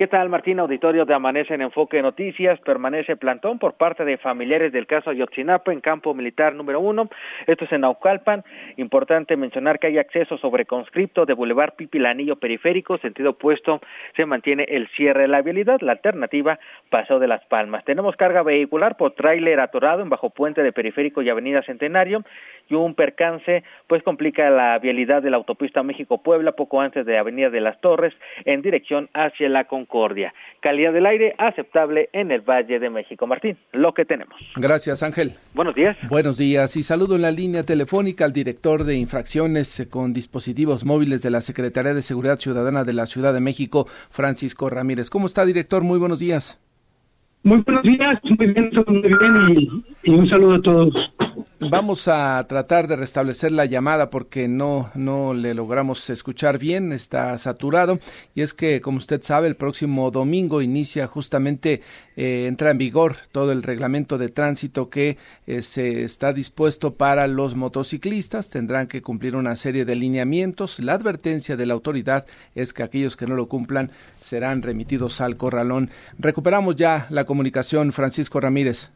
¿Qué 0.00 0.06
tal, 0.06 0.30
Martín? 0.30 0.58
Auditorio 0.58 1.04
de 1.04 1.12
Amanece 1.12 1.52
en 1.52 1.60
Enfoque 1.60 2.00
Noticias. 2.00 2.58
Permanece 2.60 3.16
plantón 3.16 3.58
por 3.58 3.74
parte 3.74 4.06
de 4.06 4.16
familiares 4.16 4.72
del 4.72 4.86
caso 4.86 5.10
Ayotzinapa 5.10 5.74
en 5.74 5.82
campo 5.82 6.14
militar 6.14 6.54
número 6.54 6.80
uno. 6.80 7.10
Esto 7.46 7.66
es 7.66 7.72
en 7.72 7.82
Naucalpan. 7.82 8.42
Importante 8.78 9.36
mencionar 9.36 9.78
que 9.78 9.88
hay 9.88 9.98
acceso 9.98 10.38
sobre 10.38 10.64
conscripto 10.64 11.26
de 11.26 11.34
Boulevard 11.34 11.74
Pipilanillo 11.74 12.36
Periférico, 12.36 12.96
sentido 12.96 13.32
opuesto. 13.32 13.82
Se 14.16 14.24
mantiene 14.24 14.64
el 14.70 14.88
cierre 14.96 15.20
de 15.20 15.28
la 15.28 15.42
vialidad. 15.42 15.82
La 15.82 15.92
alternativa 15.92 16.58
pasó 16.88 17.18
de 17.18 17.28
Las 17.28 17.44
Palmas. 17.44 17.84
Tenemos 17.84 18.16
carga 18.16 18.42
vehicular 18.42 18.96
por 18.96 19.10
tráiler 19.10 19.60
atorado 19.60 20.00
en 20.00 20.08
bajo 20.08 20.30
puente 20.30 20.62
de 20.62 20.72
Periférico 20.72 21.20
y 21.20 21.28
Avenida 21.28 21.60
Centenario 21.64 22.24
y 22.70 22.74
un 22.74 22.94
percance 22.94 23.64
pues 23.86 24.02
complica 24.02 24.48
la 24.48 24.78
vialidad 24.78 25.20
de 25.20 25.28
la 25.28 25.36
autopista 25.36 25.82
México-Puebla 25.82 26.52
poco 26.52 26.80
antes 26.80 27.04
de 27.04 27.18
Avenida 27.18 27.50
de 27.50 27.60
las 27.60 27.78
Torres 27.82 28.14
en 28.46 28.62
dirección 28.62 29.10
hacia 29.12 29.50
la 29.50 29.64
Concordia. 29.64 29.89
Concordia. 29.90 30.32
Calidad 30.60 30.92
del 30.92 31.06
aire 31.06 31.34
aceptable 31.38 32.08
en 32.12 32.30
el 32.30 32.42
Valle 32.42 32.78
de 32.78 32.90
México. 32.90 33.26
Martín, 33.26 33.56
lo 33.72 33.92
que 33.92 34.04
tenemos. 34.04 34.34
Gracias, 34.56 35.02
Ángel. 35.02 35.32
Buenos 35.54 35.74
días. 35.74 35.96
Buenos 36.08 36.38
días 36.38 36.76
y 36.76 36.82
saludo 36.82 37.16
en 37.16 37.22
la 37.22 37.30
línea 37.30 37.64
telefónica 37.64 38.24
al 38.24 38.32
director 38.32 38.84
de 38.84 38.96
infracciones 38.96 39.86
con 39.90 40.12
dispositivos 40.12 40.84
móviles 40.84 41.22
de 41.22 41.30
la 41.30 41.40
Secretaría 41.40 41.94
de 41.94 42.02
Seguridad 42.02 42.38
Ciudadana 42.38 42.84
de 42.84 42.92
la 42.92 43.06
Ciudad 43.06 43.34
de 43.34 43.40
México, 43.40 43.86
Francisco 44.10 44.70
Ramírez. 44.70 45.10
¿Cómo 45.10 45.26
está, 45.26 45.44
director? 45.44 45.82
Muy 45.82 45.98
buenos 45.98 46.20
días. 46.20 46.60
Muy 47.42 47.62
buenos 47.62 47.82
días, 47.82 48.20
muy 48.24 48.46
bien, 48.46 48.70
muy 48.86 49.00
bien 49.00 49.58
y, 50.04 50.10
y 50.10 50.14
un 50.14 50.28
saludo 50.28 50.54
a 50.54 50.60
todos. 50.60 50.94
Vamos 51.68 52.08
a 52.08 52.42
tratar 52.48 52.88
de 52.88 52.96
restablecer 52.96 53.52
la 53.52 53.66
llamada 53.66 54.08
porque 54.08 54.48
no, 54.48 54.90
no 54.94 55.34
le 55.34 55.52
logramos 55.52 56.08
escuchar 56.08 56.58
bien, 56.58 56.90
está 56.90 57.36
saturado. 57.36 57.98
Y 58.34 58.40
es 58.40 58.54
que, 58.54 58.80
como 58.80 58.96
usted 58.96 59.20
sabe, 59.22 59.46
el 59.46 59.56
próximo 59.56 60.10
domingo 60.10 60.62
inicia 60.62 61.06
justamente, 61.06 61.82
eh, 62.16 62.46
entra 62.46 62.70
en 62.70 62.78
vigor 62.78 63.16
todo 63.30 63.52
el 63.52 63.62
reglamento 63.62 64.16
de 64.16 64.30
tránsito 64.30 64.88
que 64.88 65.18
eh, 65.46 65.60
se 65.60 66.02
está 66.02 66.32
dispuesto 66.32 66.94
para 66.94 67.26
los 67.26 67.54
motociclistas. 67.54 68.48
Tendrán 68.48 68.86
que 68.86 69.02
cumplir 69.02 69.36
una 69.36 69.54
serie 69.54 69.84
de 69.84 69.96
lineamientos. 69.96 70.80
La 70.80 70.94
advertencia 70.94 71.58
de 71.58 71.66
la 71.66 71.74
autoridad 71.74 72.24
es 72.54 72.72
que 72.72 72.84
aquellos 72.84 73.18
que 73.18 73.26
no 73.26 73.34
lo 73.34 73.48
cumplan 73.48 73.92
serán 74.14 74.62
remitidos 74.62 75.20
al 75.20 75.36
corralón. 75.36 75.90
Recuperamos 76.18 76.76
ya 76.76 77.06
la 77.10 77.24
comunicación, 77.24 77.92
Francisco 77.92 78.40
Ramírez. 78.40 78.92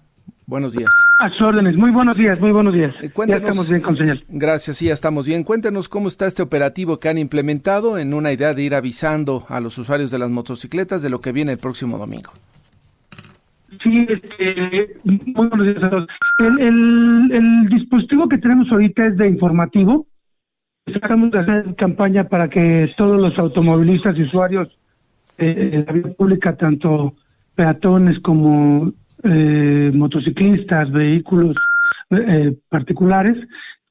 Buenos 0.46 0.72
días. 0.72 0.90
A 1.18 1.30
sus 1.30 1.42
órdenes. 1.42 1.76
Muy 1.76 1.90
buenos 1.92 2.16
días, 2.16 2.40
muy 2.40 2.50
buenos 2.50 2.74
días. 2.74 2.92
Eh, 3.00 3.10
ya 3.28 3.36
estamos 3.36 3.68
bien 3.68 3.80
con 3.82 3.96
señal. 3.96 4.24
Gracias, 4.28 4.78
sí, 4.78 4.86
ya 4.86 4.92
estamos 4.92 5.26
bien. 5.26 5.44
Cuéntenos 5.44 5.88
cómo 5.88 6.08
está 6.08 6.26
este 6.26 6.42
operativo 6.42 6.98
que 6.98 7.08
han 7.08 7.18
implementado 7.18 7.98
en 7.98 8.14
una 8.14 8.32
idea 8.32 8.52
de 8.52 8.62
ir 8.62 8.74
avisando 8.74 9.44
a 9.48 9.60
los 9.60 9.78
usuarios 9.78 10.10
de 10.10 10.18
las 10.18 10.30
motocicletas 10.30 11.02
de 11.02 11.10
lo 11.10 11.20
que 11.20 11.30
viene 11.30 11.52
el 11.52 11.58
próximo 11.58 11.98
domingo. 11.98 12.32
Sí, 13.82 14.06
este, 14.08 14.96
muy 15.04 15.48
buenos 15.48 15.66
días 15.66 15.82
a 15.84 15.90
todos. 15.90 16.08
El, 16.38 17.68
dispositivo 17.68 18.28
que 18.28 18.38
tenemos 18.38 18.70
ahorita 18.72 19.06
es 19.06 19.16
de 19.16 19.28
informativo. 19.28 20.06
Estamos 20.86 21.34
hacer 21.34 21.74
campaña 21.76 22.24
para 22.24 22.48
que 22.48 22.90
todos 22.96 23.20
los 23.20 23.38
automovilistas 23.38 24.16
y 24.16 24.22
usuarios 24.22 24.68
de 25.38 25.84
la 25.86 25.92
vía 25.92 26.12
pública, 26.14 26.56
tanto 26.56 27.14
peatones 27.54 28.18
como 28.20 28.92
eh, 29.24 29.90
motociclistas, 29.94 30.90
vehículos 30.92 31.56
eh, 32.10 32.56
particulares, 32.68 33.36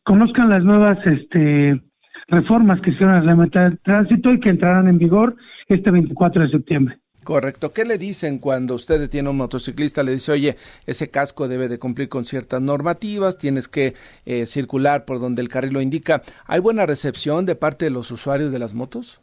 conozcan 0.03 0.49
las 0.49 0.63
nuevas 0.63 0.97
este, 1.05 1.81
reformas 2.27 2.81
que 2.81 2.91
hicieron 2.91 3.15
a 3.15 3.23
la 3.23 3.35
meta 3.35 3.69
de 3.69 3.77
tránsito 3.77 4.31
y 4.31 4.39
que 4.39 4.49
entrarán 4.49 4.87
en 4.87 4.97
vigor 4.97 5.35
este 5.67 5.91
24 5.91 6.43
de 6.43 6.49
septiembre. 6.49 6.97
Correcto. 7.23 7.71
¿Qué 7.71 7.85
le 7.85 7.97
dicen 7.97 8.37
cuando 8.37 8.75
usted 8.75 8.99
detiene 8.99 9.29
a 9.29 9.31
un 9.31 9.37
motociclista? 9.37 10.03
Le 10.03 10.11
dice, 10.11 10.33
oye, 10.33 10.57
ese 10.85 11.09
casco 11.09 11.47
debe 11.47 11.69
de 11.69 11.79
cumplir 11.79 12.09
con 12.09 12.25
ciertas 12.25 12.61
normativas, 12.61 13.37
tienes 13.37 13.69
que 13.69 13.93
eh, 14.25 14.45
circular 14.45 15.05
por 15.05 15.19
donde 15.19 15.41
el 15.41 15.47
carril 15.47 15.73
lo 15.73 15.81
indica. 15.81 16.21
¿Hay 16.45 16.59
buena 16.59 16.85
recepción 16.85 17.45
de 17.45 17.55
parte 17.55 17.85
de 17.85 17.91
los 17.91 18.11
usuarios 18.11 18.51
de 18.51 18.59
las 18.59 18.73
motos? 18.73 19.21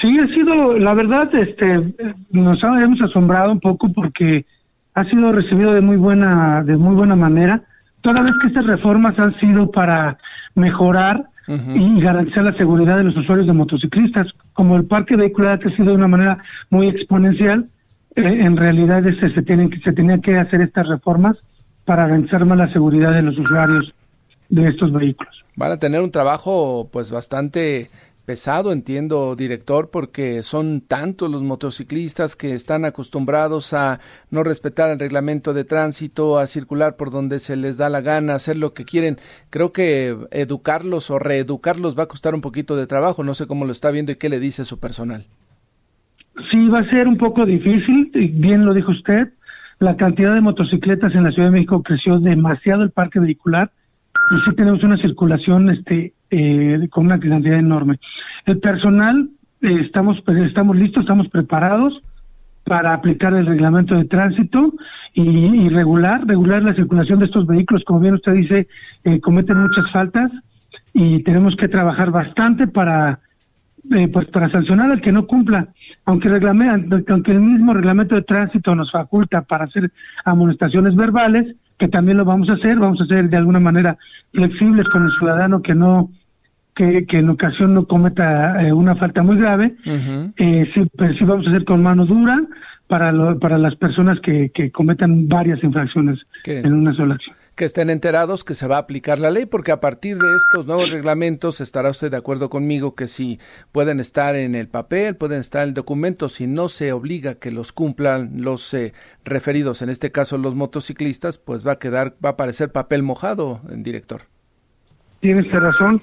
Sí, 0.00 0.16
ha 0.18 0.26
sido, 0.28 0.78
la 0.78 0.94
verdad, 0.94 1.32
este, 1.34 1.94
nos 2.30 2.62
hemos 2.62 3.00
asombrado 3.00 3.52
un 3.52 3.60
poco 3.60 3.92
porque 3.92 4.44
ha 4.98 5.04
sido 5.04 5.30
recibido 5.30 5.72
de 5.72 5.80
muy 5.80 5.96
buena, 5.96 6.64
de 6.64 6.76
muy 6.76 6.94
buena 6.96 7.14
manera, 7.14 7.62
toda 8.00 8.22
vez 8.22 8.32
que 8.40 8.48
estas 8.48 8.66
reformas 8.66 9.16
han 9.18 9.38
sido 9.38 9.70
para 9.70 10.18
mejorar 10.54 11.26
y 11.48 11.98
garantizar 12.00 12.44
la 12.44 12.52
seguridad 12.58 12.98
de 12.98 13.04
los 13.04 13.16
usuarios 13.16 13.46
de 13.46 13.54
motociclistas. 13.54 14.26
Como 14.52 14.76
el 14.76 14.84
parque 14.84 15.16
vehicular 15.16 15.54
ha 15.54 15.58
crecido 15.58 15.90
de 15.90 15.94
una 15.94 16.08
manera 16.08 16.38
muy 16.68 16.88
exponencial, 16.88 17.68
eh, 18.16 18.22
en 18.22 18.56
realidad 18.56 19.06
este, 19.06 19.32
se, 19.32 19.42
tienen, 19.42 19.70
se 19.82 19.92
tenía 19.92 20.18
que 20.18 20.36
hacer 20.36 20.60
estas 20.60 20.86
reformas 20.88 21.36
para 21.86 22.06
garantizar 22.06 22.44
más 22.44 22.58
la 22.58 22.72
seguridad 22.72 23.12
de 23.12 23.22
los 23.22 23.38
usuarios 23.38 23.94
de 24.50 24.68
estos 24.68 24.92
vehículos. 24.92 25.44
Van 25.56 25.72
a 25.72 25.78
tener 25.78 26.02
un 26.02 26.10
trabajo 26.10 26.88
pues 26.92 27.10
bastante 27.10 27.88
pesado, 28.28 28.72
entiendo, 28.72 29.34
director, 29.36 29.88
porque 29.90 30.42
son 30.42 30.82
tantos 30.82 31.30
los 31.30 31.42
motociclistas 31.42 32.36
que 32.36 32.52
están 32.52 32.84
acostumbrados 32.84 33.72
a 33.72 34.00
no 34.30 34.44
respetar 34.44 34.90
el 34.90 34.98
reglamento 34.98 35.54
de 35.54 35.64
tránsito, 35.64 36.38
a 36.38 36.44
circular 36.44 36.96
por 36.96 37.10
donde 37.10 37.38
se 37.38 37.56
les 37.56 37.78
da 37.78 37.88
la 37.88 38.02
gana, 38.02 38.34
hacer 38.34 38.58
lo 38.58 38.74
que 38.74 38.84
quieren. 38.84 39.16
Creo 39.48 39.72
que 39.72 40.14
educarlos 40.30 41.10
o 41.10 41.18
reeducarlos 41.18 41.98
va 41.98 42.02
a 42.02 42.08
costar 42.08 42.34
un 42.34 42.42
poquito 42.42 42.76
de 42.76 42.86
trabajo. 42.86 43.24
No 43.24 43.32
sé 43.32 43.46
cómo 43.46 43.64
lo 43.64 43.72
está 43.72 43.90
viendo 43.90 44.12
y 44.12 44.16
qué 44.16 44.28
le 44.28 44.40
dice 44.40 44.66
su 44.66 44.78
personal. 44.78 45.24
Sí, 46.50 46.68
va 46.68 46.80
a 46.80 46.90
ser 46.90 47.08
un 47.08 47.16
poco 47.16 47.46
difícil, 47.46 48.10
bien 48.34 48.66
lo 48.66 48.74
dijo 48.74 48.90
usted. 48.90 49.32
La 49.78 49.96
cantidad 49.96 50.34
de 50.34 50.42
motocicletas 50.42 51.14
en 51.14 51.24
la 51.24 51.30
Ciudad 51.30 51.48
de 51.48 51.52
México 51.52 51.82
creció 51.82 52.20
demasiado 52.20 52.82
el 52.82 52.90
parque 52.90 53.20
vehicular 53.20 53.70
y 54.30 54.40
sí 54.40 54.54
tenemos 54.56 54.82
una 54.82 54.96
circulación 54.98 55.70
este 55.70 56.12
eh, 56.30 56.88
con 56.90 57.06
una 57.06 57.18
cantidad 57.18 57.58
enorme. 57.58 57.98
El 58.44 58.58
personal, 58.58 59.28
eh, 59.62 59.78
estamos, 59.80 60.22
estamos 60.26 60.76
listos, 60.76 61.02
estamos 61.02 61.28
preparados 61.28 62.02
para 62.64 62.92
aplicar 62.92 63.32
el 63.32 63.46
reglamento 63.46 63.94
de 63.94 64.04
tránsito 64.04 64.74
y, 65.14 65.68
regular, 65.70 66.26
regular 66.26 66.62
la 66.62 66.74
circulación 66.74 67.18
de 67.18 67.24
estos 67.24 67.46
vehículos. 67.46 67.82
Como 67.84 68.00
bien 68.00 68.14
usted 68.14 68.32
dice, 68.34 68.68
eh, 69.04 69.20
cometen 69.20 69.62
muchas 69.62 69.90
faltas 69.90 70.30
y 70.92 71.22
tenemos 71.22 71.56
que 71.56 71.68
trabajar 71.68 72.10
bastante 72.10 72.66
para 72.66 73.20
pues 74.12 74.26
para 74.28 74.50
sancionar 74.50 74.90
al 74.90 75.00
que 75.00 75.12
no 75.12 75.26
cumpla, 75.26 75.68
aunque, 76.04 76.28
aunque 76.28 77.30
el 77.30 77.40
mismo 77.40 77.72
reglamento 77.72 78.16
de 78.16 78.22
tránsito 78.22 78.74
nos 78.74 78.92
faculta 78.92 79.42
para 79.42 79.64
hacer 79.64 79.90
amonestaciones 80.26 80.94
verbales, 80.94 81.56
que 81.78 81.88
también 81.88 82.16
lo 82.16 82.24
vamos 82.24 82.48
a 82.50 82.54
hacer, 82.54 82.78
vamos 82.78 83.00
a 83.00 83.06
ser 83.06 83.28
de 83.28 83.36
alguna 83.36 83.60
manera 83.60 83.96
flexibles 84.32 84.88
con 84.88 85.04
el 85.04 85.12
ciudadano 85.12 85.62
que 85.62 85.74
no 85.74 86.10
que, 86.74 87.04
en 87.08 87.28
ocasión 87.28 87.74
no 87.74 87.86
cometa 87.86 88.62
eh, 88.62 88.72
una 88.72 88.94
falta 88.94 89.22
muy 89.24 89.36
grave, 89.36 89.74
eh, 89.84 90.70
sí, 90.72 90.88
pero 90.96 91.12
sí 91.14 91.24
vamos 91.24 91.44
a 91.46 91.50
hacer 91.50 91.64
con 91.64 91.82
mano 91.82 92.06
dura 92.06 92.40
para, 92.86 93.12
para 93.40 93.58
las 93.58 93.74
personas 93.74 94.20
que, 94.20 94.50
que 94.54 94.70
cometan 94.70 95.28
varias 95.28 95.62
infracciones 95.64 96.20
en 96.44 96.72
una 96.72 96.94
sola 96.94 97.14
acción 97.14 97.37
que 97.58 97.64
estén 97.64 97.90
enterados 97.90 98.44
que 98.44 98.54
se 98.54 98.68
va 98.68 98.76
a 98.76 98.78
aplicar 98.78 99.18
la 99.18 99.32
ley, 99.32 99.44
porque 99.44 99.72
a 99.72 99.80
partir 99.80 100.16
de 100.16 100.36
estos 100.36 100.66
nuevos 100.66 100.92
reglamentos 100.92 101.60
estará 101.60 101.90
usted 101.90 102.08
de 102.08 102.16
acuerdo 102.16 102.50
conmigo 102.50 102.94
que 102.94 103.08
si 103.08 103.40
pueden 103.72 103.98
estar 103.98 104.36
en 104.36 104.54
el 104.54 104.68
papel, 104.68 105.16
pueden 105.16 105.40
estar 105.40 105.64
en 105.64 105.70
el 105.70 105.74
documento, 105.74 106.28
si 106.28 106.46
no 106.46 106.68
se 106.68 106.92
obliga 106.92 107.34
que 107.34 107.50
los 107.50 107.72
cumplan 107.72 108.42
los 108.42 108.72
eh, 108.74 108.94
referidos, 109.24 109.82
en 109.82 109.88
este 109.88 110.12
caso 110.12 110.38
los 110.38 110.54
motociclistas, 110.54 111.36
pues 111.36 111.66
va 111.66 111.72
a 111.72 111.78
quedar, 111.80 112.14
va 112.24 112.30
a 112.30 112.36
parecer 112.36 112.70
papel 112.70 113.02
mojado, 113.02 113.60
director. 113.68 114.22
Tienes 115.18 115.50
razón, 115.50 116.00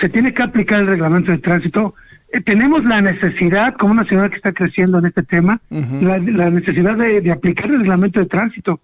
se 0.00 0.08
tiene 0.08 0.32
que 0.32 0.44
aplicar 0.44 0.80
el 0.80 0.86
reglamento 0.86 1.32
de 1.32 1.38
tránsito. 1.38 1.96
Eh, 2.32 2.40
tenemos 2.42 2.84
la 2.84 3.00
necesidad, 3.00 3.74
como 3.74 3.92
una 3.92 4.04
ciudad 4.04 4.30
que 4.30 4.36
está 4.36 4.52
creciendo 4.52 5.00
en 5.00 5.06
este 5.06 5.24
tema, 5.24 5.60
la, 5.68 6.18
necesidad 6.50 6.96
de 6.96 7.32
aplicar 7.32 7.66
el 7.66 7.80
reglamento 7.80 8.20
de 8.20 8.26
tránsito 8.26 8.80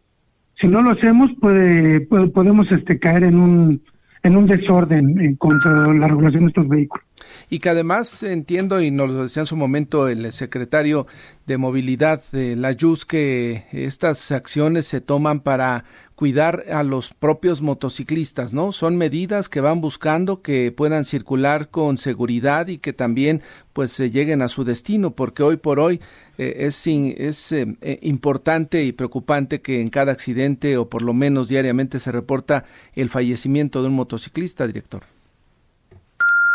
si 0.61 0.67
no 0.67 0.83
lo 0.83 0.91
hacemos 0.91 1.31
puede, 1.41 2.01
podemos 2.01 2.71
este 2.71 2.99
caer 2.99 3.25
en 3.25 3.39
un 3.39 3.83
en 4.23 4.37
un 4.37 4.47
desorden 4.47 5.21
en 5.21 5.37
cuanto 5.37 5.69
a 5.69 5.95
la 5.95 6.09
regulación 6.09 6.45
de 6.45 6.49
estos 6.49 6.69
vehículos. 6.69 7.07
Y 7.51 7.59
que 7.59 7.71
además 7.71 8.23
entiendo, 8.23 8.81
y 8.83 8.91
nos 8.91 9.11
lo 9.11 9.23
decía 9.23 9.43
en 9.43 9.47
su 9.47 9.57
momento 9.57 10.09
el 10.09 10.33
secretario 10.33 11.07
de 11.47 11.57
Movilidad 11.57 12.21
de 12.33 12.57
la 12.57 12.73
YUS, 12.73 13.05
que 13.05 13.65
estas 13.73 14.33
acciones 14.33 14.87
se 14.87 15.01
toman 15.01 15.41
para 15.41 15.85
cuidar 16.15 16.65
a 16.73 16.83
los 16.83 17.15
propios 17.15 17.63
motociclistas, 17.63 18.53
¿no? 18.53 18.73
Son 18.73 18.97
medidas 18.97 19.49
que 19.49 19.61
van 19.61 19.81
buscando 19.81 20.43
que 20.43 20.73
puedan 20.73 21.05
circular 21.05 21.69
con 21.69 21.97
seguridad 21.97 22.67
y 22.67 22.79
que 22.79 22.93
también 22.93 23.41
pues 23.73 23.93
se 23.93 24.11
lleguen 24.11 24.43
a 24.43 24.49
su 24.49 24.65
destino, 24.65 25.13
porque 25.13 25.45
hoy 25.45 25.57
por 25.59 25.79
hoy 25.79 26.01
eh, 26.39 26.67
es, 26.67 26.87
es 26.87 27.53
eh, 27.53 27.67
eh, 27.83 27.99
importante 28.03 28.85
y 28.85 28.93
preocupante 28.93 29.61
que 29.61 29.81
en 29.81 29.89
cada 29.89 30.13
accidente 30.13 30.77
o 30.77 30.89
por 30.89 31.03
lo 31.03 31.13
menos 31.13 31.49
diariamente 31.49 31.99
se 31.99 32.13
reporta 32.13 32.65
el 32.95 33.09
fallecimiento 33.09 33.83
de 33.83 33.89
un 33.89 33.97
motociclista, 33.97 34.67
director. 34.67 35.03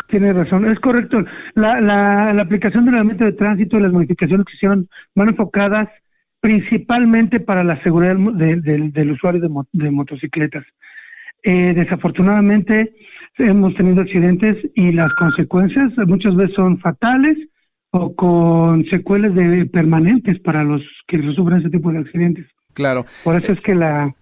Tiene 0.08 0.32
razón, 0.32 0.70
es 0.72 0.80
correcto. 0.80 1.26
La, 1.56 1.82
la, 1.82 2.42
aplicación 2.42 2.86
del 2.86 2.94
reglamento 2.94 3.26
de 3.26 3.34
tránsito 3.34 3.78
y 3.78 3.82
las 3.82 3.92
modificaciones 3.92 4.46
que 4.46 4.56
hicieron 4.56 4.88
van 5.16 5.30
enfocadas 5.30 5.90
principalmente 6.40 7.40
para 7.40 7.64
la 7.64 7.82
seguridad 7.84 8.16
del 8.16 9.12
usuario 9.12 9.42
de, 9.72 9.92
motocicletas. 9.92 10.66
Eh, 11.42 11.74
desafortunadamente 11.74 12.94
hemos 13.38 13.74
tenido 13.76 14.02
accidentes 14.02 14.58
y 14.76 14.92
las 14.92 15.14
consecuencias 15.16 15.92
muchas 16.06 16.36
veces 16.36 16.56
son 16.56 16.80
fatales 16.80 17.38
o 17.96 18.16
con 18.16 18.84
secuelas 18.86 19.36
de 19.36 19.66
permanentes 19.68 20.40
para 20.40 20.64
los 20.64 20.82
que 21.08 21.18
sufren 21.36 21.60
ese 21.60 21.70
tipo 21.70 21.92
de 21.92 22.00
accidentes. 22.00 22.46
Claro. 22.74 23.06
Por 23.24 23.42
eso 23.42 23.54
es 23.54 23.62
que 23.62 23.76
la, 23.76 24.16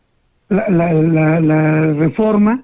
la, 0.50 1.94
reforma 1.94 2.64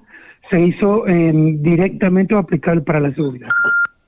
se 0.50 0.60
hizo 0.60 1.04
directamente 1.06 2.34
o 2.34 2.38
aplicable 2.38 2.82
para 2.82 3.00
la 3.00 3.14
seguridad. 3.14 3.48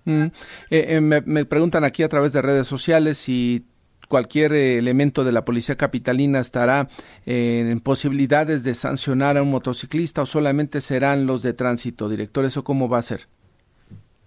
Mm. 0.04 0.24
Eh, 0.24 0.30
eh, 0.70 1.00
me, 1.00 1.22
me, 1.22 1.44
preguntan 1.46 1.84
aquí 1.84 2.02
a 2.02 2.08
través 2.08 2.34
de 2.34 2.42
redes 2.42 2.66
sociales 2.66 3.16
si 3.16 3.64
cualquier 4.10 4.52
eh, 4.52 4.76
elemento 4.76 5.24
de 5.24 5.32
la 5.32 5.46
policía 5.46 5.76
capitalina 5.76 6.40
estará 6.40 6.88
eh, 7.24 7.68
en 7.70 7.80
posibilidades 7.80 8.64
de 8.64 8.74
sancionar 8.74 9.38
a 9.38 9.42
un 9.42 9.50
motociclista 9.50 10.20
o 10.20 10.26
solamente 10.26 10.80
serán 10.82 11.26
los 11.26 11.42
de 11.42 11.54
tránsito, 11.54 12.08
director? 12.08 12.44
¿Eso 12.44 12.64
cómo 12.64 12.88
va 12.88 12.98
a 12.98 13.02
ser? 13.02 13.28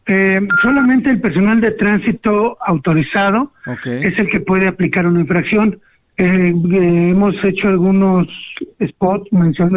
Eh, 0.06 0.41
solamente 0.62 1.10
el 1.10 1.22
personal 1.22 1.62
de 1.62 1.72
tránsito 1.72 2.58
autorizado 2.66 3.54
es 3.86 4.20
el 4.20 4.30
que 4.30 4.41
puede 4.41 4.68
aplicar 4.68 5.08
una 5.08 5.22
infracción. 5.22 5.80
hemos 6.18 7.36
hecho 7.43 7.70
algunos 7.70 8.28
spots 8.86 9.30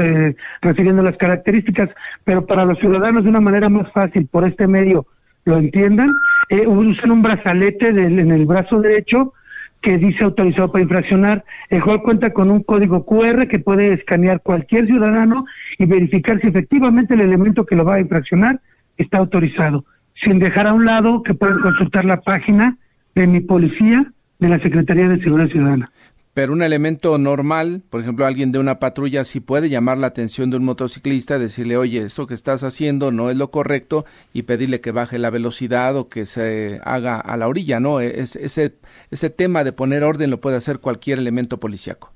eh, 0.03 0.35
refiriendo 0.63 1.03
las 1.03 1.17
características, 1.17 1.91
pero 2.25 2.45
para 2.45 2.65
los 2.65 2.79
ciudadanos 2.79 3.25
de 3.25 3.31
una 3.31 3.41
manera 3.41 3.69
más 3.69 3.91
fácil, 3.93 4.27
por 4.27 4.47
este 4.47 4.67
medio, 4.67 5.07
lo 5.45 5.59
entiendan, 5.59 6.11
eh, 6.49 6.67
usan 6.67 7.13
un 7.13 7.23
brazalete 7.23 7.89
en 7.89 8.33
el 8.33 8.47
brazo 8.47 8.81
derecho 8.81 9.33
que 9.81 9.99
dice 9.99 10.25
autorizado 10.25 10.73
para 10.73 10.83
infraccionar, 10.83 11.45
el 11.71 11.83
cual 11.83 12.03
cuenta 12.03 12.33
con 12.33 12.51
un 12.51 12.65
código 12.65 13.07
QR 13.07 13.47
que 13.47 13.61
puede 13.61 13.93
escanear 13.93 14.41
cualquier 14.41 14.87
ciudadano 14.87 15.47
y 15.79 15.87
verificar 15.87 16.41
si 16.41 16.49
efectivamente 16.49 17.15
el 17.15 17.21
elemento 17.21 17.65
que 17.65 17.77
lo 17.77 17.85
va 17.85 17.95
a 17.95 18.01
infraccionar 18.01 18.61
está 18.97 19.19
autorizado, 19.19 19.85
sin 20.23 20.39
dejar 20.39 20.67
a 20.67 20.73
un 20.73 20.85
lado 20.85 21.23
que 21.23 21.35
pueden 21.35 21.59
consultar 21.61 22.05
la 22.05 22.21
página 22.21 22.77
de 23.15 23.27
mi 23.27 23.41
policía 23.41 24.13
de 24.39 24.49
la 24.49 24.59
Secretaría 24.61 25.09
de 25.09 25.21
Seguridad 25.21 25.49
Ciudadana. 25.49 25.91
Pero 26.37 26.53
un 26.53 26.61
elemento 26.61 27.17
normal, 27.17 27.81
por 27.89 28.03
ejemplo, 28.03 28.27
alguien 28.27 28.53
de 28.53 28.59
una 28.59 28.79
patrulla 28.79 29.25
sí 29.25 29.41
puede 29.41 29.71
llamar 29.71 29.97
la 29.97 30.09
atención 30.09 30.51
de 30.51 30.59
un 30.59 30.67
motociclista, 30.67 31.39
decirle, 31.39 31.79
oye, 31.79 32.01
esto 32.01 32.27
que 32.27 32.35
estás 32.35 32.63
haciendo 32.63 33.11
no 33.11 33.31
es 33.31 33.39
lo 33.39 33.51
correcto 33.51 34.05
y 34.35 34.43
pedirle 34.43 34.83
que 34.83 34.91
baje 34.91 35.19
la 35.19 35.31
velocidad 35.31 35.97
o 35.97 36.11
que 36.11 36.27
se 36.27 36.79
haga 36.85 37.19
a 37.19 37.39
la 37.39 37.49
orilla, 37.49 37.81
¿no? 37.81 38.03
E-, 38.03 38.21
es, 38.21 38.37
ese, 38.37 38.75
ese 39.11 39.31
tema 39.31 39.65
de 39.65 39.73
poner 39.73 40.05
orden 40.05 40.29
lo 40.29 40.39
puede 40.39 40.59
hacer 40.59 40.79
cualquier 40.79 41.21
elemento 41.21 41.59
policíaco. 41.59 42.13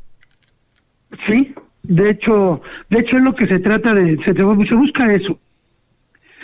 Sí, 1.26 1.54
de 1.82 2.10
hecho, 2.10 2.60
de 2.90 2.98
hecho 2.98 3.16
es 3.16 3.22
lo 3.22 3.34
que 3.34 3.46
se 3.46 3.58
trata 3.58 3.94
de, 3.94 4.18
se, 4.18 4.34
se 4.34 4.74
busca 4.74 5.14
eso, 5.14 5.38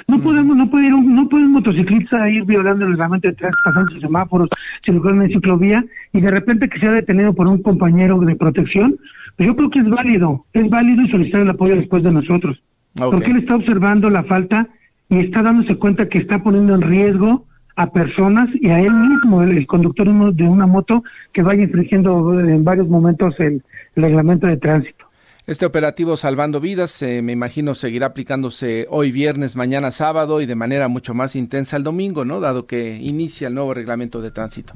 no 0.09 0.23
podemos, 0.23 0.57
no 0.57 0.71
puede 0.71 0.87
ir 0.87 0.95
un, 0.95 1.15
no 1.15 1.29
puede 1.29 1.45
un 1.45 1.53
motociclista 1.53 2.31
ir 2.31 2.45
violando 2.45 2.85
el 2.85 2.93
reglamento 2.93 3.29
de 3.29 3.35
tránsito, 3.35 3.63
pasando 3.65 4.01
semáforos, 4.01 4.49
circulando 4.85 5.25
en 5.25 5.31
ciclovía 5.31 5.85
y 6.13 6.21
de 6.21 6.31
repente 6.31 6.69
que 6.69 6.79
sea 6.79 6.93
detenido 6.93 7.35
por 7.35 7.49
un 7.49 7.61
compañero 7.61 8.19
de 8.21 8.37
protección. 8.37 8.97
Pues 9.37 9.49
yo 9.49 9.57
creo 9.57 9.71
que 9.71 9.81
es 9.81 9.89
válido, 9.89 10.45
es 10.53 10.71
válido 10.71 11.03
y 11.03 11.11
solicitar 11.11 11.41
el 11.41 11.51
apoyo 11.51 11.75
después 11.75 12.05
de 12.05 12.13
nosotros. 12.13 12.63
Porque 12.95 13.31
él 13.31 13.39
está 13.39 13.57
observando 13.57 14.09
la 14.09 14.23
falta 14.25 14.69
y 15.09 15.19
está 15.19 15.43
dándose 15.43 15.77
cuenta 15.77 16.09
que 16.09 16.19
está 16.19 16.43
poniendo 16.43 16.75
en 16.75 16.83
riesgo 16.83 17.45
a 17.75 17.91
personas 17.91 18.49
y 18.55 18.69
a 18.69 18.81
él 18.81 18.93
mismo, 18.93 19.43
el, 19.43 19.67
conductor 19.67 20.07
de 20.35 20.45
una 20.45 20.67
moto 20.67 21.03
que 21.33 21.43
vaya 21.43 21.65
infringiendo 21.65 22.41
en 22.41 22.65
varios 22.65 22.89
momentos 22.89 23.39
el 23.39 23.63
reglamento 23.97 24.47
de 24.47 24.57
tránsito. 24.57 25.06
Este 25.47 25.65
operativo 25.65 26.17
Salvando 26.17 26.61
Vidas, 26.61 27.01
eh, 27.03 27.23
me 27.23 27.31
imagino, 27.31 27.75
seguirá 27.75 28.07
aplicándose 28.07 28.89
hoy 28.91 29.13
viernes, 29.13 29.55
mañana 29.55 29.93
sábado 29.93 30.41
y 30.41 30.47
de 30.47 30.57
manera 30.57 30.89
mucho 30.89 31.15
más 31.15 31.37
intensa 31.37 31.77
el 31.77 31.85
domingo, 31.85 32.25
¿no? 32.25 32.41
Dado 32.41 32.67
que 32.67 32.97
inicia 32.97 33.47
el 33.47 33.55
nuevo 33.55 33.73
reglamento 33.73 34.21
de 34.21 34.33
tránsito. 34.33 34.75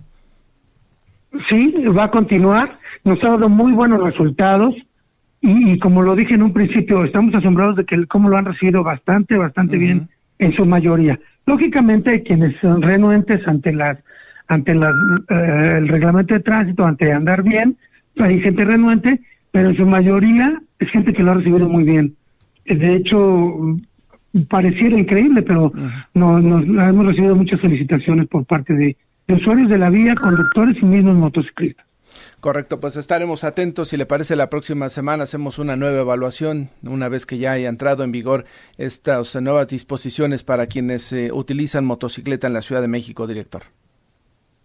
Sí, 1.49 1.75
va 1.89 2.05
a 2.05 2.11
continuar. 2.13 2.79
Nos 3.03 3.23
ha 3.25 3.31
dado 3.31 3.49
muy 3.49 3.73
buenos 3.73 4.01
resultados 4.01 4.77
y, 5.41 5.77
como 5.81 6.03
lo 6.03 6.15
dije 6.15 6.35
en 6.35 6.43
un 6.45 6.53
principio, 6.53 7.05
estamos 7.05 7.35
asombrados 7.35 7.75
de 7.75 7.85
que 7.85 8.07
cómo 8.07 8.29
lo 8.29 8.37
han 8.37 8.45
recibido 8.45 8.85
bastante, 8.85 9.37
bastante 9.37 9.77
bien 9.77 10.09
en 10.39 10.53
su 10.53 10.65
mayoría. 10.65 11.19
Lógicamente, 11.47 12.23
quienes 12.23 12.55
son 12.61 12.81
renuentes 12.81 13.47
ante 13.49 13.73
las 13.73 13.99
ante 14.47 14.75
las, 14.75 14.95
eh, 15.31 15.79
el 15.79 15.89
reglamento 15.89 16.35
de 16.35 16.41
tránsito, 16.41 16.85
ante 16.85 17.13
andar 17.13 17.43
bien, 17.43 17.77
hay 18.19 18.41
gente 18.41 18.65
renuente 18.65 19.21
pero 19.53 19.71
en 19.71 19.77
su 19.77 19.87
mayoría 19.87 20.61
es 20.79 20.91
gente 20.91 21.13
que 21.13 21.23
lo 21.23 21.33
ha 21.33 21.35
recibido 21.35 21.69
muy 21.69 21.85
bien. 21.85 22.17
De 22.65 22.95
hecho, 22.95 23.77
pareciera 24.49 24.99
increíble, 24.99 25.43
pero 25.43 25.73
no, 26.15 26.39
nos, 26.41 26.65
hemos 26.65 27.07
recibido 27.07 27.35
muchas 27.35 27.61
felicitaciones 27.61 28.29
por 28.29 28.45
parte 28.45 28.75
de, 28.75 28.97
usuarios 29.29 29.69
de 29.69 29.79
la 29.79 29.91
vía, 29.91 30.15
conductores 30.15 30.77
y 30.83 30.85
mismos 30.85 31.17
motociclistas. 31.17 31.87
Correcto, 32.41 32.81
pues 32.81 32.97
estaremos 32.97 33.45
atentos. 33.45 33.89
Si 33.89 33.97
le 33.97 34.07
parece, 34.07 34.35
la 34.35 34.51
próxima 34.51 34.89
semana 34.89 35.25
hacemos 35.25 35.59
una 35.59 35.77
nueva 35.77 36.01
evaluación, 36.01 36.71
una 36.83 37.09
vez 37.09 37.27
que 37.27 37.39
ya 37.39 37.53
haya 37.53 37.69
entrado 37.69 38.03
en 38.03 38.13
vigor 38.13 38.45
estas 38.79 39.41
nuevas 39.41 39.69
disposiciones 39.69 40.43
para 40.43 40.67
quienes 40.67 41.13
eh, 41.13 41.31
utilizan 41.33 41.85
motocicleta 41.85 42.47
en 42.47 42.55
la 42.55 42.63
Ciudad 42.63 42.81
de 42.81 42.89
México, 42.89 43.27
director. 43.27 43.63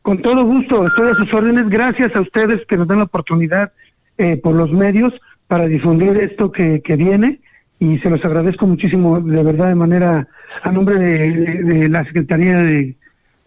Con 0.01 0.21
todo 0.21 0.43
gusto, 0.43 0.87
estoy 0.87 1.09
a 1.09 1.15
sus 1.15 1.33
órdenes. 1.33 1.69
Gracias 1.69 2.15
a 2.15 2.21
ustedes 2.21 2.65
que 2.67 2.77
nos 2.77 2.87
dan 2.87 2.99
la 2.99 3.05
oportunidad 3.05 3.71
eh, 4.17 4.37
por 4.37 4.55
los 4.55 4.71
medios 4.71 5.13
para 5.47 5.67
difundir 5.67 6.17
esto 6.17 6.51
que, 6.51 6.81
que, 6.81 6.95
viene 6.95 7.39
y 7.79 7.99
se 7.99 8.09
los 8.09 8.23
agradezco 8.23 8.65
muchísimo 8.65 9.19
de 9.19 9.43
verdad 9.43 9.69
de 9.69 9.75
manera 9.75 10.27
a 10.63 10.71
nombre 10.71 10.97
de, 10.97 11.89
la 11.89 12.03
Secretaría 12.05 12.57
de, 12.57 12.95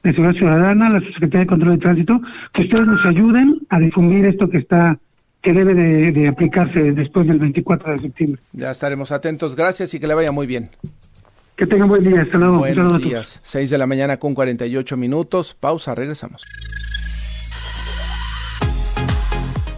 Seguridad 0.03 0.39
Ciudadana, 0.39 0.89
la 0.89 1.01
Secretaría 1.01 1.41
de 1.41 1.47
Control 1.47 1.73
de 1.73 1.83
Tránsito, 1.83 2.21
que 2.53 2.63
ustedes 2.63 2.87
nos 2.87 3.05
ayuden 3.05 3.59
a 3.69 3.79
difundir 3.79 4.25
esto 4.25 4.49
que 4.49 4.59
está 4.59 4.99
que 5.43 5.53
debe 5.53 5.75
de, 5.75 6.29
aplicarse 6.29 6.93
después 6.93 7.27
del 7.27 7.39
24 7.39 7.93
de 7.93 7.99
septiembre. 7.99 8.41
Ya 8.53 8.71
estaremos 8.71 9.13
atentos. 9.13 9.55
Gracias 9.55 9.93
y 9.95 10.01
que 10.01 10.07
le 10.07 10.15
vaya 10.15 10.33
muy 10.33 10.47
bien. 10.47 10.71
Que 11.57 11.67
tenga 11.67 11.85
buen 11.85 12.05
día. 12.05 12.23
Hasta 12.23 12.39
luego. 12.39 12.59
Buenos 12.59 12.99
días. 12.99 13.41
6 13.43 13.71
de 13.71 13.79
la 13.79 13.87
mañana 13.87 14.17
con 14.17 14.35
48 14.35 14.97
minutos. 14.97 15.55
Pausa. 15.55 15.95
Regresamos. 15.95 16.43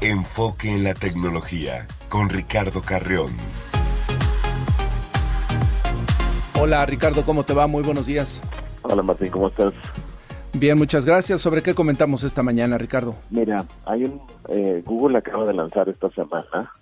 Enfoque 0.02 0.74
en 0.74 0.82
la 0.82 0.94
tecnología 0.94 1.86
con 2.08 2.30
Ricardo 2.30 2.80
Carrión. 2.80 3.32
Hola 6.58 6.86
Ricardo, 6.86 7.22
¿cómo 7.22 7.44
te 7.44 7.52
va? 7.52 7.66
Muy 7.66 7.82
buenos 7.82 8.06
días. 8.06 8.40
Hola 8.80 9.02
Martín, 9.02 9.28
¿cómo 9.30 9.48
estás? 9.48 9.74
Bien, 10.54 10.78
muchas 10.78 11.04
gracias. 11.04 11.42
¿Sobre 11.42 11.62
qué 11.62 11.74
comentamos 11.74 12.24
esta 12.24 12.42
mañana, 12.42 12.78
Ricardo? 12.78 13.14
Mira, 13.28 13.66
hay 13.84 14.04
un 14.04 14.22
eh, 14.48 14.82
Google 14.86 15.18
acaba 15.18 15.44
de 15.44 15.52
lanzar 15.52 15.90
esta 15.90 16.08
semana. 16.12 16.72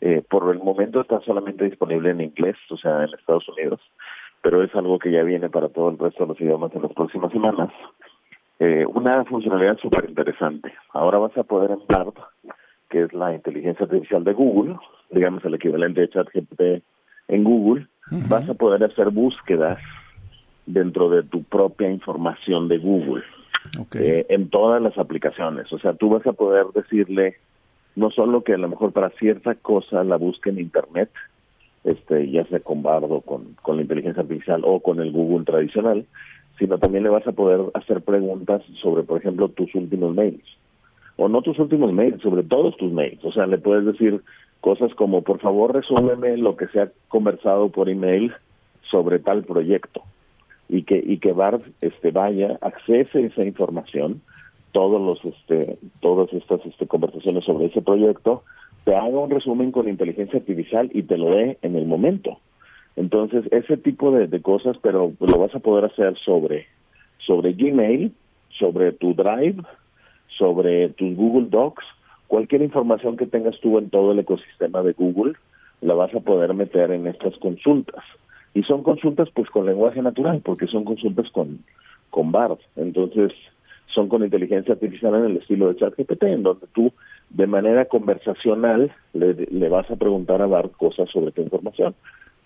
Eh, 0.00 0.24
por 0.28 0.52
el 0.52 0.58
momento 0.58 1.00
está 1.00 1.20
solamente 1.20 1.66
disponible 1.66 2.10
en 2.10 2.22
inglés, 2.22 2.56
o 2.70 2.76
sea, 2.76 3.04
en 3.04 3.14
Estados 3.16 3.48
Unidos, 3.50 3.80
pero 4.42 4.64
es 4.64 4.74
algo 4.74 4.98
que 4.98 5.12
ya 5.12 5.22
viene 5.22 5.48
para 5.48 5.68
todo 5.68 5.90
el 5.90 5.98
resto 5.98 6.24
de 6.24 6.28
los 6.30 6.40
idiomas 6.40 6.74
en 6.74 6.82
las 6.82 6.92
próximas 6.92 7.30
semanas. 7.30 7.70
Eh, 8.58 8.84
una 8.84 9.24
funcionalidad 9.26 9.78
súper 9.78 10.06
interesante. 10.08 10.72
Ahora 10.92 11.18
vas 11.18 11.36
a 11.36 11.44
poder 11.44 11.70
entrar 11.70 12.06
que 12.94 13.02
es 13.02 13.12
la 13.12 13.34
inteligencia 13.34 13.86
artificial 13.86 14.22
de 14.22 14.34
Google, 14.34 14.76
digamos 15.10 15.44
el 15.44 15.54
equivalente 15.54 16.02
de 16.02 16.10
ChatGPT 16.10 16.60
en 17.26 17.42
Google, 17.42 17.88
vas 18.28 18.48
a 18.48 18.54
poder 18.54 18.84
hacer 18.84 19.10
búsquedas 19.10 19.80
dentro 20.64 21.10
de 21.10 21.24
tu 21.24 21.42
propia 21.42 21.90
información 21.90 22.68
de 22.68 22.78
Google, 22.78 23.24
eh, 23.94 24.26
en 24.28 24.48
todas 24.48 24.80
las 24.80 24.96
aplicaciones. 24.96 25.72
O 25.72 25.80
sea, 25.80 25.94
tú 25.94 26.08
vas 26.08 26.24
a 26.24 26.34
poder 26.34 26.66
decirle 26.72 27.34
no 27.96 28.12
solo 28.12 28.44
que 28.44 28.54
a 28.54 28.58
lo 28.58 28.68
mejor 28.68 28.92
para 28.92 29.10
cierta 29.10 29.56
cosa 29.56 30.04
la 30.04 30.16
busque 30.16 30.50
en 30.50 30.60
Internet, 30.60 31.10
este, 31.82 32.30
ya 32.30 32.44
sea 32.44 32.60
con 32.60 32.84
Bardo, 32.84 33.22
con, 33.22 33.56
con 33.60 33.74
la 33.74 33.82
inteligencia 33.82 34.22
artificial 34.22 34.62
o 34.64 34.78
con 34.78 35.00
el 35.00 35.10
Google 35.10 35.44
tradicional, 35.44 36.06
sino 36.60 36.78
también 36.78 37.02
le 37.02 37.10
vas 37.10 37.26
a 37.26 37.32
poder 37.32 37.60
hacer 37.74 38.02
preguntas 38.02 38.62
sobre, 38.80 39.02
por 39.02 39.18
ejemplo, 39.18 39.48
tus 39.48 39.74
últimos 39.74 40.14
mails 40.14 40.44
o 41.16 41.28
no 41.28 41.42
tus 41.42 41.58
últimos 41.58 41.92
mails, 41.92 42.22
sobre 42.22 42.42
todos 42.42 42.76
tus 42.76 42.92
mails. 42.92 43.24
O 43.24 43.32
sea, 43.32 43.46
le 43.46 43.58
puedes 43.58 43.84
decir 43.84 44.22
cosas 44.60 44.94
como, 44.94 45.22
por 45.22 45.40
favor, 45.40 45.74
resúmeme 45.74 46.36
lo 46.36 46.56
que 46.56 46.66
se 46.68 46.80
ha 46.80 46.90
conversado 47.08 47.68
por 47.68 47.88
email 47.88 48.32
sobre 48.90 49.18
tal 49.18 49.44
proyecto 49.44 50.02
y 50.68 50.84
que 50.84 51.02
y 51.04 51.18
que 51.18 51.32
Bart 51.32 51.62
este 51.80 52.10
vaya 52.10 52.58
accese 52.60 53.26
esa 53.26 53.44
información 53.44 54.22
todos 54.72 55.00
los 55.00 55.24
este 55.24 55.78
todas 56.00 56.32
estas 56.32 56.64
este, 56.64 56.86
conversaciones 56.86 57.44
sobre 57.44 57.66
ese 57.66 57.82
proyecto 57.82 58.44
te 58.84 58.94
haga 58.94 59.18
un 59.18 59.30
resumen 59.30 59.72
con 59.72 59.88
inteligencia 59.88 60.38
artificial 60.38 60.90
y 60.92 61.02
te 61.02 61.18
lo 61.18 61.30
dé 61.30 61.58
en 61.62 61.76
el 61.76 61.86
momento 61.86 62.38
entonces 62.96 63.44
ese 63.50 63.76
tipo 63.76 64.10
de, 64.10 64.26
de 64.26 64.40
cosas 64.40 64.76
pero 64.82 65.12
lo 65.20 65.38
vas 65.38 65.54
a 65.54 65.60
poder 65.60 65.84
hacer 65.84 66.16
sobre 66.24 66.66
sobre 67.18 67.52
Gmail 67.52 68.12
sobre 68.58 68.92
tu 68.92 69.14
Drive 69.14 69.62
sobre 70.38 70.88
tus 70.90 71.16
Google 71.16 71.48
Docs, 71.50 71.84
cualquier 72.26 72.62
información 72.62 73.16
que 73.16 73.26
tengas 73.26 73.58
tú 73.60 73.78
en 73.78 73.90
todo 73.90 74.12
el 74.12 74.18
ecosistema 74.18 74.82
de 74.82 74.92
Google, 74.92 75.34
la 75.80 75.94
vas 75.94 76.14
a 76.14 76.20
poder 76.20 76.54
meter 76.54 76.90
en 76.90 77.06
estas 77.06 77.36
consultas. 77.38 78.02
Y 78.54 78.62
son 78.62 78.82
consultas 78.82 79.28
pues 79.34 79.50
con 79.50 79.66
lenguaje 79.66 80.00
natural, 80.00 80.40
porque 80.44 80.66
son 80.66 80.84
consultas 80.84 81.30
con, 81.30 81.60
con 82.10 82.32
BART. 82.32 82.60
Entonces, 82.76 83.32
son 83.86 84.08
con 84.08 84.24
inteligencia 84.24 84.74
artificial 84.74 85.14
en 85.14 85.24
el 85.24 85.36
estilo 85.36 85.68
de 85.68 85.76
ChatGPT, 85.76 86.22
en 86.24 86.42
donde 86.42 86.66
tú 86.72 86.92
de 87.30 87.46
manera 87.46 87.84
conversacional 87.86 88.92
le, 89.12 89.34
le 89.34 89.68
vas 89.68 89.90
a 89.90 89.96
preguntar 89.96 90.40
a 90.40 90.46
BART 90.46 90.72
cosas 90.72 91.10
sobre 91.10 91.32
tu 91.32 91.42
información. 91.42 91.94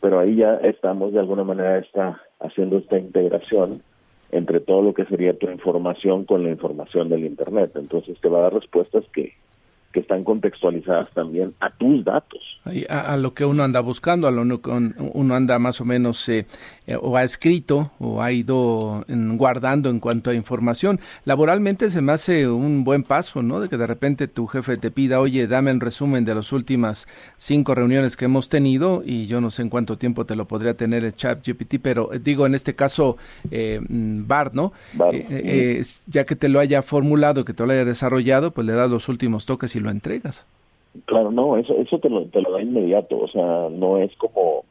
Pero 0.00 0.20
ahí 0.20 0.36
ya 0.36 0.54
estamos 0.56 1.12
de 1.12 1.20
alguna 1.20 1.44
manera 1.44 1.78
está 1.78 2.20
haciendo 2.40 2.78
esta 2.78 2.98
integración 2.98 3.82
entre 4.30 4.60
todo 4.60 4.82
lo 4.82 4.94
que 4.94 5.04
sería 5.06 5.38
tu 5.38 5.48
información 5.50 6.24
con 6.24 6.44
la 6.44 6.50
información 6.50 7.08
del 7.08 7.24
Internet. 7.24 7.72
Entonces 7.76 8.20
te 8.20 8.28
va 8.28 8.38
a 8.38 8.42
dar 8.42 8.54
respuestas 8.54 9.04
que, 9.12 9.34
que 9.92 10.00
están 10.00 10.22
contextualizadas 10.22 11.10
también 11.14 11.54
a 11.60 11.70
tus 11.70 12.04
datos. 12.04 12.40
A, 12.88 13.16
lo 13.16 13.32
que 13.32 13.46
uno 13.46 13.64
anda 13.64 13.80
buscando, 13.80 14.28
a 14.28 14.30
lo 14.30 14.60
que 14.60 14.70
uno 14.70 15.34
anda 15.34 15.58
más 15.58 15.80
o 15.80 15.86
menos 15.86 16.28
eh, 16.28 16.46
eh, 16.86 16.96
o 17.00 17.16
ha 17.16 17.22
escrito 17.22 17.92
o 17.98 18.22
ha 18.22 18.30
ido 18.32 19.04
guardando 19.08 19.88
en 19.88 20.00
cuanto 20.00 20.30
a 20.30 20.34
información. 20.34 21.00
Laboralmente 21.24 21.88
se 21.88 22.02
me 22.02 22.12
hace 22.12 22.48
un 22.48 22.84
buen 22.84 23.02
paso, 23.02 23.42
¿no? 23.42 23.60
De 23.60 23.68
que 23.68 23.78
de 23.78 23.86
repente 23.86 24.28
tu 24.28 24.46
jefe 24.46 24.76
te 24.76 24.90
pida, 24.90 25.20
oye, 25.20 25.46
dame 25.46 25.70
el 25.70 25.80
resumen 25.80 26.24
de 26.24 26.34
las 26.34 26.52
últimas 26.52 27.08
cinco 27.36 27.74
reuniones 27.74 28.16
que 28.16 28.26
hemos 28.26 28.48
tenido 28.48 29.02
y 29.04 29.26
yo 29.26 29.40
no 29.40 29.50
sé 29.50 29.62
en 29.62 29.70
cuánto 29.70 29.96
tiempo 29.96 30.26
te 30.26 30.36
lo 30.36 30.46
podría 30.46 30.74
tener 30.74 31.04
el 31.04 31.14
chat 31.14 31.46
GPT, 31.46 31.76
pero 31.80 32.12
eh, 32.12 32.20
digo 32.22 32.46
en 32.46 32.54
este 32.54 32.74
caso 32.74 33.16
eh, 33.50 33.80
mm, 33.86 34.26
BART, 34.26 34.54
¿no? 34.54 34.72
ya 36.06 36.24
que 36.24 36.36
te 36.36 36.48
lo 36.48 36.60
haya 36.60 36.82
formulado, 36.82 37.44
que 37.44 37.54
te 37.54 37.64
lo 37.64 37.72
haya 37.72 37.84
desarrollado, 37.84 38.52
pues 38.52 38.66
le 38.66 38.72
das 38.74 38.90
los 38.90 39.08
últimos 39.08 39.46
toques 39.46 39.74
y 39.76 39.77
lo 39.80 39.90
entregas. 39.90 40.46
Claro, 41.04 41.30
no, 41.30 41.56
eso, 41.56 41.74
eso 41.74 41.98
te, 41.98 42.08
lo, 42.08 42.24
te 42.26 42.40
lo 42.40 42.52
da 42.52 42.62
inmediato, 42.62 43.18
o 43.18 43.28
sea, 43.28 43.68
no 43.70 43.98
es 43.98 44.14
como, 44.16 44.64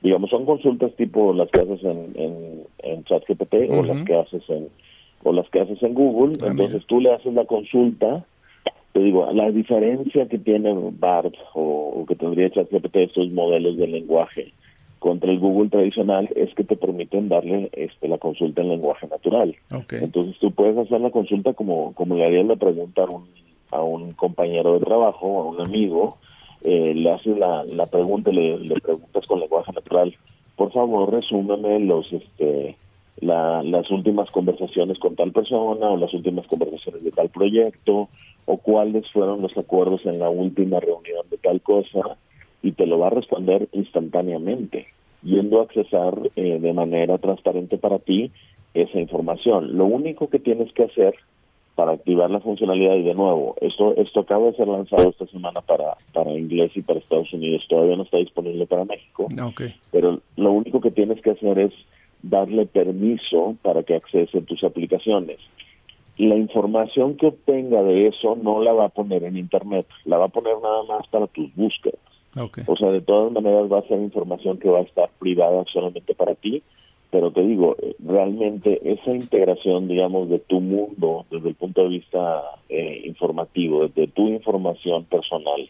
digamos, 0.00 0.30
son 0.30 0.46
consultas 0.46 0.94
tipo 0.96 1.32
las 1.32 1.50
que 1.50 1.60
haces 1.60 1.82
en, 1.84 2.12
en, 2.14 2.62
en 2.78 3.04
ChatGPT 3.04 3.54
o 3.70 3.82
las 3.82 4.04
que 4.04 4.14
haces 4.14 4.42
en 4.48 4.68
o 5.22 5.32
las 5.32 5.48
que 5.50 5.60
haces 5.60 5.82
en 5.82 5.94
Google, 5.94 6.38
ah, 6.42 6.48
entonces 6.48 6.84
tú 6.86 7.00
le 7.00 7.12
haces 7.12 7.34
la 7.34 7.44
consulta, 7.44 8.24
te 8.92 9.00
digo, 9.00 9.30
la 9.32 9.50
diferencia 9.50 10.26
que 10.26 10.38
tiene 10.38 10.72
BART 10.98 11.34
o, 11.54 12.04
que 12.08 12.16
tendría 12.16 12.50
ChatGPT 12.50 12.96
estos 12.96 13.30
modelos 13.30 13.76
de 13.76 13.86
lenguaje 13.86 14.52
contra 14.98 15.30
el 15.30 15.38
Google 15.38 15.70
tradicional 15.70 16.28
es 16.34 16.54
que 16.54 16.64
te 16.64 16.76
permiten 16.76 17.28
darle 17.28 17.70
este, 17.72 18.08
la 18.08 18.18
consulta 18.18 18.62
en 18.62 18.68
lenguaje 18.68 19.06
natural. 19.08 19.54
Entonces 19.90 20.38
tú 20.38 20.52
puedes 20.52 20.76
hacer 20.76 21.00
la 21.00 21.10
consulta 21.10 21.52
como, 21.54 21.94
como 21.94 22.16
le 22.16 22.24
harías 22.26 22.46
la 22.46 22.56
pregunta 22.56 23.02
a 23.02 23.10
un 23.10 23.26
a 23.70 23.82
un 23.82 24.12
compañero 24.12 24.74
de 24.74 24.84
trabajo, 24.84 25.40
a 25.40 25.44
un 25.44 25.60
amigo, 25.60 26.18
eh, 26.62 26.92
le 26.94 27.10
haces 27.10 27.38
la, 27.38 27.64
la 27.64 27.86
pregunta, 27.86 28.30
le, 28.30 28.58
le 28.58 28.80
preguntas 28.80 29.26
con 29.26 29.40
lenguaje 29.40 29.72
natural, 29.72 30.14
por 30.56 30.72
favor 30.72 31.10
resúmeme 31.10 31.80
los, 31.80 32.12
este, 32.12 32.76
la, 33.20 33.62
las 33.62 33.90
últimas 33.90 34.30
conversaciones 34.30 34.98
con 34.98 35.16
tal 35.16 35.32
persona 35.32 35.88
o 35.88 35.96
las 35.96 36.12
últimas 36.12 36.46
conversaciones 36.46 37.02
de 37.02 37.12
tal 37.12 37.28
proyecto 37.30 38.08
o 38.46 38.56
cuáles 38.58 39.10
fueron 39.10 39.42
los 39.42 39.56
acuerdos 39.56 40.04
en 40.04 40.18
la 40.18 40.28
última 40.28 40.80
reunión 40.80 41.24
de 41.30 41.38
tal 41.38 41.60
cosa 41.60 42.16
y 42.62 42.72
te 42.72 42.86
lo 42.86 42.98
va 42.98 43.06
a 43.06 43.10
responder 43.10 43.68
instantáneamente, 43.72 44.88
yendo 45.22 45.60
a 45.60 45.64
accesar 45.64 46.18
eh, 46.36 46.58
de 46.58 46.72
manera 46.72 47.18
transparente 47.18 47.78
para 47.78 47.98
ti 47.98 48.30
esa 48.74 48.98
información. 48.98 49.76
Lo 49.76 49.86
único 49.86 50.28
que 50.28 50.38
tienes 50.38 50.72
que 50.72 50.84
hacer 50.84 51.14
para 51.80 51.92
activar 51.92 52.30
la 52.30 52.40
funcionalidad 52.40 52.94
y 52.96 53.04
de 53.04 53.14
nuevo, 53.14 53.56
esto, 53.62 53.96
esto 53.96 54.20
acaba 54.20 54.48
de 54.48 54.52
ser 54.54 54.68
lanzado 54.68 55.08
esta 55.08 55.26
semana 55.28 55.62
para, 55.62 55.96
para 56.12 56.30
inglés 56.30 56.72
y 56.74 56.82
para 56.82 56.98
Estados 56.98 57.32
Unidos, 57.32 57.64
todavía 57.70 57.96
no 57.96 58.02
está 58.02 58.18
disponible 58.18 58.66
para 58.66 58.84
México, 58.84 59.28
pero 59.90 60.20
lo 60.36 60.52
único 60.52 60.82
que 60.82 60.90
tienes 60.90 61.22
que 61.22 61.30
hacer 61.30 61.58
es 61.58 61.72
darle 62.20 62.66
permiso 62.66 63.56
para 63.62 63.82
que 63.82 63.94
accese 63.94 64.42
tus 64.42 64.62
aplicaciones. 64.62 65.38
La 66.18 66.36
información 66.36 67.16
que 67.16 67.28
obtenga 67.28 67.82
de 67.82 68.08
eso 68.08 68.36
no 68.36 68.62
la 68.62 68.74
va 68.74 68.84
a 68.84 68.90
poner 68.90 69.24
en 69.24 69.38
Internet, 69.38 69.86
la 70.04 70.18
va 70.18 70.26
a 70.26 70.28
poner 70.28 70.56
nada 70.62 70.82
más 70.82 71.08
para 71.08 71.28
tus 71.28 71.48
búsquedas. 71.54 71.98
O 72.66 72.76
sea, 72.76 72.90
de 72.90 73.00
todas 73.00 73.32
maneras 73.32 73.72
va 73.72 73.78
a 73.78 73.88
ser 73.88 73.98
información 74.00 74.58
que 74.58 74.68
va 74.68 74.80
a 74.80 74.82
estar 74.82 75.08
privada 75.18 75.64
solamente 75.72 76.14
para 76.14 76.34
ti 76.34 76.62
pero 77.10 77.32
te 77.32 77.42
digo, 77.42 77.76
realmente 77.98 78.80
esa 78.84 79.10
integración, 79.10 79.88
digamos, 79.88 80.28
de 80.28 80.38
tu 80.38 80.60
mundo 80.60 81.26
desde 81.30 81.48
el 81.48 81.54
punto 81.56 81.82
de 81.82 81.88
vista 81.88 82.42
eh, 82.68 83.02
informativo, 83.04 83.86
de 83.88 84.06
tu 84.06 84.28
información 84.28 85.04
personal 85.04 85.68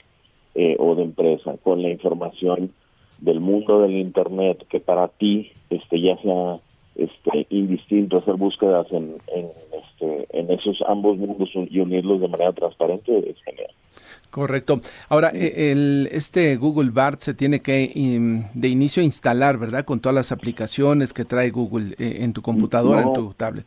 eh, 0.54 0.76
o 0.78 0.94
de 0.94 1.02
empresa, 1.04 1.56
con 1.62 1.82
la 1.82 1.90
información 1.90 2.72
del 3.18 3.40
mundo 3.40 3.80
del 3.80 3.96
Internet, 3.96 4.66
que 4.68 4.80
para 4.80 5.08
ti 5.08 5.50
este 5.70 6.00
ya 6.00 6.16
sea 6.18 6.58
este 6.96 7.46
indistinto 7.50 8.18
hacer 8.18 8.34
búsquedas 8.34 8.86
en, 8.90 9.16
en, 9.28 9.46
este, 9.46 10.38
en 10.38 10.50
esos 10.50 10.82
ambos 10.86 11.16
mundos 11.16 11.48
y 11.54 11.80
unirlos 11.80 12.20
de 12.20 12.28
manera 12.28 12.52
transparente 12.52 13.16
es 13.18 13.42
genial. 13.42 13.70
Correcto. 14.30 14.80
Ahora, 15.08 15.30
e, 15.34 15.72
el, 15.72 16.08
este 16.12 16.56
Google 16.56 16.90
Bart 16.90 17.20
se 17.20 17.34
tiene 17.34 17.60
que 17.60 17.90
de 18.54 18.68
inicio 18.68 19.02
instalar, 19.02 19.58
¿verdad? 19.58 19.84
Con 19.84 20.00
todas 20.00 20.14
las 20.14 20.32
aplicaciones 20.32 21.12
que 21.12 21.24
trae 21.24 21.50
Google 21.50 21.94
eh, 21.98 22.18
en 22.20 22.32
tu 22.32 22.42
computadora, 22.42 23.02
en 23.02 23.12
tu 23.12 23.34
tablet. 23.34 23.66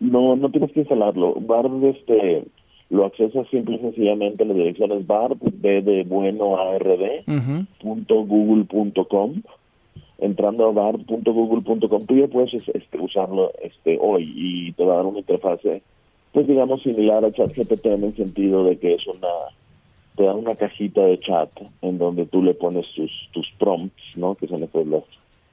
No, 0.00 0.34
no 0.34 0.50
tienes 0.50 0.72
que 0.72 0.80
instalarlo. 0.80 1.34
Bart 1.40 1.70
este, 1.84 2.44
lo 2.90 3.06
accesas 3.06 3.46
simple 3.50 3.76
y 3.76 3.78
sencillamente. 3.80 4.44
La 4.44 4.54
dirección 4.54 4.92
es 4.92 5.06
bart, 5.06 5.38
b 5.40 5.82
de 5.82 6.04
bueno, 6.04 6.56
punto 7.80 8.24
google 8.24 8.64
punto 8.64 9.06
com. 9.06 9.42
Entrando 10.18 10.68
a 10.68 10.72
bart.google.com, 10.72 12.06
tú 12.06 12.16
ya 12.16 12.28
puedes 12.28 12.54
este, 12.54 12.98
usarlo 12.98 13.50
este, 13.60 13.98
hoy 14.00 14.32
y 14.36 14.72
te 14.72 14.84
va 14.84 14.94
a 14.94 14.96
dar 14.98 15.06
una 15.06 15.18
interfase, 15.18 15.82
pues 16.32 16.46
digamos, 16.46 16.80
similar 16.82 17.24
a 17.24 17.32
ChatGPT 17.32 17.86
en 17.86 18.04
el 18.04 18.14
sentido 18.14 18.64
de 18.64 18.78
que 18.78 18.94
es 18.94 19.04
una 19.08 19.28
te 20.16 20.24
da 20.24 20.34
una 20.34 20.54
cajita 20.54 21.02
de 21.02 21.18
chat 21.20 21.50
en 21.80 21.98
donde 21.98 22.26
tú 22.26 22.42
le 22.42 22.54
pones 22.54 22.86
tus, 22.94 23.10
tus 23.32 23.48
prompts, 23.58 24.16
¿no? 24.16 24.34
Que 24.34 24.46
son 24.46 24.60
las, 24.60 25.04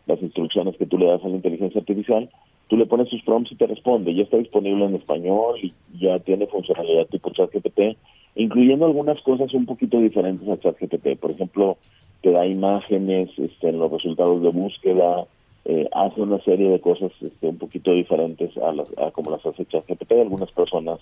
las 0.05 0.21
instrucciones 0.21 0.75
que 0.77 0.85
tú 0.85 0.97
le 0.97 1.05
das 1.05 1.23
a 1.23 1.29
la 1.29 1.35
inteligencia 1.35 1.79
artificial. 1.79 2.29
Tú 2.67 2.77
le 2.77 2.85
pones 2.85 3.09
tus 3.09 3.23
prompts 3.23 3.51
y 3.51 3.55
te 3.55 3.67
responde. 3.67 4.13
Ya 4.13 4.23
está 4.23 4.37
disponible 4.37 4.85
en 4.85 4.95
español 4.95 5.55
y 5.61 5.73
ya 5.99 6.19
tiene 6.19 6.45
funcionalidad 6.47 7.07
tipo 7.07 7.31
ChatGPT, 7.31 7.97
incluyendo 8.35 8.85
algunas 8.85 9.19
cosas 9.21 9.53
un 9.53 9.65
poquito 9.65 9.99
diferentes 9.99 10.47
a 10.47 10.59
ChatGPT. 10.59 11.17
Por 11.19 11.31
ejemplo, 11.31 11.77
te 12.21 12.31
da 12.31 12.45
imágenes 12.45 13.29
este, 13.37 13.69
en 13.69 13.79
los 13.79 13.91
resultados 13.91 14.41
de 14.41 14.49
búsqueda, 14.49 15.25
eh, 15.65 15.87
hace 15.93 16.21
una 16.21 16.39
serie 16.41 16.69
de 16.69 16.79
cosas 16.79 17.11
este, 17.21 17.47
un 17.47 17.57
poquito 17.57 17.91
diferentes 17.91 18.55
a, 18.57 18.71
las, 18.71 18.87
a 18.97 19.11
como 19.11 19.31
las 19.31 19.45
hace 19.45 19.65
ChatGPT. 19.65 20.11
Algunas 20.11 20.51
personas 20.51 20.99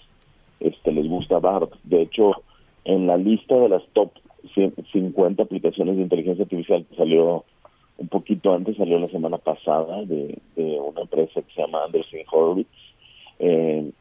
este, 0.59 0.91
les 0.91 1.07
gusta 1.07 1.39
BART. 1.39 1.73
De 1.83 2.03
hecho, 2.03 2.31
en 2.87 3.05
la 3.05 3.17
lista 3.17 3.53
de 3.55 3.67
las 3.67 3.83
top 3.91 4.11
50 4.55 5.43
aplicaciones 5.43 5.97
de 5.97 6.03
inteligencia 6.03 6.43
artificial 6.43 6.85
que 6.89 6.95
salió 6.95 7.43
un 7.97 8.07
poquito 8.07 8.53
antes, 8.53 8.77
salió 8.77 8.97
la 8.97 9.09
semana 9.09 9.37
pasada 9.37 10.03
de, 10.05 10.39
una 10.55 11.01
empresa 11.01 11.41
que 11.41 11.53
se 11.53 11.61
llama 11.61 11.83
Anderson 11.83 12.21
Horowitz. 12.31 12.69
Eh, 13.39 13.91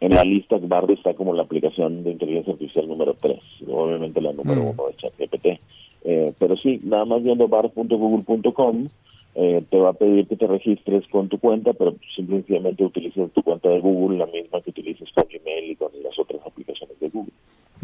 en 0.00 0.14
la 0.14 0.24
lista 0.24 0.58
Bard 0.60 0.90
está 0.90 1.14
como 1.14 1.34
la 1.34 1.44
aplicación 1.44 2.02
de 2.02 2.10
inteligencia 2.10 2.52
artificial 2.52 2.88
número 2.88 3.14
3, 3.14 3.38
obviamente 3.68 4.20
la 4.20 4.32
número 4.32 4.60
1 4.62 4.72
mm. 4.72 4.86
de 4.88 4.96
ChatGPT. 4.96 5.46
Eh, 6.04 6.32
pero 6.36 6.56
sí, 6.56 6.80
nada 6.82 7.04
más 7.04 7.22
viendo 7.22 7.46
bard.google.com 7.46 8.88
eh, 9.36 9.62
te 9.70 9.78
va 9.78 9.90
a 9.90 9.94
pedir 9.94 10.26
que 10.26 10.34
te 10.34 10.48
registres 10.48 11.06
con 11.08 11.28
tu 11.28 11.38
cuenta, 11.38 11.72
pero 11.74 11.94
simplemente 12.16 12.84
utilices 12.84 13.30
tu 13.32 13.42
cuenta 13.44 13.68
de 13.68 13.78
Google, 13.78 14.18
la 14.18 14.26
misma 14.26 14.60
que 14.62 14.70
utilices 14.70 15.08
con 15.14 15.26
Gmail 15.30 15.70
y 15.70 15.76
con 15.76 15.92
las 16.02 16.18
otras 16.18 16.40
aplicaciones 16.44 16.98
de 16.98 17.08
Google. 17.08 17.32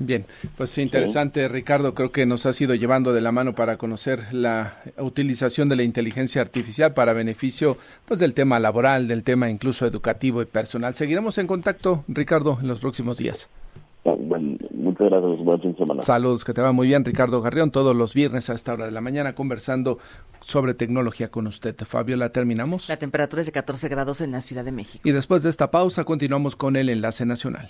Bien, 0.00 0.26
pues 0.56 0.78
interesante 0.78 1.48
Ricardo, 1.48 1.92
creo 1.92 2.12
que 2.12 2.24
nos 2.24 2.46
has 2.46 2.60
ido 2.60 2.76
llevando 2.76 3.12
de 3.12 3.20
la 3.20 3.32
mano 3.32 3.56
para 3.56 3.78
conocer 3.78 4.32
la 4.32 4.80
utilización 4.96 5.68
de 5.68 5.74
la 5.74 5.82
inteligencia 5.82 6.40
artificial 6.40 6.94
para 6.94 7.12
beneficio 7.12 7.76
pues 8.06 8.20
del 8.20 8.32
tema 8.32 8.60
laboral, 8.60 9.08
del 9.08 9.24
tema 9.24 9.50
incluso 9.50 9.86
educativo 9.86 10.40
y 10.40 10.46
personal. 10.46 10.94
Seguiremos 10.94 11.36
en 11.38 11.48
contacto, 11.48 12.04
Ricardo, 12.06 12.58
en 12.60 12.68
los 12.68 12.78
próximos 12.78 13.18
días. 13.18 13.50
Ah, 14.04 14.14
muchas 14.72 15.10
gracias, 15.10 15.44
buen 15.44 15.60
fin 15.60 15.72
de 15.72 15.78
semana. 15.78 16.02
Saludos, 16.02 16.44
que 16.44 16.54
te 16.54 16.62
va 16.62 16.70
muy 16.70 16.86
bien, 16.86 17.04
Ricardo 17.04 17.42
Garrión, 17.42 17.72
todos 17.72 17.96
los 17.96 18.14
viernes 18.14 18.50
a 18.50 18.54
esta 18.54 18.74
hora 18.74 18.86
de 18.86 18.92
la 18.92 19.00
mañana 19.00 19.34
conversando 19.34 19.98
sobre 20.40 20.74
tecnología 20.74 21.32
con 21.32 21.48
usted. 21.48 21.74
Fabio, 21.84 22.16
¿la 22.16 22.30
terminamos? 22.30 22.88
La 22.88 22.98
temperatura 22.98 23.40
es 23.40 23.46
de 23.46 23.52
14 23.52 23.88
grados 23.88 24.20
en 24.20 24.30
la 24.30 24.42
Ciudad 24.42 24.64
de 24.64 24.70
México. 24.70 25.08
Y 25.08 25.10
después 25.10 25.42
de 25.42 25.50
esta 25.50 25.72
pausa 25.72 26.04
continuamos 26.04 26.54
con 26.54 26.76
el 26.76 26.88
enlace 26.88 27.26
nacional. 27.26 27.66